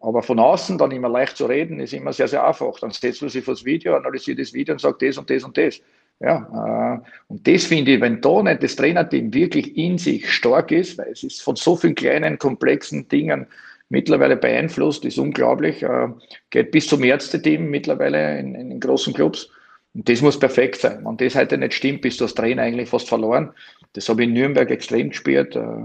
Aber 0.00 0.22
von 0.22 0.38
außen 0.38 0.78
dann 0.78 0.90
immer 0.90 1.08
leicht 1.08 1.36
zu 1.36 1.46
reden, 1.46 1.78
ist 1.78 1.92
immer 1.92 2.12
sehr, 2.12 2.28
sehr 2.28 2.44
einfach. 2.44 2.80
Dann 2.80 2.90
setzt 2.90 3.22
man 3.22 3.30
sich 3.30 3.44
vor 3.44 3.54
das 3.54 3.64
Video, 3.64 3.94
analysiert 3.94 4.40
das 4.40 4.52
Video 4.52 4.74
und 4.74 4.80
sagt 4.80 5.02
das 5.02 5.18
und 5.18 5.30
das 5.30 5.44
und 5.44 5.56
das. 5.56 5.80
Ja, 6.18 6.98
äh, 6.98 7.08
und 7.28 7.46
das 7.46 7.64
finde 7.64 7.94
ich, 7.94 8.00
wenn 8.00 8.20
da 8.20 8.42
nicht 8.42 8.62
das 8.62 8.76
Trainerteam 8.76 9.32
wirklich 9.32 9.76
in 9.76 9.96
sich 9.96 10.30
stark 10.30 10.72
ist, 10.72 10.98
weil 10.98 11.12
es 11.12 11.22
ist 11.22 11.40
von 11.40 11.56
so 11.56 11.76
vielen 11.76 11.94
kleinen, 11.94 12.38
komplexen 12.38 13.08
Dingen 13.08 13.46
mittlerweile 13.90 14.36
beeinflusst, 14.36 15.04
ist 15.04 15.18
unglaublich. 15.18 15.82
Äh, 15.82 16.08
geht 16.48 16.70
bis 16.70 16.86
zum 16.86 17.04
Ärzteteam 17.04 17.68
mittlerweile 17.68 18.38
in, 18.38 18.54
in 18.54 18.80
großen 18.80 19.12
Clubs. 19.12 19.50
Und 19.94 20.08
das 20.08 20.22
muss 20.22 20.38
perfekt 20.38 20.80
sein. 20.80 21.04
Wenn 21.04 21.16
das 21.16 21.34
heute 21.34 21.58
nicht 21.58 21.74
stimmt, 21.74 22.00
bist 22.00 22.20
du 22.20 22.24
als 22.24 22.34
Trainer 22.34 22.62
eigentlich 22.62 22.88
fast 22.88 23.08
verloren. 23.08 23.50
Das 23.92 24.08
habe 24.08 24.22
ich 24.22 24.28
in 24.28 24.34
Nürnberg 24.34 24.70
extrem 24.70 25.10
gespürt. 25.10 25.56
Äh, 25.56 25.84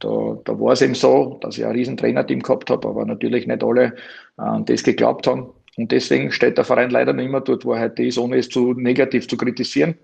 da, 0.00 0.38
da 0.44 0.60
war 0.60 0.72
es 0.72 0.82
eben 0.82 0.94
so, 0.94 1.38
dass 1.40 1.56
ich 1.56 1.64
ein 1.64 1.72
riesen 1.72 1.96
Trainerteam 1.96 2.42
gehabt 2.42 2.68
habe, 2.68 2.88
aber 2.88 3.06
natürlich 3.06 3.46
nicht 3.46 3.62
alle 3.62 3.94
an 4.36 4.64
das 4.64 4.82
geglaubt 4.82 5.26
haben. 5.26 5.50
Und 5.76 5.92
deswegen 5.92 6.30
steht 6.30 6.58
der 6.58 6.64
Verein 6.64 6.90
leider 6.90 7.12
nicht 7.12 7.30
mehr 7.30 7.40
dort, 7.40 7.64
wo 7.64 7.72
er 7.72 7.80
heute 7.80 8.04
ist, 8.04 8.18
ohne 8.18 8.36
es 8.36 8.48
zu 8.48 8.74
negativ 8.74 9.28
zu 9.28 9.36
kritisieren. 9.36 9.94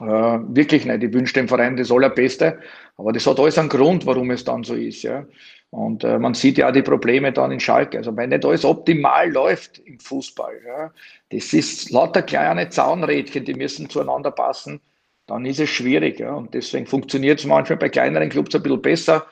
Äh, 0.00 0.04
wirklich 0.04 0.86
nicht. 0.86 1.02
Ich 1.02 1.12
wünsche 1.12 1.34
dem 1.34 1.48
Verein 1.48 1.76
das 1.76 1.92
Allerbeste. 1.92 2.58
Aber 2.96 3.12
das 3.12 3.26
hat 3.26 3.38
alles 3.38 3.58
einen 3.58 3.68
Grund, 3.68 4.06
warum 4.06 4.30
es 4.30 4.44
dann 4.44 4.64
so 4.64 4.74
ist. 4.74 5.02
Ja. 5.02 5.26
Und 5.70 6.02
äh, 6.02 6.18
man 6.18 6.34
sieht 6.34 6.58
ja 6.58 6.72
die 6.72 6.82
Probleme 6.82 7.32
dann 7.32 7.52
in 7.52 7.60
Schalke. 7.60 7.98
Also 7.98 8.16
wenn 8.16 8.30
nicht 8.30 8.44
alles 8.44 8.64
optimal 8.64 9.30
läuft 9.30 9.78
im 9.78 10.00
Fußball, 10.00 10.60
ja, 10.66 10.92
das 11.30 11.52
ist 11.52 11.90
lauter 11.90 12.22
kleine 12.22 12.68
Zaunrädchen, 12.68 13.44
die 13.44 13.54
müssen 13.54 13.88
zueinander 13.88 14.32
passen, 14.32 14.80
dann 15.26 15.46
ist 15.46 15.60
es 15.60 15.70
schwierig. 15.70 16.18
Ja. 16.18 16.34
Und 16.34 16.54
deswegen 16.54 16.86
funktioniert 16.86 17.38
es 17.38 17.46
manchmal 17.46 17.78
bei 17.78 17.88
kleineren 17.88 18.28
Clubs 18.28 18.54
ein 18.54 18.62
bisschen 18.62 18.82
besser. 18.82 19.26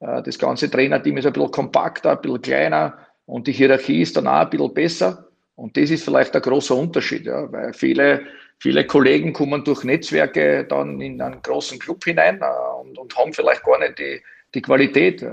Äh, 0.00 0.22
das 0.22 0.38
ganze 0.38 0.68
Trainerteam 0.68 1.16
ist 1.16 1.26
ein 1.26 1.32
bisschen 1.32 1.52
kompakter, 1.52 2.12
ein 2.12 2.20
bisschen 2.20 2.42
kleiner 2.42 2.98
und 3.26 3.46
die 3.46 3.52
Hierarchie 3.52 4.02
ist 4.02 4.16
dann 4.16 4.26
auch 4.26 4.40
ein 4.40 4.50
bisschen 4.50 4.74
besser. 4.74 5.28
Und 5.54 5.76
das 5.76 5.90
ist 5.90 6.04
vielleicht 6.04 6.34
ein 6.34 6.42
großer 6.42 6.74
Unterschied, 6.74 7.26
ja, 7.26 7.50
weil 7.52 7.72
viele, 7.72 8.22
viele 8.58 8.84
Kollegen 8.84 9.32
kommen 9.32 9.62
durch 9.62 9.84
Netzwerke 9.84 10.64
dann 10.64 11.00
in 11.00 11.20
einen 11.20 11.40
großen 11.40 11.78
Club 11.78 12.02
hinein 12.02 12.40
äh, 12.42 12.80
und, 12.80 12.98
und 12.98 13.16
haben 13.16 13.32
vielleicht 13.32 13.62
gar 13.62 13.78
nicht 13.78 13.98
die, 13.98 14.20
die 14.54 14.62
Qualität, 14.62 15.22
äh, 15.22 15.28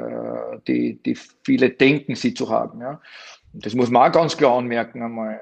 die, 0.67 1.01
die 1.03 1.15
viele 1.43 1.69
denken, 1.69 2.15
sie 2.15 2.34
zu 2.34 2.49
haben. 2.49 2.81
Ja. 2.81 2.99
Das 3.53 3.75
muss 3.75 3.89
man 3.89 4.10
auch 4.10 4.13
ganz 4.13 4.36
klar 4.36 4.57
anmerken 4.57 5.01
einmal. 5.01 5.39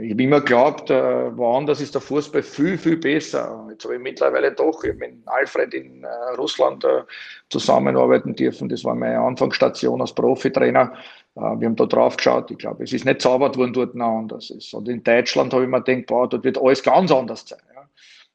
Ich 0.00 0.10
habe 0.12 0.22
immer 0.22 0.40
geglaubt, 0.40 0.90
äh, 0.90 1.36
woanders 1.36 1.80
ist 1.80 1.94
der 1.94 2.00
Fußball 2.00 2.42
viel, 2.42 2.78
viel 2.78 2.96
besser. 2.96 3.66
Jetzt 3.70 3.84
habe 3.84 3.94
ich 3.94 4.00
mittlerweile 4.00 4.52
doch 4.52 4.82
ich 4.82 4.94
mit 4.96 5.12
Alfred 5.26 5.72
in 5.74 6.02
äh, 6.02 6.08
Russland 6.36 6.84
äh, 6.84 7.02
zusammenarbeiten 7.50 8.34
dürfen. 8.34 8.68
Das 8.68 8.84
war 8.84 8.94
meine 8.94 9.18
Anfangsstation 9.18 10.00
als 10.00 10.12
Profitrainer. 10.12 10.94
Äh, 11.36 11.40
wir 11.40 11.66
haben 11.66 11.76
da 11.76 11.86
drauf 11.86 12.16
geschaut. 12.16 12.50
Ich 12.50 12.58
glaube, 12.58 12.84
es 12.84 12.92
ist 12.92 13.04
nicht 13.04 13.20
zaubert 13.20 13.56
worden 13.56 13.72
dort 13.72 13.94
noch 13.94 14.18
anders. 14.18 14.50
Und 14.72 14.88
in 14.88 15.02
Deutschland 15.04 15.52
habe 15.52 15.64
ich 15.64 15.70
mir 15.70 15.82
gedacht, 15.82 16.06
boah, 16.06 16.28
dort 16.28 16.44
wird 16.44 16.58
alles 16.58 16.82
ganz 16.82 17.12
anders 17.12 17.46
sein. 17.46 17.58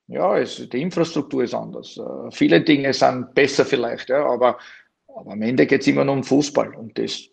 Ja, 0.09 0.37
es, 0.39 0.67
die 0.69 0.81
Infrastruktur 0.81 1.43
ist 1.43 1.53
anders. 1.53 1.97
Äh, 1.97 2.31
viele 2.31 2.61
Dinge 2.61 2.93
sind 2.93 3.33
besser 3.35 3.63
vielleicht, 3.63 4.09
ja, 4.09 4.25
aber, 4.25 4.57
aber 5.07 5.31
am 5.31 5.41
Ende 5.41 5.67
geht 5.67 5.81
es 5.81 5.87
immer 5.87 6.03
nur 6.03 6.15
um 6.15 6.23
Fußball. 6.23 6.75
Und 6.75 6.97
das, 6.97 7.25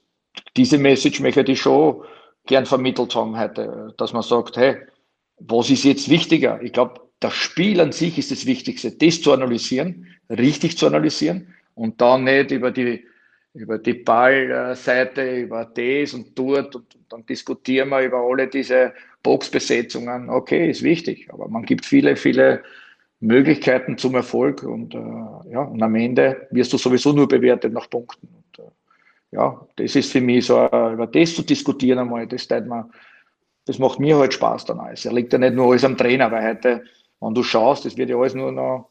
diese 0.57 0.77
Message 0.77 1.21
möchte 1.21 1.41
ich 1.51 1.61
schon 1.61 2.03
gern 2.45 2.67
vermittelt 2.67 3.15
haben 3.15 3.39
heute, 3.39 3.95
dass 3.97 4.13
man 4.13 4.23
sagt, 4.23 4.59
hey, 4.59 4.77
was 5.39 5.71
ist 5.71 5.85
jetzt 5.85 6.11
wichtiger? 6.11 6.61
Ich 6.63 6.75
glaube, 6.75 7.01
das 7.21 7.33
Spiel 7.33 7.81
an 7.81 7.93
sich 7.93 8.19
ist 8.19 8.31
das 8.31 8.45
Wichtigste, 8.45 8.93
das 8.93 9.23
zu 9.23 9.33
analysieren, 9.33 10.07
richtig 10.29 10.77
zu 10.77 10.87
analysieren 10.87 11.55
und 11.75 12.01
dann 12.03 12.25
nicht 12.25 12.51
über 12.51 12.71
die, 12.71 13.07
über 13.57 13.79
die 13.79 13.95
Ballseite, 13.95 15.41
über 15.41 15.65
das 15.65 16.15
und 16.15 16.39
dort 16.39 16.77
und 16.77 16.97
dann 17.09 17.25
diskutieren 17.25 17.89
wir 17.89 18.03
über 18.03 18.19
alle 18.19 18.49
diese 18.49 18.93
Boxbesetzungen. 19.23 20.29
Okay, 20.29 20.71
ist 20.71 20.83
wichtig, 20.83 21.29
aber 21.33 21.49
man 21.49 21.65
gibt 21.65 21.87
viele, 21.87 22.17
viele 22.17 22.63
Möglichkeiten 23.21 23.97
zum 23.97 24.15
Erfolg 24.15 24.63
und, 24.63 24.95
äh, 24.95 25.51
ja, 25.51 25.63
und 25.63 25.83
am 25.83 25.95
Ende 25.95 26.47
wirst 26.51 26.73
du 26.73 26.79
sowieso 26.79 27.13
nur 27.13 27.27
bewertet 27.27 27.73
nach 27.73 27.89
Punkten. 27.89 28.29
Und, 28.29 28.65
äh, 28.65 28.71
ja, 29.33 29.67
das 29.77 29.97
ist 29.97 30.13
für 30.13 30.21
mich 30.21 30.47
so, 30.47 30.59
äh, 30.59 30.93
über 30.93 31.07
das 31.07 31.35
zu 31.35 31.43
diskutieren 31.43 31.99
einmal, 31.99 32.27
das, 32.27 32.49
man, 32.67 32.93
das 33.65 33.79
macht 33.79 33.99
mir 34.01 34.19
halt 34.19 34.35
Spaß 34.35 34.67
dann 34.67 34.81
alles. 34.81 35.07
Er 35.07 35.13
liegt 35.13 35.33
ja 35.33 35.39
nicht 35.39 35.55
nur 35.55 35.71
alles 35.71 35.85
am 35.85 35.97
Trainer, 35.97 36.31
weil 36.31 36.47
heute, 36.47 36.85
wenn 37.21 37.35
du 37.35 37.43
schaust, 37.43 37.87
das 37.87 37.97
wird 37.97 38.11
ja 38.11 38.17
alles 38.17 38.35
nur 38.35 38.53
noch 38.53 38.91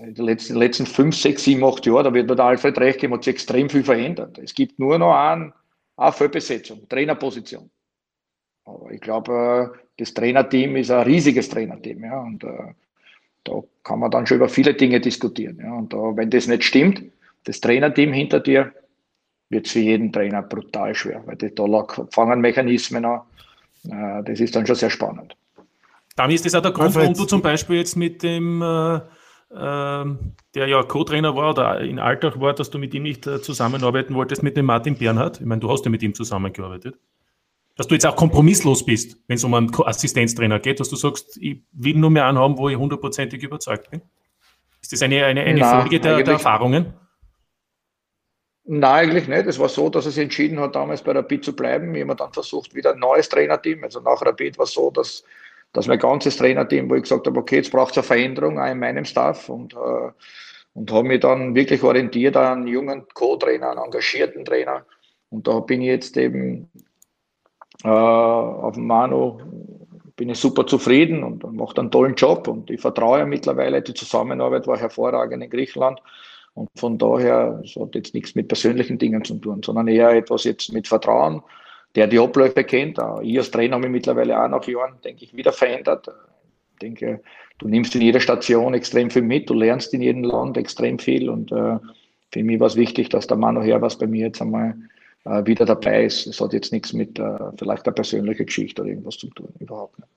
in 0.00 0.14
den 0.14 0.24
letzten, 0.24 0.56
letzten 0.56 0.86
fünf, 0.86 1.16
sechs, 1.16 1.44
sieben, 1.44 1.64
acht 1.64 1.86
Jahren, 1.86 2.04
da 2.04 2.14
wird 2.14 2.26
nur 2.26 2.36
der 2.36 2.46
Alfred 2.46 2.76
recht 2.78 3.00
geben, 3.00 3.14
hat 3.14 3.24
sich 3.24 3.34
extrem 3.34 3.68
viel 3.68 3.84
verändert. 3.84 4.38
Es 4.38 4.54
gibt 4.54 4.78
nur 4.78 4.98
noch 4.98 5.14
einen, 5.14 5.52
eine 5.96 6.12
Vollbesetzung, 6.12 6.88
Trainerposition. 6.88 7.70
Aber 8.64 8.90
ich 8.90 9.00
glaube, 9.00 9.72
äh, 9.74 9.78
das 9.98 10.14
Trainerteam 10.14 10.76
ist 10.76 10.90
ein 10.90 11.04
riesiges 11.04 11.48
Trainerteam, 11.48 12.04
ja, 12.04 12.20
und 12.20 12.42
äh, 12.44 12.74
da 13.44 13.52
kann 13.84 14.00
man 14.00 14.10
dann 14.10 14.26
schon 14.26 14.38
über 14.38 14.48
viele 14.48 14.74
Dinge 14.74 15.00
diskutieren, 15.00 15.58
ja, 15.62 15.72
und 15.72 15.92
da, 15.92 16.16
wenn 16.16 16.30
das 16.30 16.46
nicht 16.48 16.64
stimmt, 16.64 17.02
das 17.44 17.60
Trainerteam 17.60 18.12
hinter 18.12 18.40
dir, 18.40 18.72
wird 19.48 19.66
es 19.66 19.72
für 19.72 19.80
jeden 19.80 20.12
Trainer 20.12 20.42
brutal 20.42 20.94
schwer, 20.94 21.22
weil 21.26 21.36
die, 21.36 21.54
da 21.54 21.86
fangen 22.10 22.40
Mechanismen 22.40 23.04
an. 23.04 23.20
Äh, 23.84 24.24
das 24.24 24.40
ist 24.40 24.56
dann 24.56 24.66
schon 24.66 24.76
sehr 24.76 24.90
spannend. 24.90 25.36
Damit 26.16 26.36
ist 26.36 26.46
das 26.46 26.54
auch 26.54 26.62
der 26.62 26.72
Grund, 26.72 26.94
warum 26.94 27.14
du 27.14 27.24
zum 27.24 27.42
Beispiel 27.42 27.76
jetzt 27.76 27.96
mit 27.96 28.22
dem, 28.22 28.62
äh, 28.62 29.00
äh, 29.52 30.04
der 30.54 30.66
ja 30.66 30.82
Co-Trainer 30.82 31.36
war 31.36 31.50
oder 31.50 31.80
in 31.80 31.98
Alltag 31.98 32.40
war, 32.40 32.54
dass 32.54 32.70
du 32.70 32.78
mit 32.78 32.94
ihm 32.94 33.02
nicht 33.02 33.26
äh, 33.26 33.40
zusammenarbeiten 33.40 34.14
wolltest, 34.14 34.42
mit 34.42 34.56
dem 34.56 34.66
Martin 34.66 34.96
Bernhard. 34.96 35.40
Ich 35.40 35.46
meine, 35.46 35.60
du 35.60 35.70
hast 35.70 35.84
ja 35.84 35.90
mit 35.90 36.02
ihm 36.02 36.14
zusammengearbeitet. 36.14 36.98
Dass 37.76 37.88
du 37.88 37.94
jetzt 37.94 38.06
auch 38.06 38.16
kompromisslos 38.16 38.84
bist, 38.84 39.16
wenn 39.28 39.36
es 39.36 39.44
um 39.44 39.54
einen 39.54 39.70
Assistenztrainer 39.74 40.58
geht, 40.58 40.78
dass 40.78 40.90
du 40.90 40.96
sagst, 40.96 41.38
ich 41.38 41.62
will 41.72 41.96
nur 41.96 42.10
mehr 42.10 42.26
einen 42.26 42.38
haben, 42.38 42.58
wo 42.58 42.68
ich 42.68 42.76
hundertprozentig 42.76 43.42
überzeugt 43.42 43.90
bin. 43.90 44.02
Ist 44.82 44.92
das 44.92 45.02
eine, 45.02 45.24
eine, 45.24 45.42
eine 45.42 45.60
Nein, 45.60 45.80
Folge 45.80 46.00
der, 46.00 46.22
der 46.22 46.34
Erfahrungen? 46.34 46.92
Nein, 48.64 49.10
eigentlich 49.10 49.26
nicht. 49.26 49.46
Es 49.46 49.58
war 49.58 49.68
so, 49.68 49.88
dass 49.88 50.04
er 50.04 50.12
sich 50.12 50.22
entschieden 50.22 50.60
hat, 50.60 50.74
damals 50.74 51.02
bei 51.02 51.12
Rapid 51.12 51.44
zu 51.44 51.56
bleiben. 51.56 51.96
Haben 51.96 52.16
dann 52.16 52.32
versucht, 52.32 52.74
wieder 52.74 52.92
ein 52.92 52.98
neues 52.98 53.28
Trainerteam. 53.28 53.82
Also 53.84 54.00
nach 54.00 54.20
Rapid 54.22 54.58
war 54.58 54.64
es 54.64 54.72
so, 54.72 54.90
dass, 54.90 55.24
dass 55.72 55.86
mein 55.86 55.98
ganzes 55.98 56.36
Trainerteam, 56.36 56.90
wo 56.90 56.94
ich 56.94 57.02
gesagt 57.02 57.26
habe, 57.26 57.38
okay, 57.38 57.56
jetzt 57.56 57.72
braucht 57.72 57.92
es 57.92 57.98
eine 57.98 58.04
Veränderung 58.04 58.58
auch 58.58 58.70
in 58.70 58.78
meinem 58.78 59.04
Staff 59.04 59.48
und, 59.48 59.74
äh, 59.74 60.10
und 60.74 60.92
habe 60.92 61.08
mich 61.08 61.20
dann 61.20 61.54
wirklich 61.54 61.82
orientiert 61.82 62.36
an 62.36 62.58
einen 62.58 62.66
jungen 62.66 63.06
Co-Trainer, 63.14 63.70
einen 63.70 63.84
engagierten 63.84 64.44
Trainer. 64.44 64.84
Und 65.30 65.48
da 65.48 65.60
bin 65.60 65.80
ich 65.80 65.88
jetzt 65.88 66.16
eben 66.16 66.70
äh, 67.84 67.88
auf 67.88 68.76
Manu, 68.76 69.38
bin 70.16 70.28
ich 70.28 70.38
super 70.38 70.66
zufrieden 70.66 71.24
und, 71.24 71.42
und 71.42 71.56
macht 71.56 71.78
einen 71.78 71.90
tollen 71.90 72.14
Job 72.14 72.46
und 72.48 72.70
ich 72.70 72.80
vertraue 72.80 73.24
mittlerweile. 73.26 73.80
Die 73.80 73.94
Zusammenarbeit 73.94 74.66
war 74.66 74.78
hervorragend 74.78 75.42
in 75.42 75.50
Griechenland. 75.50 76.00
Und 76.54 76.68
von 76.76 76.98
daher, 76.98 77.62
es 77.64 77.76
hat 77.76 77.94
jetzt 77.94 78.12
nichts 78.12 78.34
mit 78.34 78.48
persönlichen 78.48 78.98
Dingen 78.98 79.24
zu 79.24 79.36
tun, 79.36 79.62
sondern 79.64 79.88
eher 79.88 80.10
etwas 80.10 80.44
jetzt 80.44 80.70
mit 80.72 80.86
Vertrauen, 80.86 81.42
der 81.94 82.06
die 82.06 82.18
Abläufe 82.18 82.64
kennt. 82.64 82.98
Ich 83.22 83.38
als 83.38 83.50
Trainer 83.50 83.76
habe 83.76 83.88
mich 83.88 83.92
mittlerweile 83.92 84.42
auch 84.42 84.48
nach 84.48 84.66
Jahren, 84.66 84.94
denke 85.04 85.24
ich, 85.24 85.36
wieder 85.36 85.52
verändert. 85.52 86.08
Ich 86.72 86.78
denke, 86.80 87.20
du 87.58 87.68
nimmst 87.68 87.94
in 87.94 88.02
jeder 88.02 88.20
Station 88.20 88.74
extrem 88.74 89.10
viel 89.10 89.22
mit, 89.22 89.48
du 89.48 89.54
lernst 89.54 89.92
in 89.94 90.02
jedem 90.02 90.24
Land 90.24 90.56
extrem 90.56 90.98
viel 90.98 91.28
und 91.28 91.52
äh, 91.52 91.78
für 92.32 92.42
mich 92.42 92.58
war 92.58 92.66
es 92.66 92.76
wichtig, 92.76 93.10
dass 93.10 93.26
der 93.26 93.36
Manu 93.36 93.60
was 93.80 93.98
bei 93.98 94.06
mir 94.06 94.26
jetzt 94.26 94.40
einmal 94.40 94.74
äh, 95.24 95.44
wieder 95.44 95.66
dabei 95.66 96.04
ist. 96.04 96.26
Es 96.26 96.40
hat 96.40 96.52
jetzt 96.54 96.72
nichts 96.72 96.92
mit 96.92 97.18
äh, 97.18 97.38
vielleicht 97.56 97.86
der 97.86 97.92
persönlichen 97.92 98.46
Geschichte 98.46 98.82
oder 98.82 98.90
irgendwas 98.90 99.18
zu 99.18 99.28
tun, 99.28 99.48
überhaupt 99.58 99.98
nicht. 99.98 100.08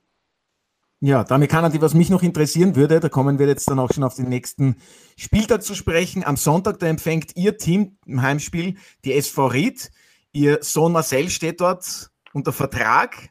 Ja, 1.01 1.23
damit 1.23 1.51
kann 1.51 1.69
die, 1.71 1.81
was 1.81 1.93
mich 1.93 2.09
noch 2.09 2.23
interessieren 2.23 2.75
würde, 2.75 2.99
da 2.99 3.09
kommen 3.09 3.38
wir 3.38 3.47
jetzt 3.47 3.69
dann 3.69 3.79
auch 3.79 3.91
schon 3.91 4.03
auf 4.03 4.15
den 4.15 4.29
nächsten 4.29 4.77
Spieltag 5.17 5.61
zu 5.61 5.75
sprechen. 5.75 6.23
Am 6.25 6.38
Sonntag, 6.38 6.79
da 6.79 6.88
empfängt 6.88 7.35
Ihr 7.35 7.57
Team 7.57 7.97
im 8.05 8.21
Heimspiel 8.21 8.75
die 9.03 9.13
SV 9.13 9.47
Ried. 9.47 9.91
Ihr 10.36 10.60
Sohn 10.62 10.91
Marcel 10.91 11.30
steht 11.30 11.62
dort 11.62 12.12
unter 12.34 12.52
Vertrag. 12.52 13.30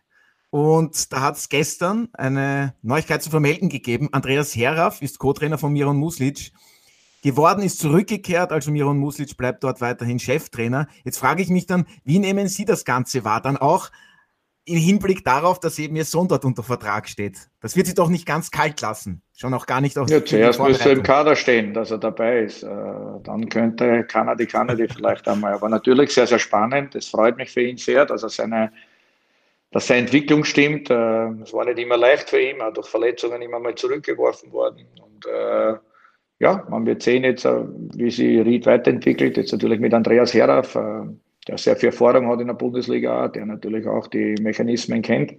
Und 0.49 1.13
da 1.13 1.21
hat 1.21 1.37
es 1.37 1.51
gestern 1.51 2.09
eine 2.15 2.75
Neuigkeit 2.81 3.23
zu 3.23 3.29
vermelden 3.29 3.69
gegeben. 3.69 4.09
Andreas 4.13 4.57
Heraf 4.57 5.03
ist 5.03 5.19
Co-Trainer 5.19 5.59
von 5.59 5.71
Miron 5.71 5.99
Muslic 5.99 6.53
geworden, 7.23 7.63
ist 7.63 7.79
zurückgekehrt. 7.79 8.53
Also 8.53 8.71
Miron 8.71 8.97
Muslic 8.97 9.37
bleibt 9.37 9.65
dort 9.65 9.83
weiterhin 9.83 10.19
Cheftrainer. 10.19 10.89
Jetzt 11.05 11.19
frage 11.19 11.43
ich 11.43 11.51
mich 11.51 11.67
dann, 11.67 11.85
wie 12.05 12.19
nehmen 12.19 12.49
Sie 12.49 12.65
das 12.65 12.87
Ganze 12.87 13.23
wahr? 13.23 13.43
Dann 13.43 13.59
auch 13.59 13.91
im 14.67 14.77
Hinblick 14.77 15.25
darauf, 15.25 15.61
dass 15.61 15.79
eben 15.79 15.97
Ihr 15.97 16.05
Sohn 16.05 16.29
dort 16.29 16.45
unter 16.45 16.63
Vertrag 16.63 17.09
steht. 17.09 17.51
Das 17.61 17.77
wird 17.77 17.87
Sie 17.87 17.95
doch 17.95 18.09
nicht 18.09 18.27
ganz 18.27 18.51
kalt 18.51 18.81
lassen. 18.81 19.23
Schon 19.37 19.53
auch 19.53 19.67
gar 19.67 19.81
nicht 19.81 19.99
auf 19.99 20.09
Ja, 20.09 20.25
zuerst 20.25 20.61
müsste 20.61 20.91
er 20.91 20.97
im 20.97 21.03
Kader 21.03 21.37
stehen, 21.37 21.75
dass 21.75 21.91
er 21.91 21.99
dabei 21.99 22.41
ist. 22.41 22.63
Äh, 22.63 22.69
dann 23.25 23.49
könnte 23.49 24.05
Kanadi 24.05 24.47
Kanadi 24.47 24.89
vielleicht 24.89 25.29
einmal. 25.29 25.55
Aber 25.55 25.69
natürlich 25.69 26.13
sehr, 26.13 26.27
sehr 26.27 26.39
spannend. 26.39 26.95
Es 26.95 27.09
freut 27.09 27.37
mich 27.37 27.51
für 27.51 27.63
ihn 27.63 27.77
sehr, 27.77 28.07
dass 28.07 28.23
er 28.23 28.31
seine, 28.31 28.73
dass 29.71 29.87
seine 29.87 30.01
Entwicklung 30.01 30.45
stimmt. 30.45 30.89
Äh, 30.89 31.29
es 31.43 31.53
war 31.53 31.65
nicht 31.67 31.79
immer 31.79 31.97
leicht 31.97 32.31
für 32.31 32.41
ihn, 32.41 32.63
auch 32.63 32.73
durch 32.73 32.89
Verletzungen 32.89 33.43
immer 33.43 33.61
mal 33.61 33.75
zurückgeworfen 33.75 34.51
worden. 34.53 34.87
Und 35.03 35.27
äh, 35.27 35.75
ja, 36.39 36.65
man 36.69 36.87
wird 36.87 37.03
sehen 37.03 37.25
jetzt, 37.25 37.45
wie 37.45 38.11
sich 38.11 38.45
Ried 38.45 38.67
weiterentwickelt. 38.67 39.37
Jetzt 39.37 39.53
natürlich 39.53 39.81
mit 39.81 39.93
Andreas 39.93 40.33
Herauf 40.33 40.77
der 41.49 41.59
sehr 41.59 41.77
viel 41.77 41.89
Erfahrung 41.89 42.29
hat 42.29 42.41
in 42.41 42.47
der 42.47 42.55
Bundesliga, 42.55 43.29
der 43.29 43.47
natürlich 43.47 43.87
auch 43.87 44.07
die 44.07 44.35
Mechanismen 44.41 45.03
kennt. 45.03 45.33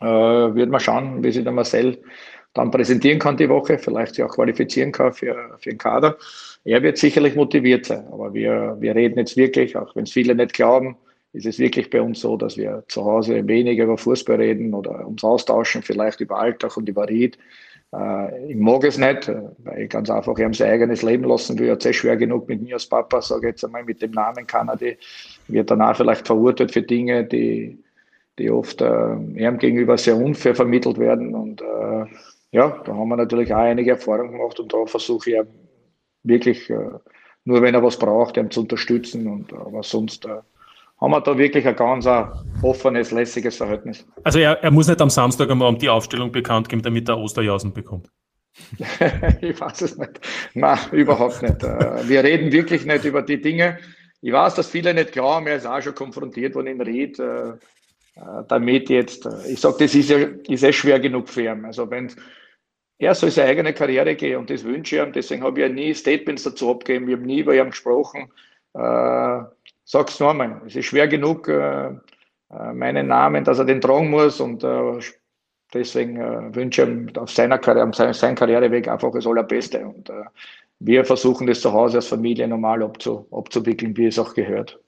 Äh, 0.00 0.04
wird 0.04 0.70
man 0.70 0.80
schauen, 0.80 1.24
wie 1.24 1.32
sich 1.32 1.44
der 1.44 1.52
Marcel 1.52 2.02
dann 2.52 2.70
präsentieren 2.70 3.18
kann 3.18 3.36
die 3.36 3.48
Woche, 3.48 3.78
vielleicht 3.78 4.14
sich 4.14 4.24
auch 4.24 4.34
qualifizieren 4.34 4.92
kann 4.92 5.12
für, 5.12 5.56
für 5.58 5.70
den 5.70 5.78
Kader. 5.78 6.16
Er 6.64 6.82
wird 6.82 6.98
sicherlich 6.98 7.36
motiviert 7.36 7.86
sein, 7.86 8.06
aber 8.10 8.34
wir, 8.34 8.76
wir 8.80 8.94
reden 8.94 9.18
jetzt 9.18 9.36
wirklich, 9.36 9.76
auch 9.76 9.94
wenn 9.94 10.04
es 10.04 10.12
viele 10.12 10.34
nicht 10.34 10.54
glauben, 10.54 10.96
ist 11.32 11.46
es 11.46 11.58
wirklich 11.58 11.90
bei 11.90 12.00
uns 12.00 12.20
so, 12.20 12.36
dass 12.36 12.56
wir 12.56 12.84
zu 12.88 13.04
Hause 13.04 13.46
weniger 13.46 13.84
über 13.84 13.98
Fußball 13.98 14.36
reden 14.36 14.72
oder 14.72 15.06
uns 15.06 15.22
austauschen, 15.22 15.82
vielleicht 15.82 16.20
über 16.20 16.38
Alltag 16.38 16.76
und 16.76 16.88
über 16.88 17.08
Ried. 17.08 17.38
Äh, 17.94 18.52
ich 18.52 18.56
mag 18.56 18.84
es 18.84 18.98
nicht, 18.98 19.30
weil 19.58 19.82
ich 19.82 19.90
ganz 19.90 20.10
einfach 20.10 20.38
ihm 20.38 20.54
sein 20.54 20.70
eigenes 20.70 21.02
Leben 21.02 21.24
lassen 21.24 21.58
will. 21.58 21.68
Er 21.68 21.80
sehr 21.80 21.92
schwer 21.92 22.16
genug 22.16 22.48
mit 22.48 22.62
mir 22.62 22.74
als 22.74 22.86
Papa, 22.86 23.22
sage 23.22 23.46
ich 23.46 23.52
jetzt 23.52 23.64
einmal 23.64 23.84
mit 23.84 24.02
dem 24.02 24.12
Namen 24.12 24.46
Kanadi, 24.46 24.96
wird 25.48 25.70
danach 25.70 25.96
vielleicht 25.96 26.26
verurteilt 26.26 26.72
für 26.72 26.82
Dinge, 26.82 27.24
die, 27.24 27.82
die 28.38 28.50
oft 28.50 28.80
äh, 28.80 29.14
ihm 29.14 29.58
gegenüber 29.58 29.96
sehr 29.98 30.16
unfair 30.16 30.54
vermittelt 30.54 30.98
werden. 30.98 31.34
Und 31.34 31.62
äh, 31.62 32.04
ja, 32.52 32.82
da 32.84 32.94
haben 32.94 33.08
wir 33.08 33.16
natürlich 33.16 33.52
auch 33.52 33.58
einige 33.58 33.92
Erfahrungen 33.92 34.32
gemacht 34.32 34.58
und 34.60 34.72
da 34.72 34.86
versuche 34.86 35.30
ich 35.30 35.40
wirklich, 36.22 36.68
äh, 36.70 36.90
nur 37.44 37.62
wenn 37.62 37.74
er 37.74 37.82
was 37.82 37.98
braucht, 37.98 38.36
ihm 38.36 38.50
zu 38.50 38.62
unterstützen. 38.62 39.26
Und 39.26 39.52
aber 39.52 39.82
sonst 39.82 40.26
äh, 40.26 40.40
haben 41.00 41.10
wir 41.10 41.20
da 41.20 41.36
wirklich 41.36 41.66
ein 41.66 41.76
ganz 41.76 42.06
ein 42.06 42.28
offenes, 42.62 43.10
lässiges 43.10 43.56
Verhältnis. 43.56 44.06
Also 44.24 44.38
er, 44.38 44.62
er 44.62 44.70
muss 44.70 44.88
nicht 44.88 45.00
am 45.00 45.10
Samstag 45.10 45.50
am 45.50 45.62
Abend 45.62 45.82
die 45.82 45.88
Aufstellung 45.88 46.32
bekannt 46.32 46.68
geben, 46.68 46.82
damit 46.82 47.08
er 47.08 47.18
Osterjausen 47.18 47.72
bekommt. 47.72 48.08
ich 49.40 49.60
weiß 49.60 49.82
es 49.82 49.98
nicht. 49.98 50.20
Nein, 50.54 50.78
überhaupt 50.92 51.42
nicht. 51.42 51.62
Äh, 51.62 52.08
wir 52.08 52.24
reden 52.24 52.50
wirklich 52.52 52.86
nicht 52.86 53.04
über 53.04 53.22
die 53.22 53.40
Dinge. 53.40 53.78
Ich 54.22 54.32
weiß, 54.32 54.54
dass 54.54 54.70
viele 54.70 54.94
nicht 54.94 55.12
glauben, 55.12 55.46
er 55.46 55.56
ist 55.56 55.66
auch 55.66 55.82
schon 55.82 55.94
konfrontiert 55.94 56.54
worden 56.54 56.68
in 56.68 56.80
Ried, 56.80 57.18
äh, 57.18 57.50
äh, 57.50 57.54
damit 58.48 58.88
jetzt, 58.88 59.28
ich 59.46 59.60
sage, 59.60 59.76
das 59.80 59.94
ist 59.94 60.08
ja 60.08 60.18
ist 60.48 60.64
eh 60.64 60.72
schwer 60.72 60.98
genug 60.98 61.28
für 61.28 61.42
ihn. 61.42 61.66
Also 61.66 61.90
wenn 61.90 62.10
er 62.98 63.14
soll 63.14 63.30
seine 63.30 63.50
eigene 63.50 63.74
Karriere 63.74 64.14
gehen 64.16 64.38
und 64.38 64.48
das 64.48 64.64
wünsche 64.64 64.96
ich 64.96 65.02
ihm, 65.02 65.12
deswegen 65.12 65.44
habe 65.44 65.60
ich 65.60 65.68
ja 65.68 65.72
nie 65.72 65.92
Statements 65.92 66.44
dazu 66.44 66.70
abgegeben, 66.70 67.08
ich 67.08 67.16
habe 67.16 67.26
nie 67.26 67.40
über 67.40 67.54
ihn 67.54 67.66
gesprochen. 67.66 68.32
Sag's 69.88 70.18
nochmal, 70.18 70.60
es 70.66 70.74
ist 70.74 70.86
schwer 70.86 71.06
genug, 71.06 71.46
äh, 71.46 71.86
äh, 71.86 72.72
meinen 72.74 73.06
Namen, 73.06 73.44
dass 73.44 73.60
er 73.60 73.64
den 73.64 73.80
tragen 73.80 74.10
muss 74.10 74.40
und 74.40 74.64
äh, 74.64 74.98
deswegen 75.72 76.16
äh, 76.16 76.52
wünsche 76.54 76.82
ich 76.82 76.88
ihm 76.88 77.08
auf 77.16 77.30
seiner 77.30 77.58
Karriere, 77.58 77.88
auf 77.88 78.16
seinem 78.16 78.34
Karriereweg 78.34 78.88
einfach 78.88 79.12
das 79.12 79.28
Allerbeste 79.28 79.86
und 79.86 80.10
äh, 80.10 80.24
wir 80.80 81.04
versuchen 81.04 81.46
das 81.46 81.60
zu 81.60 81.72
Hause 81.72 81.98
als 81.98 82.08
Familie 82.08 82.48
normal 82.48 82.82
abzu, 82.82 83.28
abzuwickeln, 83.30 83.96
wie 83.96 84.06
es 84.06 84.18
auch 84.18 84.34
gehört. 84.34 84.78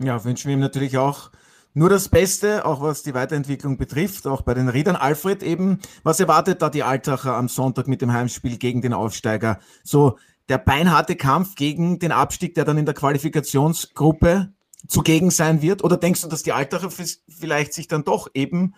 Ja, 0.00 0.24
wünschen 0.24 0.48
wir 0.48 0.54
ihm 0.54 0.60
natürlich 0.60 0.96
auch 0.96 1.32
nur 1.74 1.90
das 1.90 2.08
Beste, 2.08 2.64
auch 2.64 2.80
was 2.80 3.02
die 3.02 3.14
Weiterentwicklung 3.14 3.76
betrifft, 3.76 4.26
auch 4.26 4.42
bei 4.42 4.54
den 4.54 4.68
Riedern. 4.68 4.96
Alfred 4.96 5.42
eben, 5.42 5.80
was 6.02 6.20
erwartet 6.20 6.62
da 6.62 6.70
die 6.70 6.82
Altacher 6.84 7.34
am 7.34 7.48
Sonntag 7.48 7.88
mit 7.88 8.02
dem 8.02 8.12
Heimspiel 8.12 8.56
gegen 8.56 8.82
den 8.82 8.92
Aufsteiger? 8.92 9.58
So 9.82 10.16
der 10.48 10.58
beinharte 10.58 11.16
Kampf 11.16 11.54
gegen 11.54 11.98
den 11.98 12.12
Abstieg, 12.12 12.54
der 12.54 12.64
dann 12.64 12.78
in 12.78 12.86
der 12.86 12.94
Qualifikationsgruppe 12.94 14.52
zugegen 14.86 15.30
sein 15.30 15.62
wird? 15.62 15.84
Oder 15.84 15.96
denkst 15.96 16.22
du, 16.22 16.28
dass 16.28 16.42
die 16.42 16.52
Altacher 16.52 16.90
vielleicht 17.28 17.74
sich 17.74 17.88
dann 17.88 18.04
doch 18.04 18.28
eben 18.34 18.74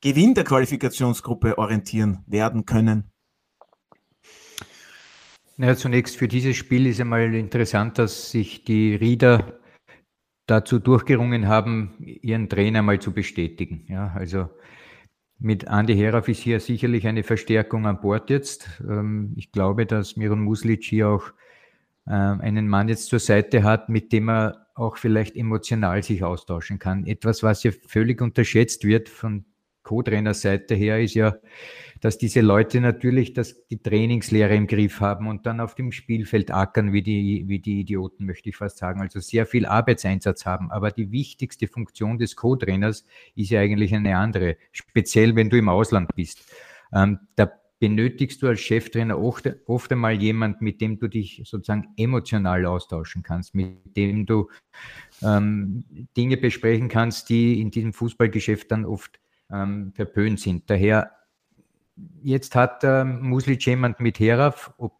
Gewinn 0.00 0.34
der 0.34 0.44
Qualifikationsgruppe 0.44 1.58
orientieren 1.58 2.24
werden 2.26 2.64
können? 2.66 3.10
Naja, 5.56 5.76
zunächst 5.76 6.16
für 6.16 6.28
dieses 6.28 6.56
Spiel 6.56 6.86
ist 6.86 7.00
einmal 7.00 7.34
interessant, 7.34 7.98
dass 7.98 8.30
sich 8.30 8.64
die 8.64 8.94
Rieder 8.94 9.60
dazu 10.46 10.78
durchgerungen 10.78 11.48
haben, 11.48 11.96
ihren 12.00 12.48
Trainer 12.48 12.82
mal 12.82 12.98
zu 12.98 13.12
bestätigen. 13.12 13.84
Ja, 13.88 14.12
also 14.16 14.48
mit 15.40 15.68
Andi 15.68 15.96
Herauf 15.96 16.28
ist 16.28 16.40
hier 16.40 16.60
sicherlich 16.60 17.06
eine 17.06 17.22
Verstärkung 17.22 17.86
an 17.86 18.00
Bord 18.00 18.30
jetzt. 18.30 18.82
Ähm, 18.86 19.32
ich 19.36 19.50
glaube, 19.52 19.86
dass 19.86 20.16
Miron 20.16 20.42
Muslic 20.42 20.84
hier 20.84 21.08
auch 21.08 21.32
ähm, 22.06 22.40
einen 22.40 22.68
Mann 22.68 22.88
jetzt 22.88 23.06
zur 23.06 23.18
Seite 23.18 23.62
hat, 23.62 23.88
mit 23.88 24.12
dem 24.12 24.28
er 24.28 24.66
auch 24.74 24.96
vielleicht 24.98 25.36
emotional 25.36 26.02
sich 26.02 26.22
austauschen 26.22 26.78
kann. 26.78 27.06
Etwas, 27.06 27.42
was 27.42 27.62
ja 27.62 27.70
völlig 27.86 28.20
unterschätzt 28.20 28.84
wird 28.84 29.08
von 29.08 29.44
Co-Trainer-Seite 29.90 30.76
her, 30.76 31.00
ist 31.00 31.14
ja, 31.14 31.34
dass 32.00 32.16
diese 32.16 32.42
Leute 32.42 32.80
natürlich 32.80 33.32
das, 33.32 33.66
die 33.66 33.82
Trainingslehre 33.82 34.54
im 34.54 34.68
Griff 34.68 35.00
haben 35.00 35.26
und 35.26 35.46
dann 35.46 35.58
auf 35.58 35.74
dem 35.74 35.90
Spielfeld 35.90 36.52
ackern 36.52 36.92
wie 36.92 37.02
die, 37.02 37.42
wie 37.48 37.58
die 37.58 37.80
Idioten, 37.80 38.24
möchte 38.24 38.50
ich 38.50 38.56
fast 38.56 38.78
sagen. 38.78 39.00
Also 39.00 39.18
sehr 39.18 39.46
viel 39.46 39.66
Arbeitseinsatz 39.66 40.46
haben. 40.46 40.70
Aber 40.70 40.92
die 40.92 41.10
wichtigste 41.10 41.66
Funktion 41.66 42.18
des 42.18 42.36
Co-Trainers 42.36 43.04
ist 43.34 43.50
ja 43.50 43.58
eigentlich 43.58 43.92
eine 43.92 44.16
andere. 44.16 44.58
Speziell, 44.70 45.34
wenn 45.34 45.50
du 45.50 45.58
im 45.58 45.68
Ausland 45.68 46.14
bist. 46.14 46.44
Ähm, 46.92 47.18
da 47.34 47.50
benötigst 47.80 48.42
du 48.42 48.46
als 48.46 48.60
Cheftrainer 48.60 49.18
oft, 49.18 49.50
oft 49.66 49.90
einmal 49.90 50.22
jemand, 50.22 50.62
mit 50.62 50.80
dem 50.80 51.00
du 51.00 51.08
dich 51.08 51.42
sozusagen 51.46 51.88
emotional 51.96 52.64
austauschen 52.64 53.24
kannst, 53.24 53.56
mit 53.56 53.96
dem 53.96 54.24
du 54.24 54.48
ähm, 55.22 55.84
Dinge 56.16 56.36
besprechen 56.36 56.88
kannst, 56.88 57.28
die 57.28 57.60
in 57.60 57.72
diesem 57.72 57.92
Fußballgeschäft 57.92 58.70
dann 58.70 58.84
oft 58.84 59.18
ähm, 59.52 59.92
verpönt 59.94 60.40
sind. 60.40 60.68
Daher 60.68 61.10
Jetzt 62.22 62.54
hat 62.54 62.84
äh, 62.84 63.04
Muslic 63.04 63.66
jemand 63.66 64.00
mit 64.00 64.20
Heraf, 64.20 64.72
ob 64.78 64.92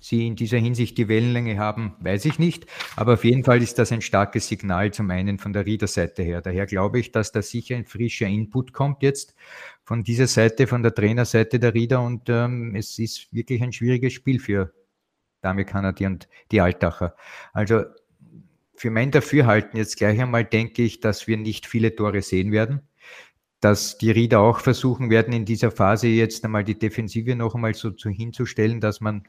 sie 0.00 0.26
in 0.26 0.34
dieser 0.34 0.58
Hinsicht 0.58 0.98
die 0.98 1.06
Wellenlänge 1.06 1.58
haben, 1.58 1.94
weiß 2.00 2.24
ich 2.24 2.38
nicht. 2.38 2.66
Aber 2.96 3.14
auf 3.14 3.24
jeden 3.24 3.44
Fall 3.44 3.62
ist 3.62 3.78
das 3.78 3.92
ein 3.92 4.00
starkes 4.00 4.48
Signal 4.48 4.92
zum 4.92 5.10
einen 5.10 5.38
von 5.38 5.52
der 5.52 5.64
Riederseite 5.64 6.22
her. 6.22 6.40
Daher 6.40 6.66
glaube 6.66 6.98
ich, 6.98 7.12
dass 7.12 7.30
da 7.30 7.40
sicher 7.40 7.76
ein 7.76 7.84
frischer 7.84 8.26
Input 8.26 8.72
kommt 8.72 9.02
jetzt 9.02 9.34
von 9.84 10.02
dieser 10.02 10.26
Seite, 10.26 10.66
von 10.66 10.82
der 10.82 10.94
Trainerseite 10.94 11.60
der 11.60 11.74
Rieder. 11.74 12.02
Und 12.02 12.28
ähm, 12.28 12.74
es 12.74 12.98
ist 12.98 13.32
wirklich 13.32 13.62
ein 13.62 13.72
schwieriges 13.72 14.12
Spiel 14.12 14.40
für 14.40 14.72
Dame 15.40 15.64
Kanadi 15.64 16.06
und 16.06 16.28
die 16.50 16.60
Altacher. 16.60 17.14
Also 17.52 17.84
für 18.74 18.90
mein 18.90 19.12
Dafürhalten 19.12 19.76
jetzt 19.76 19.98
gleich 19.98 20.20
einmal 20.20 20.44
denke 20.44 20.82
ich, 20.82 20.98
dass 20.98 21.28
wir 21.28 21.36
nicht 21.36 21.66
viele 21.66 21.94
Tore 21.94 22.22
sehen 22.22 22.50
werden 22.50 22.82
dass 23.62 23.96
die 23.96 24.10
Rieder 24.10 24.40
auch 24.40 24.58
versuchen 24.58 25.08
werden, 25.08 25.32
in 25.32 25.44
dieser 25.44 25.70
Phase 25.70 26.08
jetzt 26.08 26.44
einmal 26.44 26.64
die 26.64 26.76
Defensive 26.76 27.36
noch 27.36 27.54
einmal 27.54 27.74
so 27.74 27.92
zu 27.92 28.10
hinzustellen, 28.10 28.80
dass 28.80 29.00
man 29.00 29.22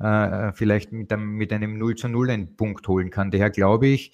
äh, 0.00 0.52
vielleicht 0.52 0.90
mit 0.90 1.12
einem, 1.12 1.30
mit 1.30 1.52
einem 1.52 1.78
0 1.78 1.94
zu 1.94 2.08
0 2.08 2.30
einen 2.30 2.56
Punkt 2.56 2.88
holen 2.88 3.10
kann. 3.10 3.30
Daher 3.30 3.50
glaube 3.50 3.86
ich, 3.86 4.12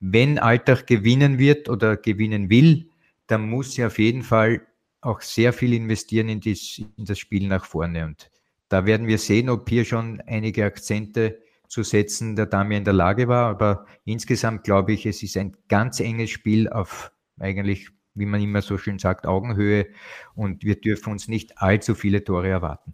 wenn 0.00 0.38
Alltag 0.38 0.86
gewinnen 0.86 1.38
wird 1.38 1.70
oder 1.70 1.96
gewinnen 1.96 2.50
will, 2.50 2.90
dann 3.26 3.48
muss 3.48 3.72
sie 3.72 3.86
auf 3.86 3.98
jeden 3.98 4.22
Fall 4.22 4.60
auch 5.00 5.22
sehr 5.22 5.54
viel 5.54 5.72
investieren 5.72 6.28
in, 6.28 6.40
dies, 6.40 6.82
in 6.98 7.06
das 7.06 7.18
Spiel 7.18 7.48
nach 7.48 7.64
vorne. 7.64 8.04
Und 8.04 8.30
da 8.68 8.84
werden 8.84 9.06
wir 9.06 9.16
sehen, 9.16 9.48
ob 9.48 9.66
hier 9.66 9.86
schon 9.86 10.20
einige 10.26 10.66
Akzente 10.66 11.38
zu 11.68 11.82
setzen 11.82 12.36
der 12.36 12.46
Dame 12.46 12.76
in 12.76 12.84
der 12.84 12.92
Lage 12.92 13.28
war. 13.28 13.48
Aber 13.48 13.86
insgesamt 14.04 14.64
glaube 14.64 14.92
ich, 14.92 15.06
es 15.06 15.22
ist 15.22 15.38
ein 15.38 15.56
ganz 15.68 16.00
enges 16.00 16.28
Spiel 16.28 16.68
auf 16.68 17.12
eigentlich 17.38 17.95
wie 18.16 18.26
man 18.26 18.40
immer 18.40 18.62
so 18.62 18.78
schön 18.78 18.98
sagt, 18.98 19.26
Augenhöhe 19.26 19.88
und 20.34 20.64
wir 20.64 20.80
dürfen 20.80 21.12
uns 21.12 21.28
nicht 21.28 21.58
allzu 21.58 21.94
viele 21.94 22.24
Tore 22.24 22.48
erwarten. 22.48 22.92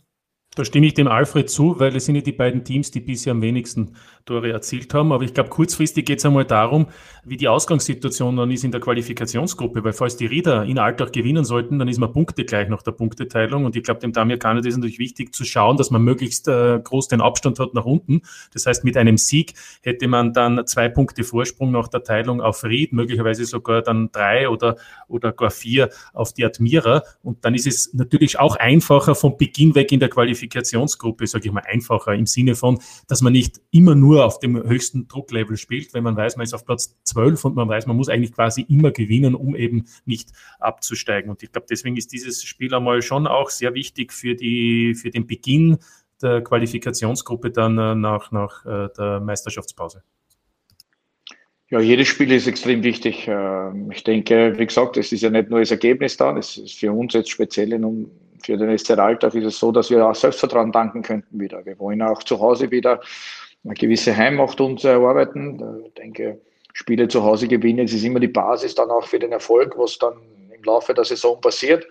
Da 0.55 0.67
stimme 0.67 0.87
ich 0.87 0.93
dem 0.93 1.09
Alfred 1.09 1.49
zu, 1.49 1.81
weil 1.81 1.97
es 1.97 2.05
sind 2.05 2.15
ja 2.15 2.21
die 2.21 2.33
beiden 2.33 2.63
Teams, 2.63 2.91
die 2.91 3.01
bisher 3.01 3.31
am 3.31 3.41
wenigsten 3.41 3.97
Tore 4.27 4.53
erzielt 4.53 4.93
haben. 4.93 5.11
Aber 5.11 5.25
ich 5.25 5.33
glaube, 5.33 5.49
kurzfristig 5.49 6.05
geht 6.05 6.19
es 6.19 6.27
einmal 6.27 6.45
darum, 6.45 6.89
wie 7.25 7.39
die 7.39 7.49
Ausgangssituation 7.49 8.37
dann 8.37 8.51
ist 8.51 8.63
in 8.63 8.71
der 8.71 8.83
Qualifikationsgruppe. 8.83 9.83
Weil 9.83 9.95
falls 9.95 10.19
die 10.19 10.27
Rieder 10.27 10.65
in 10.65 10.79
Alltag 10.79 11.15
gewinnen 11.15 11.47
sollten, 11.47 11.79
dann 11.79 11.89
ist 11.89 11.99
man 11.99 12.13
Punkte 12.13 12.45
gleich 12.45 12.69
nach 12.69 12.83
der 12.83 12.93
Punkteteilung. 12.93 13.65
Und 13.65 13.77
ich 13.77 13.83
glaube, 13.83 14.01
dem 14.01 14.13
Damir 14.13 14.39
Kanada 14.39 14.69
ist 14.69 14.77
natürlich 14.77 14.99
wichtig 14.99 15.35
zu 15.35 15.47
schauen, 15.47 15.79
dass 15.79 15.91
man 15.91 16.03
möglichst 16.03 16.47
äh, 16.49 16.79
groß 16.85 17.09
den 17.09 17.23
Abstand 17.23 17.59
hat 17.59 17.73
nach 17.73 17.87
unten. 17.87 18.21
Das 18.53 18.67
heißt, 18.67 18.85
mit 18.85 18.99
einem 18.99 19.17
Sieg 19.17 19.55
hätte 19.81 20.07
man 20.07 20.35
dann 20.35 20.67
zwei 20.67 20.91
Punkte 20.91 21.25
Vorsprung 21.25 21.71
nach 21.71 21.89
der 21.89 22.05
Teilung 22.05 22.43
auf 22.43 22.63
Ried, 22.63 22.93
möglicherweise 22.93 23.47
sogar 23.47 23.81
dann 23.81 24.13
drei 24.13 24.51
oder, 24.51 24.77
oder 25.09 25.33
gar 25.33 25.51
vier 25.51 25.89
auf 26.13 26.35
die 26.35 26.45
Admira. 26.45 27.05
Und 27.23 27.47
dann 27.47 27.55
ist 27.55 27.67
es 27.67 27.95
natürlich 27.95 28.39
auch 28.39 28.57
einfacher 28.57 29.15
vom 29.15 29.39
Beginn 29.39 29.75
weg 29.75 29.91
in 29.93 30.01
der 30.01 30.11
Qualifikation 30.11 30.42
Qualifikationsgruppe, 30.49 31.27
sage 31.27 31.47
ich 31.47 31.53
mal, 31.53 31.63
einfacher 31.67 32.15
im 32.15 32.27
Sinne 32.27 32.55
von, 32.55 32.81
dass 33.09 33.21
man 33.21 33.33
nicht 33.33 33.61
immer 33.71 33.95
nur 33.95 34.25
auf 34.25 34.39
dem 34.39 34.57
höchsten 34.57 35.09
Drucklevel 35.09 35.57
spielt, 35.57 35.95
wenn 35.95 36.05
man 36.05 36.17
weiß, 36.17 36.37
man 36.37 36.45
ist 36.45 36.55
auf 36.55 36.65
Platz 36.65 36.97
12 37.05 37.45
und 37.45 37.57
man 37.57 37.69
weiß, 37.69 37.87
man 37.87 37.97
muss 37.97 38.09
eigentlich 38.09 38.33
quasi 38.33 38.63
immer 38.69 38.91
gewinnen, 38.91 39.35
um 39.35 39.55
eben 39.57 39.85
nicht 40.05 40.31
abzusteigen. 40.59 41.31
Und 41.31 41.43
ich 41.43 41.53
glaube, 41.53 41.67
deswegen 41.71 41.97
ist 41.97 42.13
dieses 42.13 42.43
Spiel 42.43 42.75
einmal 42.75 43.03
schon 43.03 43.27
auch 43.27 43.51
sehr 43.51 43.75
wichtig 43.75 44.13
für, 44.13 44.35
die, 44.35 44.95
für 44.95 45.11
den 45.11 45.27
Beginn 45.27 45.79
der 46.21 46.43
Qualifikationsgruppe 46.43 47.51
dann 47.51 47.79
äh, 47.79 47.95
nach, 47.95 48.31
nach 48.31 48.65
äh, 48.65 48.89
der 48.97 49.21
Meisterschaftspause. 49.21 50.03
Ja, 51.69 51.81
jedes 51.81 52.09
Spiel 52.09 52.31
ist 52.33 52.47
extrem 52.47 52.83
wichtig. 52.83 53.27
Ähm, 53.29 53.91
ich 53.91 54.05
denke, 54.05 54.53
wie 54.59 54.67
gesagt, 54.67 54.99
es 54.99 55.11
ist 55.11 55.23
ja 55.23 55.31
nicht 55.31 55.49
nur 55.49 55.61
das 55.61 55.71
Ergebnis 55.71 56.17
da, 56.19 56.33
das 56.35 56.59
ist 56.59 56.79
für 56.79 56.93
uns 56.93 57.15
jetzt 57.15 57.31
speziell 57.31 57.73
in, 57.73 58.11
für 58.45 58.57
den 58.57 58.77
SC 58.77 58.99
Alltag 58.99 59.35
ist 59.35 59.45
es 59.45 59.59
so, 59.59 59.73
dass 59.73 59.91
wir 59.91 60.07
auch 60.07 60.15
Selbstvertrauen 60.15 60.73
danken 60.73 61.03
könnten 61.03 61.41
wieder. 61.41 61.65
Wir 61.65 61.79
wollen 61.79 62.03
auch 62.03 62.23
zu 62.23 62.41
Hause 62.41 62.71
wieder 62.71 63.01
eine 63.65 63.75
gewisse 63.75 64.17
Heimmacht 64.17 64.61
uns 64.61 64.85
erarbeiten. 64.85 65.85
Ich 65.87 65.95
denke, 65.95 66.41
Spiele 66.73 67.09
zu 67.09 67.23
Hause 67.23 67.49
gewinnen, 67.49 67.85
es 67.85 67.93
ist 67.93 68.05
immer 68.05 68.21
die 68.21 68.29
Basis 68.29 68.75
dann 68.75 68.91
auch 68.91 69.07
für 69.07 69.19
den 69.19 69.33
Erfolg, 69.33 69.77
was 69.79 69.99
dann 69.99 70.15
im 70.55 70.63
Laufe 70.65 70.95
der 70.95 71.05
Saison 71.05 71.41
passiert. 71.41 71.87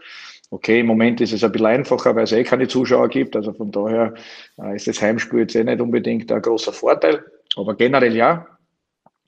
Okay, 0.50 0.82
im 0.82 0.88
Moment 0.88 1.22
ist 1.22 1.32
es 1.32 1.44
ein 1.46 1.52
bisschen 1.52 1.68
einfacher, 1.68 2.14
weil 2.14 2.26
es 2.26 2.34
eh 2.34 2.44
keine 2.44 2.68
Zuschauer 2.68 3.08
gibt. 3.08 3.36
Also 3.38 3.54
von 3.54 3.72
daher 3.72 4.14
äh, 4.62 4.76
ist 4.76 4.86
das 4.86 5.02
Heimspiel 5.02 5.40
jetzt 5.40 5.56
eh 5.56 5.64
nicht 5.64 5.80
unbedingt 5.80 6.30
ein 6.30 6.42
großer 6.42 6.74
Vorteil. 6.74 7.24
Aber 7.56 7.74
generell 7.76 8.16
ja. 8.16 8.46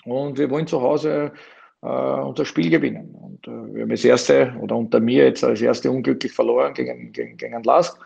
Und 0.04 0.38
wir 0.38 0.50
wollen 0.50 0.68
zu 0.68 0.82
Hause 0.82 1.32
äh, 1.84 2.22
unser 2.22 2.46
Spiel 2.46 2.70
gewinnen. 2.70 3.16
Und 3.22 3.48
äh, 3.48 3.76
wir 3.76 3.82
haben 3.84 3.90
das 3.90 4.06
erste, 4.06 4.54
oder 4.62 4.76
unter 4.76 5.00
mir 5.00 5.26
jetzt 5.26 5.44
als 5.44 5.62
erste 5.62 5.92
unglücklich 5.92 6.32
verloren 6.32 6.74
gegen, 6.74 7.12
gegen, 7.12 7.38
gegen 7.38 7.64
Lask. 7.64 8.00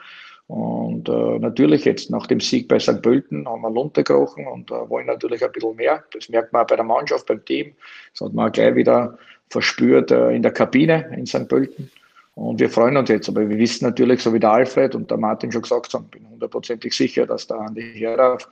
Und 0.48 1.10
äh, 1.10 1.40
natürlich 1.40 1.84
jetzt 1.84 2.10
nach 2.10 2.26
dem 2.26 2.40
Sieg 2.40 2.70
bei 2.70 2.80
St. 2.80 3.02
Pölten 3.02 3.48
haben 3.48 3.62
wir 3.62 3.68
runtergekrochen 3.68 4.48
und 4.48 4.72
äh, 4.72 4.90
wollen 4.90 5.08
natürlich 5.08 5.44
ein 5.44 5.52
bisschen 5.52 5.76
mehr. 5.76 6.04
Das 6.14 6.30
merkt 6.30 6.54
man 6.54 6.64
auch 6.64 6.68
bei 6.68 6.78
der 6.78 6.86
Mannschaft, 6.86 7.26
beim 7.26 7.44
Team. 7.44 7.74
Das 8.14 8.26
hat 8.26 8.34
man 8.34 8.48
auch 8.48 8.52
gleich 8.52 8.74
wieder 8.76 9.18
verspürt 9.50 10.10
äh, 10.12 10.32
in 10.32 10.44
der 10.44 10.54
Kabine 10.54 11.14
in 11.18 11.26
St. 11.26 11.50
Pölten. 11.50 11.92
Und 12.36 12.60
wir 12.60 12.70
freuen 12.70 12.96
uns 12.96 13.10
jetzt. 13.10 13.28
Aber 13.28 13.50
wir 13.50 13.58
wissen 13.58 13.86
natürlich, 13.86 14.22
so 14.22 14.34
wie 14.34 14.40
der 14.40 14.52
Alfred 14.52 14.96
und 14.96 15.12
der 15.12 15.18
Martin 15.18 15.52
schon 15.52 15.64
gesagt 15.64 15.94
haben, 15.94 16.08
bin 16.08 16.30
hundertprozentig 16.30 16.94
sicher, 16.94 17.26
dass 17.26 17.48
der 17.48 17.58
Andi 17.58 17.94
Herauf 17.96 18.48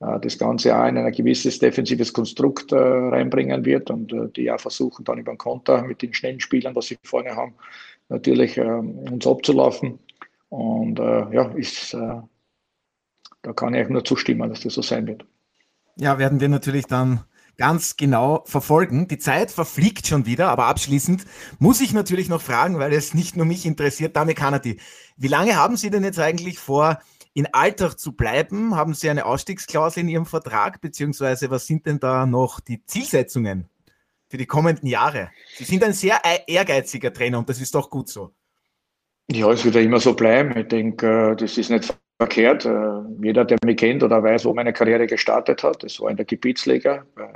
das 0.00 0.38
Ganze 0.38 0.76
auch 0.76 0.86
in 0.86 0.96
ein 0.96 1.12
gewisses 1.12 1.58
defensives 1.58 2.12
Konstrukt 2.12 2.70
äh, 2.70 2.76
reinbringen 2.76 3.64
wird 3.64 3.90
und 3.90 4.12
äh, 4.12 4.28
die 4.28 4.50
auch 4.50 4.60
versuchen, 4.60 5.04
dann 5.04 5.18
über 5.18 5.32
den 5.32 5.38
Konter 5.38 5.82
mit 5.82 6.02
den 6.02 6.14
schnellen 6.14 6.40
Spielern, 6.40 6.76
was 6.76 6.86
sie 6.86 6.98
vorne 7.02 7.34
haben, 7.34 7.54
natürlich 8.08 8.56
ähm, 8.58 8.98
uns 9.10 9.26
abzulaufen. 9.26 9.98
Und 10.50 11.00
äh, 11.00 11.34
ja, 11.34 11.50
ist, 11.54 11.94
äh, 11.94 12.20
da 13.42 13.52
kann 13.52 13.74
ich 13.74 13.88
nur 13.88 14.04
zustimmen, 14.04 14.48
dass 14.48 14.60
das 14.60 14.74
so 14.74 14.82
sein 14.82 15.06
wird. 15.06 15.26
Ja, 15.96 16.18
werden 16.18 16.40
wir 16.40 16.48
natürlich 16.48 16.86
dann 16.86 17.24
ganz 17.56 17.96
genau 17.96 18.44
verfolgen. 18.46 19.08
Die 19.08 19.18
Zeit 19.18 19.50
verfliegt 19.50 20.06
schon 20.06 20.26
wieder, 20.26 20.48
aber 20.48 20.66
abschließend 20.66 21.24
muss 21.58 21.80
ich 21.80 21.92
natürlich 21.92 22.28
noch 22.28 22.40
fragen, 22.40 22.78
weil 22.78 22.92
es 22.92 23.14
nicht 23.14 23.36
nur 23.36 23.46
mich 23.46 23.66
interessiert, 23.66 24.14
Dame 24.16 24.34
Kanadi, 24.34 24.78
wie 25.16 25.28
lange 25.28 25.56
haben 25.56 25.76
Sie 25.76 25.90
denn 25.90 26.04
jetzt 26.04 26.20
eigentlich 26.20 26.60
vor, 26.60 27.00
in 27.34 27.46
Alltag 27.52 27.98
zu 27.98 28.12
bleiben? 28.12 28.76
Haben 28.76 28.94
Sie 28.94 29.10
eine 29.10 29.26
Ausstiegsklausel 29.26 30.02
in 30.02 30.08
Ihrem 30.08 30.26
Vertrag, 30.26 30.80
beziehungsweise 30.80 31.50
was 31.50 31.66
sind 31.66 31.86
denn 31.86 32.00
da 32.00 32.26
noch 32.26 32.60
die 32.60 32.84
Zielsetzungen 32.84 33.68
für 34.28 34.36
die 34.36 34.46
kommenden 34.46 34.88
Jahre? 34.88 35.30
Sie 35.54 35.64
sind 35.64 35.84
ein 35.84 35.92
sehr 35.92 36.20
ehrgeiziger 36.46 37.12
Trainer 37.12 37.38
und 37.38 37.48
das 37.48 37.60
ist 37.60 37.74
doch 37.74 37.90
gut 37.90 38.08
so. 38.08 38.32
Ja, 39.30 39.50
es 39.50 39.64
wird 39.64 39.74
ja 39.74 39.82
immer 39.82 40.00
so 40.00 40.14
bleiben. 40.14 40.56
Ich 40.56 40.68
denke, 40.68 41.32
äh, 41.32 41.36
das 41.36 41.58
ist 41.58 41.70
nicht 41.70 41.94
verkehrt. 42.18 42.64
Äh, 42.64 43.02
jeder, 43.22 43.44
der 43.44 43.58
mich 43.64 43.76
kennt 43.76 44.02
oder 44.02 44.22
weiß, 44.22 44.44
wo 44.44 44.54
meine 44.54 44.72
Karriere 44.72 45.06
gestartet 45.06 45.62
hat, 45.62 45.82
das 45.82 46.00
war 46.00 46.10
in 46.10 46.16
der 46.16 46.24
Gebietsliga 46.24 47.04
bei, 47.14 47.30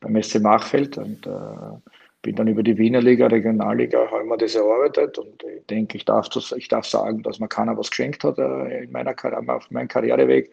beim 0.00 0.22
SC 0.22 0.40
Machfeld 0.40 0.98
und 0.98 1.26
äh, 1.26 1.30
bin 2.22 2.34
dann 2.34 2.48
über 2.48 2.62
die 2.62 2.76
Wiener 2.76 3.00
Liga, 3.00 3.26
Regionalliga, 3.26 4.10
habe 4.10 4.24
mir 4.24 4.36
das 4.36 4.54
erarbeitet 4.54 5.18
und 5.18 5.42
ich 5.42 5.66
denke, 5.66 5.96
ich 5.96 6.04
darf, 6.04 6.28
ich 6.56 6.68
darf 6.68 6.86
sagen, 6.86 7.22
dass 7.22 7.38
mir 7.38 7.48
keiner 7.48 7.76
was 7.76 7.90
geschenkt 7.90 8.24
hat 8.24 8.38
äh, 8.38 8.84
in 8.84 8.92
meiner, 8.92 9.14
auf 9.48 9.70
meinem 9.70 9.88
Karriereweg 9.88 10.50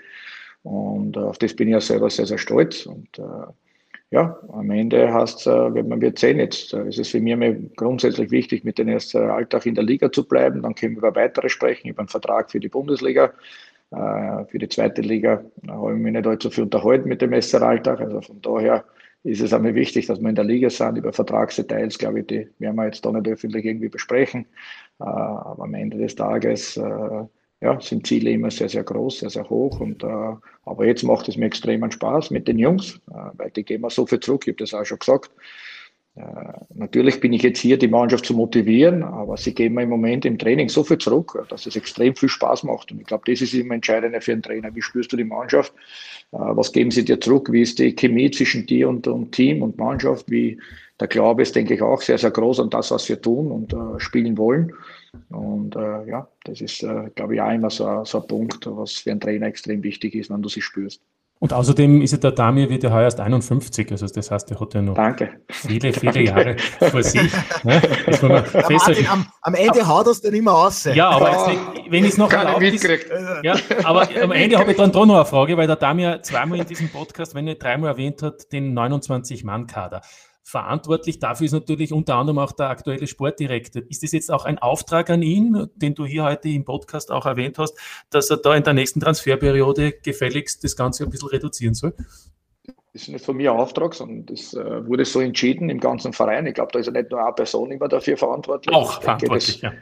und 0.63 1.17
äh, 1.17 1.19
auf 1.19 1.37
das 1.37 1.55
bin 1.55 1.67
ich 1.67 1.73
ja 1.73 1.81
selber 1.81 2.09
sehr, 2.09 2.25
sehr 2.25 2.37
stolz 2.37 2.85
und 2.85 3.19
äh, 3.19 3.51
ja, 4.11 4.37
am 4.49 4.69
Ende 4.69 5.11
heißt 5.11 5.47
äh, 5.47 5.73
wenn 5.73 5.87
man 5.87 5.99
wird 5.99 6.19
sehen 6.19 6.37
jetzt, 6.37 6.73
ist 6.73 6.99
es 6.99 7.09
für 7.09 7.19
mich 7.19 7.75
grundsätzlich 7.75 8.29
wichtig, 8.29 8.63
mit 8.63 8.77
dem 8.77 8.87
ersten 8.87 9.17
Alltag 9.17 9.65
in 9.65 9.73
der 9.73 9.83
Liga 9.83 10.11
zu 10.11 10.27
bleiben. 10.27 10.61
Dann 10.61 10.75
können 10.75 10.93
wir 10.93 10.99
über 10.99 11.15
weitere 11.15 11.49
sprechen, 11.49 11.87
über 11.87 12.01
einen 12.01 12.09
Vertrag 12.09 12.51
für 12.51 12.59
die 12.59 12.69
Bundesliga. 12.69 13.33
Für 13.89 14.57
die 14.59 14.69
zweite 14.69 15.01
Liga 15.01 15.43
da 15.63 15.73
habe 15.73 15.93
ich 15.93 15.99
mich 15.99 16.13
nicht 16.13 16.27
allzu 16.27 16.51
viel 16.51 16.65
unterhalten 16.65 17.09
mit 17.09 17.23
dem 17.23 17.33
SR 17.33 17.63
Alltag. 17.63 18.01
Also 18.01 18.21
von 18.21 18.39
daher 18.41 18.85
ist 19.23 19.41
es 19.41 19.53
einmal 19.53 19.75
wichtig, 19.75 20.07
dass 20.07 20.21
wir 20.21 20.29
in 20.29 20.35
der 20.35 20.43
Liga 20.43 20.69
sind. 20.69 20.97
Über 20.97 21.13
Vertragsdetails, 21.13 21.97
glaube 21.97 22.21
ich, 22.21 22.27
die 22.27 22.49
werden 22.59 22.75
wir 22.75 22.85
jetzt 22.85 23.05
da 23.05 23.11
nicht 23.11 23.27
öffentlich 23.27 23.65
irgendwie 23.65 23.89
besprechen. 23.89 24.45
Aber 24.99 25.63
am 25.63 25.73
Ende 25.73 25.97
des 25.97 26.15
Tages 26.15 26.79
ja, 27.63 27.79
sind 27.79 28.05
Ziele 28.05 28.31
immer 28.31 28.51
sehr, 28.51 28.67
sehr 28.67 28.83
groß, 28.83 29.19
sehr, 29.19 29.29
sehr 29.29 29.49
hoch. 29.49 29.79
Und, 29.79 30.03
äh, 30.03 30.35
aber 30.65 30.85
jetzt 30.85 31.03
macht 31.03 31.29
es 31.29 31.37
mir 31.37 31.45
extremen 31.45 31.91
Spaß 31.91 32.29
mit 32.29 32.47
den 32.47 32.59
Jungs, 32.59 32.99
äh, 33.09 33.29
weil 33.37 33.51
die 33.51 33.63
geben 33.63 33.83
mir 33.83 33.89
so 33.89 34.05
viel 34.05 34.19
zurück, 34.19 34.43
ich 34.45 34.53
habe 34.53 34.57
das 34.57 34.73
auch 34.73 34.85
schon 34.85 34.99
gesagt. 34.99 35.31
Äh, 36.15 36.21
natürlich 36.75 37.19
bin 37.19 37.33
ich 37.33 37.41
jetzt 37.41 37.59
hier, 37.59 37.77
die 37.77 37.87
Mannschaft 37.87 38.25
zu 38.25 38.35
motivieren, 38.35 39.03
aber 39.03 39.35
sie 39.35 39.53
geben 39.53 39.75
mir 39.75 39.83
im 39.83 39.89
Moment 39.89 40.25
im 40.25 40.37
Training 40.37 40.69
so 40.69 40.83
viel 40.83 40.99
zurück, 40.99 41.43
dass 41.49 41.65
es 41.65 41.75
extrem 41.75 42.15
viel 42.15 42.29
Spaß 42.29 42.63
macht. 42.63 42.91
Und 42.91 43.01
ich 43.01 43.07
glaube, 43.07 43.23
das 43.25 43.41
ist 43.41 43.53
immer 43.53 43.73
entscheidend 43.73 44.23
für 44.23 44.31
einen 44.31 44.43
Trainer. 44.43 44.75
Wie 44.75 44.81
spürst 44.81 45.11
du 45.11 45.17
die 45.17 45.23
Mannschaft? 45.23 45.73
Äh, 46.31 46.37
was 46.37 46.71
geben 46.71 46.91
sie 46.91 47.03
dir 47.03 47.19
zurück? 47.19 47.51
Wie 47.51 47.61
ist 47.61 47.79
die 47.79 47.95
Chemie 47.95 48.29
zwischen 48.29 48.65
dir 48.65 48.89
und, 48.89 49.07
und 49.07 49.31
Team 49.31 49.63
und 49.63 49.77
Mannschaft? 49.77 50.29
Wie, 50.29 50.59
der 50.99 51.07
Glaube 51.07 51.41
ist, 51.41 51.55
denke 51.55 51.73
ich, 51.73 51.81
auch 51.81 52.01
sehr, 52.01 52.19
sehr 52.19 52.31
groß 52.31 52.59
an 52.59 52.69
das, 52.69 52.91
was 52.91 53.09
wir 53.09 53.19
tun 53.19 53.51
und 53.51 53.73
äh, 53.73 53.99
spielen 53.99 54.37
wollen. 54.37 54.71
Und 55.29 55.75
äh, 55.75 56.07
ja, 56.07 56.27
das 56.43 56.61
ist, 56.61 56.83
äh, 56.83 57.09
glaube 57.15 57.35
ich, 57.35 57.41
auch 57.41 57.51
immer 57.51 57.71
so, 57.71 58.05
so 58.05 58.21
ein 58.21 58.27
Punkt, 58.27 58.67
was 58.67 58.93
für 58.93 59.11
einen 59.11 59.19
Trainer 59.19 59.47
extrem 59.47 59.81
wichtig 59.81 60.13
ist, 60.13 60.29
wenn 60.29 60.43
du 60.43 60.49
sie 60.49 60.61
spürst. 60.61 61.01
Und 61.39 61.51
außerdem 61.51 62.01
ist 62.01 62.11
ja 62.11 62.17
der 62.19 62.31
Damir 62.31 62.69
wird 62.69 62.83
ja 62.83 62.91
heuer 62.91 63.03
erst 63.03 63.19
51, 63.19 63.91
also 63.91 64.07
das 64.07 64.31
heißt, 64.31 64.49
er 64.51 64.59
hat 64.61 64.73
ja 64.73 64.81
noch 64.81 64.95
Danke. 64.95 65.41
viele, 65.49 65.91
viele 65.91 66.13
Danke. 66.13 66.23
Jahre 66.23 66.57
vor 66.89 67.03
sich. 67.03 67.33
Ne? 67.63 67.81
Martin, 68.69 69.07
am, 69.07 69.27
am, 69.41 69.55
Ende 69.55 69.85
haut 69.85 70.07
es 70.07 70.21
dann 70.21 70.33
immer 70.33 70.53
aus. 70.53 70.85
Ja, 70.85 71.09
aber 71.09 71.31
jetzt, 71.31 71.59
wenn 71.89 72.05
ich 72.05 72.11
es 72.11 72.17
noch 72.17 72.31
erlaubt 72.31 72.63
ist, 72.63 72.87
ja, 73.43 73.55
aber 73.83 74.07
am 74.21 74.31
Ende 74.31 74.57
habe 74.57 74.71
ich 74.71 74.77
dann 74.77 74.93
doch 74.93 75.05
noch 75.05 75.15
eine 75.15 75.25
Frage, 75.25 75.57
weil 75.57 75.67
der 75.67 75.75
Damir 75.75 76.21
zweimal 76.23 76.59
in 76.59 76.65
diesem 76.65 76.87
Podcast, 76.87 77.35
wenn 77.35 77.45
er 77.45 77.55
dreimal 77.55 77.89
erwähnt 77.91 78.21
hat, 78.21 78.51
den 78.53 78.77
29-Mann-Kader. 78.77 80.01
Verantwortlich 80.45 81.19
dafür 81.19 81.45
ist 81.45 81.53
natürlich 81.53 81.93
unter 81.93 82.15
anderem 82.15 82.39
auch 82.39 82.51
der 82.51 82.69
aktuelle 82.69 83.07
Sportdirektor. 83.07 83.81
Ist 83.89 84.03
das 84.03 84.11
jetzt 84.11 84.29
auch 84.29 84.43
ein 84.43 84.57
Auftrag 84.59 85.09
an 85.09 85.21
ihn, 85.21 85.69
den 85.75 85.95
du 85.95 86.05
hier 86.05 86.25
heute 86.25 86.49
im 86.49 86.65
Podcast 86.65 87.11
auch 87.11 87.25
erwähnt 87.25 87.57
hast, 87.57 87.77
dass 88.09 88.29
er 88.29 88.37
da 88.37 88.53
in 88.53 88.63
der 88.63 88.73
nächsten 88.73 88.99
Transferperiode 88.99 89.93
gefälligst 90.03 90.63
das 90.63 90.75
Ganze 90.75 91.05
ein 91.05 91.09
bisschen 91.09 91.29
reduzieren 91.29 91.73
soll? 91.73 91.93
Das 92.91 93.03
ist 93.03 93.07
nicht 93.07 93.25
von 93.25 93.37
mir 93.37 93.53
ein 93.53 93.57
Auftrag, 93.57 93.95
sondern 93.95 94.25
das 94.25 94.53
äh, 94.53 94.85
wurde 94.85 95.05
so 95.05 95.21
entschieden 95.21 95.69
im 95.69 95.79
ganzen 95.79 96.11
Verein. 96.13 96.45
Ich 96.45 96.53
glaube, 96.53 96.73
da 96.73 96.79
ist 96.79 96.87
ja 96.87 96.91
nicht 96.91 97.09
nur 97.09 97.23
eine 97.23 97.33
Person 97.33 97.71
immer 97.71 97.87
dafür 97.87 98.17
verantwortlich. 98.17 98.75
Auch 98.75 99.01
verantwortlich, 99.01 99.61
das, 99.61 99.61
ja. 99.61 99.73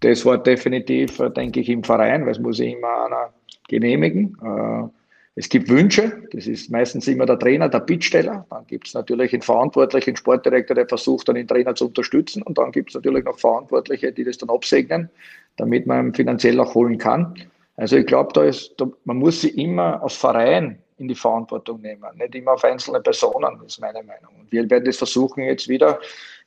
Das 0.00 0.24
war 0.24 0.38
definitiv, 0.38 1.18
äh, 1.18 1.30
denke 1.30 1.60
ich, 1.60 1.68
im 1.68 1.82
Verein, 1.82 2.24
weil 2.24 2.32
es 2.32 2.38
muss 2.38 2.58
ja 2.58 2.66
immer 2.66 3.06
einer 3.06 3.34
genehmigen. 3.68 4.38
Äh, 4.42 4.88
es 5.36 5.48
gibt 5.48 5.68
Wünsche, 5.68 6.22
das 6.30 6.46
ist 6.46 6.70
meistens 6.70 7.08
immer 7.08 7.26
der 7.26 7.38
Trainer, 7.38 7.68
der 7.68 7.80
Bittsteller. 7.80 8.46
Dann 8.50 8.66
gibt 8.68 8.86
es 8.86 8.94
natürlich 8.94 9.32
einen 9.32 9.42
verantwortlichen 9.42 10.14
Sportdirektor, 10.14 10.76
der 10.76 10.86
versucht, 10.86 11.28
dann 11.28 11.34
den 11.34 11.48
Trainer 11.48 11.74
zu 11.74 11.86
unterstützen. 11.86 12.42
Und 12.42 12.56
dann 12.56 12.70
gibt 12.70 12.90
es 12.90 12.94
natürlich 12.94 13.24
noch 13.24 13.38
Verantwortliche, 13.38 14.12
die 14.12 14.22
das 14.22 14.38
dann 14.38 14.50
absegnen, 14.50 15.10
damit 15.56 15.86
man 15.86 16.14
finanziell 16.14 16.60
auch 16.60 16.74
holen 16.76 16.98
kann. 16.98 17.34
Also 17.76 17.96
ich 17.96 18.06
glaube, 18.06 18.32
da 18.32 18.48
da, 18.76 18.88
man 19.04 19.16
muss 19.16 19.40
sie 19.40 19.48
immer 19.48 20.00
als 20.02 20.14
Verein 20.14 20.78
in 20.98 21.08
die 21.08 21.16
Verantwortung 21.16 21.80
nehmen, 21.80 22.04
nicht 22.16 22.36
immer 22.36 22.52
auf 22.52 22.62
einzelne 22.62 23.00
Personen, 23.00 23.60
ist 23.66 23.80
meine 23.80 24.04
Meinung. 24.04 24.32
Und 24.38 24.52
wir 24.52 24.70
werden 24.70 24.84
das 24.84 24.98
versuchen, 24.98 25.42
jetzt 25.42 25.68
wieder 25.68 25.98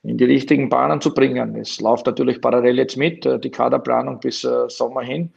in 0.04 0.18
die 0.18 0.24
richtigen 0.24 0.70
Bahnen 0.70 1.02
zu 1.02 1.14
bringen. 1.14 1.58
Es 1.58 1.82
läuft 1.82 2.06
natürlich 2.06 2.40
parallel 2.40 2.78
jetzt 2.78 2.96
mit, 2.96 3.26
äh, 3.26 3.38
die 3.38 3.52
Kaderplanung 3.52 4.22
bis 4.22 4.46
äh, 4.46 4.70
Sommer 4.70 5.02
hin. 5.02 5.34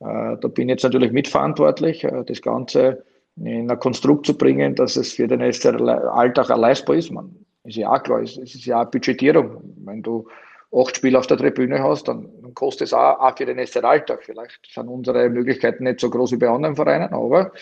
Äh, 0.00 0.36
da 0.40 0.48
bin 0.48 0.68
ich 0.68 0.74
jetzt 0.74 0.82
natürlich 0.82 1.12
mitverantwortlich, 1.12 2.04
äh, 2.04 2.24
das 2.24 2.40
Ganze 2.40 3.04
in 3.36 3.70
ein 3.70 3.78
Konstrukt 3.78 4.26
zu 4.26 4.36
bringen, 4.36 4.74
dass 4.74 4.96
es 4.96 5.12
für 5.12 5.28
den 5.28 5.40
Alltag 5.42 6.48
leistbar 6.48 6.96
ist. 6.96 7.10
Man 7.10 7.34
ist 7.64 7.76
ja 7.76 7.90
auch 7.90 8.02
klar, 8.02 8.20
es 8.20 8.36
ist 8.36 8.64
ja 8.66 8.82
auch 8.82 8.90
Budgetierung. 8.90 9.62
Wenn 9.84 10.02
du 10.02 10.26
acht 10.74 10.96
Spiele 10.96 11.18
auf 11.18 11.26
der 11.26 11.36
Tribüne 11.36 11.82
hast, 11.82 12.08
dann, 12.08 12.28
kostet 12.54 12.88
es 12.88 12.94
auch, 12.94 13.36
für 13.36 13.46
den 13.46 13.58
SR 13.58 13.84
Alltag. 13.84 14.22
Vielleicht 14.24 14.60
sind 14.72 14.88
unsere 14.88 15.28
Möglichkeiten 15.28 15.84
nicht 15.84 16.00
so 16.00 16.10
groß 16.10 16.32
wie 16.32 16.36
bei 16.36 16.48
anderen 16.48 16.76
Vereinen, 16.76 17.12
aber 17.12 17.52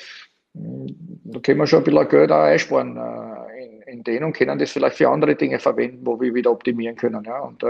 mm, 0.55 0.86
da 1.24 1.41
können 1.41 1.59
wir 1.61 1.66
schon 1.66 1.80
ein 1.80 1.84
bisschen 1.84 2.09
Geld 2.09 2.32
auch 2.32 2.43
einsparen 2.43 2.97
äh, 2.97 3.64
in, 3.64 3.82
in 3.82 4.05
denen 4.05 4.24
und 4.24 4.36
können 4.36 4.59
das 4.59 4.70
vielleicht 4.70 4.97
für 4.97 5.09
andere 5.09 5.34
Dinge 5.36 5.59
verwenden, 5.59 6.07
wo 6.07 6.20
wir 6.20 6.34
wieder 6.34 6.51
optimieren 6.51 6.97
können. 6.97 7.24
Ja. 7.24 7.41
Und 7.41 7.64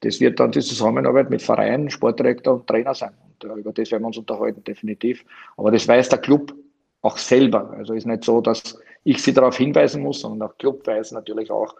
das 0.00 0.20
wird 0.20 0.40
dann 0.40 0.52
die 0.52 0.60
Zusammenarbeit 0.60 1.30
mit 1.30 1.42
Vereinen, 1.42 1.90
Sportdirektor 1.90 2.54
und 2.54 2.66
Trainer 2.66 2.94
sein. 2.94 3.12
Und 3.42 3.50
äh, 3.50 3.54
über 3.54 3.72
das 3.72 3.90
werden 3.90 4.02
wir 4.02 4.08
uns 4.08 4.18
unterhalten, 4.18 4.62
definitiv. 4.64 5.24
Aber 5.56 5.70
das 5.70 5.86
weiß 5.86 6.08
der 6.08 6.18
Club 6.18 6.54
auch 7.02 7.18
selber. 7.18 7.70
Also 7.70 7.94
ist 7.94 8.06
nicht 8.06 8.24
so, 8.24 8.40
dass 8.40 8.78
ich 9.04 9.22
sie 9.22 9.32
darauf 9.32 9.56
hinweisen 9.56 10.02
muss, 10.02 10.20
sondern 10.20 10.48
der 10.48 10.56
Club 10.58 10.86
weiß 10.86 11.12
natürlich 11.12 11.50
auch, 11.50 11.74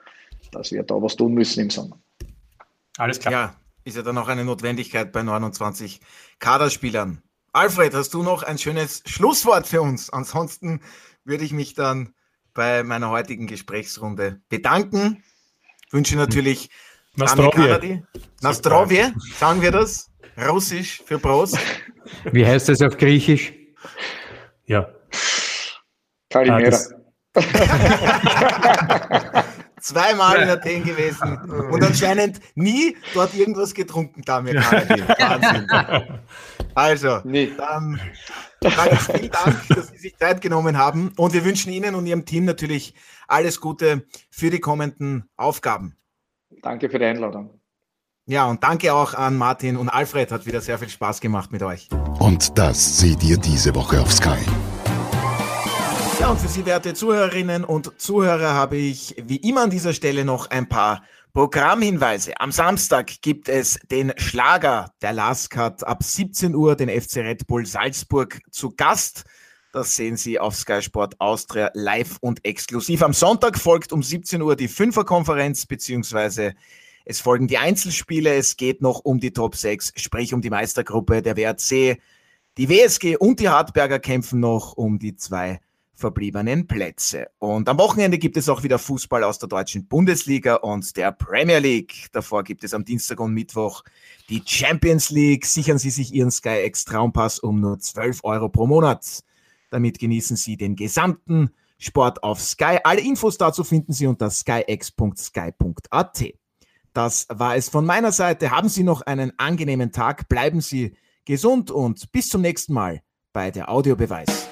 dass 0.53 0.71
wir 0.71 0.83
da 0.83 1.01
was 1.03 1.17
tun 1.17 1.35
müssen 1.35 1.61
im 1.61 1.71
Sommer. 1.71 1.99
Alles 2.99 3.19
klar. 3.19 3.33
Ja, 3.33 3.57
ist 3.85 3.97
ja 3.97 4.03
dann 4.03 4.19
auch 4.19 4.29
eine 4.29 4.45
Notwendigkeit 4.45 5.13
bei 5.13 5.23
29 5.23 6.01
Kaderspielern. 6.39 7.23
Alfred, 7.53 7.95
hast 7.95 8.15
du 8.15 8.23
noch 8.23 8.43
ein 8.43 8.59
schönes 8.59 9.03
Schlusswort 9.07 9.67
für 9.67 9.81
uns? 9.81 10.11
Ansonsten 10.11 10.81
würde 11.25 11.45
ich 11.45 11.53
mich 11.53 11.75
dann 11.75 12.15
bei 12.55 12.83
meiner 12.83 13.11
heutigen 13.11 13.47
Gesprächsrunde 13.47 14.41
bedanken. 14.49 15.23
Wünsche 15.91 16.17
natürlich 16.17 16.71
Nastrovje. 17.17 18.07
Nastrovje, 18.43 19.15
sagen 19.39 19.63
wir 19.63 19.71
das? 19.71 20.11
Russisch 20.37 21.03
für 21.05 21.19
Prost. 21.19 21.59
Wie 22.33 22.47
heißt 22.47 22.69
das 22.69 22.81
auf 22.83 22.97
Griechisch? 22.97 23.53
Ja. 24.67 24.89
Kalimera. 26.31 26.79
Ah, 27.35 27.37
Zweimal 29.81 30.43
in 30.43 30.49
Athen 30.49 30.85
gewesen 30.85 31.39
und 31.71 31.85
anscheinend 31.85 32.41
nie 32.57 32.97
dort 33.15 33.33
irgendwas 33.35 33.73
getrunken, 33.73 34.23
Damir 34.23 34.57
Wahnsinn. 34.57 35.71
Also, 36.75 37.21
nee. 37.25 37.53
dann 37.57 38.01
vielen 38.61 39.31
Dank, 39.31 39.69
dass 39.69 39.89
Sie 39.89 39.99
sich 39.99 40.17
Zeit 40.17 40.41
genommen 40.41 40.77
haben 40.77 41.13
und 41.17 41.35
wir 41.35 41.45
wünschen 41.45 41.73
Ihnen 41.73 41.95
und 41.95 42.07
Ihrem 42.07 42.25
Team 42.25 42.47
natürlich 42.47 42.95
alles 43.29 43.61
Gute 43.61 44.07
für 44.31 44.51
die 44.51 44.61
kommenden 44.61 45.29
Aufgaben. 45.37 45.97
Danke 46.63 46.91
für 46.91 46.99
die 46.99 47.05
Einladung. 47.05 47.61
Ja, 48.29 48.47
und 48.47 48.65
danke 48.65 48.93
auch 48.93 49.15
an 49.15 49.37
Martin 49.37 49.77
und 49.77 49.89
Alfred. 49.89 50.33
Hat 50.33 50.47
wieder 50.47 50.61
sehr 50.61 50.81
viel 50.81 50.89
Spaß 50.89 51.21
gemacht 51.21 51.53
mit 51.53 51.63
euch. 51.63 51.89
Und 52.19 52.59
das 52.59 52.99
seht 52.99 53.23
ihr 53.23 53.37
diese 53.37 53.73
Woche 53.73 54.01
auf 54.01 54.13
Sky. 54.13 54.41
Ja, 56.19 56.31
und 56.31 56.41
für 56.41 56.49
Sie, 56.49 56.67
werte 56.67 56.93
Zuhörerinnen 56.95 57.63
und 57.63 58.01
Zuhörer, 58.01 58.53
habe 58.53 58.79
ich 58.79 59.15
wie 59.23 59.37
immer 59.37 59.63
an 59.63 59.71
dieser 59.71 59.93
Stelle 59.93 60.25
noch 60.25 60.51
ein 60.51 60.69
paar 60.69 61.05
Programmhinweise. 61.35 62.33
Am 62.41 62.51
Samstag 62.51 63.23
gibt 63.23 63.49
es 63.49 63.79
den 63.93 64.13
Schlager. 64.17 64.91
Der 65.03 65.13
LASK 65.13 65.57
hat 65.57 65.87
ab 65.87 66.03
17 66.03 66.57
Uhr 66.57 66.75
den 66.75 66.89
FC 66.89 67.19
Red 67.19 67.47
Bull 67.47 67.65
Salzburg 67.65 68.41
zu 68.51 68.73
Gast. 68.75 69.23
Das 69.73 69.95
sehen 69.95 70.17
Sie 70.17 70.41
auf 70.41 70.57
Sky 70.57 70.83
Sport 70.83 71.21
Austria 71.21 71.71
live 71.75 72.17
und 72.23 72.45
exklusiv. 72.45 73.03
Am 73.03 73.13
Sonntag 73.13 73.57
folgt 73.57 73.93
um 73.93 74.03
17 74.03 74.43
Uhr 74.43 74.57
die 74.57 74.67
Fünferkonferenz, 74.67 75.67
beziehungsweise 75.67 76.55
es 77.09 77.21
folgen 77.21 77.47
die 77.47 77.57
Einzelspiele. 77.57 78.35
Es 78.35 78.57
geht 78.57 78.83
noch 78.83 78.99
um 78.99 79.21
die 79.21 79.31
Top 79.31 79.55
6, 79.55 79.93
sprich 79.95 80.35
um 80.35 80.43
die 80.43 80.51
Meistergruppe 80.51 81.23
der 81.23 81.37
WRC. 81.37 81.99
Die 82.59 82.69
WSG 82.69 83.17
und 83.17 83.39
die 83.39 83.49
Hartberger 83.49 84.01
kämpfen 84.01 84.41
noch 84.41 84.73
um 84.73 84.99
die 84.99 85.15
zwei 85.15 85.61
verbliebenen 85.95 86.67
Plätze. 86.67 87.29
Und 87.39 87.69
am 87.69 87.79
Wochenende 87.79 88.19
gibt 88.19 88.37
es 88.37 88.49
auch 88.49 88.65
wieder 88.65 88.81
Fußball 88.81 89.23
aus 89.23 89.39
der 89.39 89.49
deutschen 89.49 89.87
Bundesliga 89.87 90.57
und 90.57 90.97
der 90.97 91.13
Premier 91.13 91.61
League. 91.61 92.09
Davor 92.11 92.43
gibt 92.43 92.65
es 92.65 92.75
am 92.75 92.85
Dienstag 92.85 93.21
und 93.21 93.33
Mittwoch 93.33 93.85
die 94.29 94.43
Champions 94.45 95.11
League. 95.11 95.47
Sichern 95.47 95.79
Sie 95.79 95.91
sich 95.91 96.13
Ihren 96.13 96.33
SkyX 96.33 96.87
Traumpass 96.87 97.39
um 97.39 97.61
nur 97.61 97.79
12 97.79 98.25
Euro 98.25 98.49
pro 98.49 98.67
Monat. 98.67 99.23
Damit 99.71 100.01
genießen 100.01 100.37
Sie 100.37 100.57
den 100.57 100.75
gesamten 100.75 101.51
Sport 101.79 102.25
auf 102.25 102.41
Sky. 102.41 102.79
Alle 102.83 103.01
Infos 103.01 103.39
dazu 103.39 103.63
finden 103.63 103.93
Sie 103.93 104.09
unter 104.09 104.29
skyx.sky.at. 104.29 106.25
Das 106.97 107.27
war 107.29 107.57
es 107.57 107.69
von 107.69 107.85
meiner 107.85 108.11
Seite. 108.11 108.53
Haben 108.53 108.71
Sie 108.71 108.83
noch 108.83 109.03
einen 109.03 109.39
angenehmen 109.39 109.93
Tag, 109.93 110.31
bleiben 110.31 110.63
Sie 110.63 110.97
gesund 111.27 111.71
und 111.71 112.11
bis 112.11 112.29
zum 112.29 112.41
nächsten 112.41 112.73
Mal 112.73 113.03
bei 113.35 113.51
der 113.51 113.71
Audiobeweis. 113.71 114.49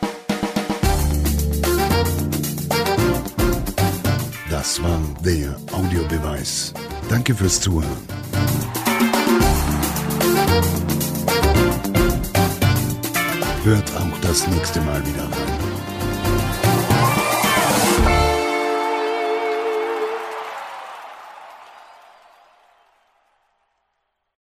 Das 4.51 4.83
war 4.83 5.01
der 5.25 5.57
Audiobeweis. 5.73 6.75
Danke 7.09 7.35
fürs 7.35 7.63
Zuhören. 7.63 7.97
Hört 13.63 13.97
auch 13.97 14.21
das 14.21 14.47
nächste 14.49 14.83
Mal 14.83 15.01
wieder 15.07 15.23
rein. 15.23 15.54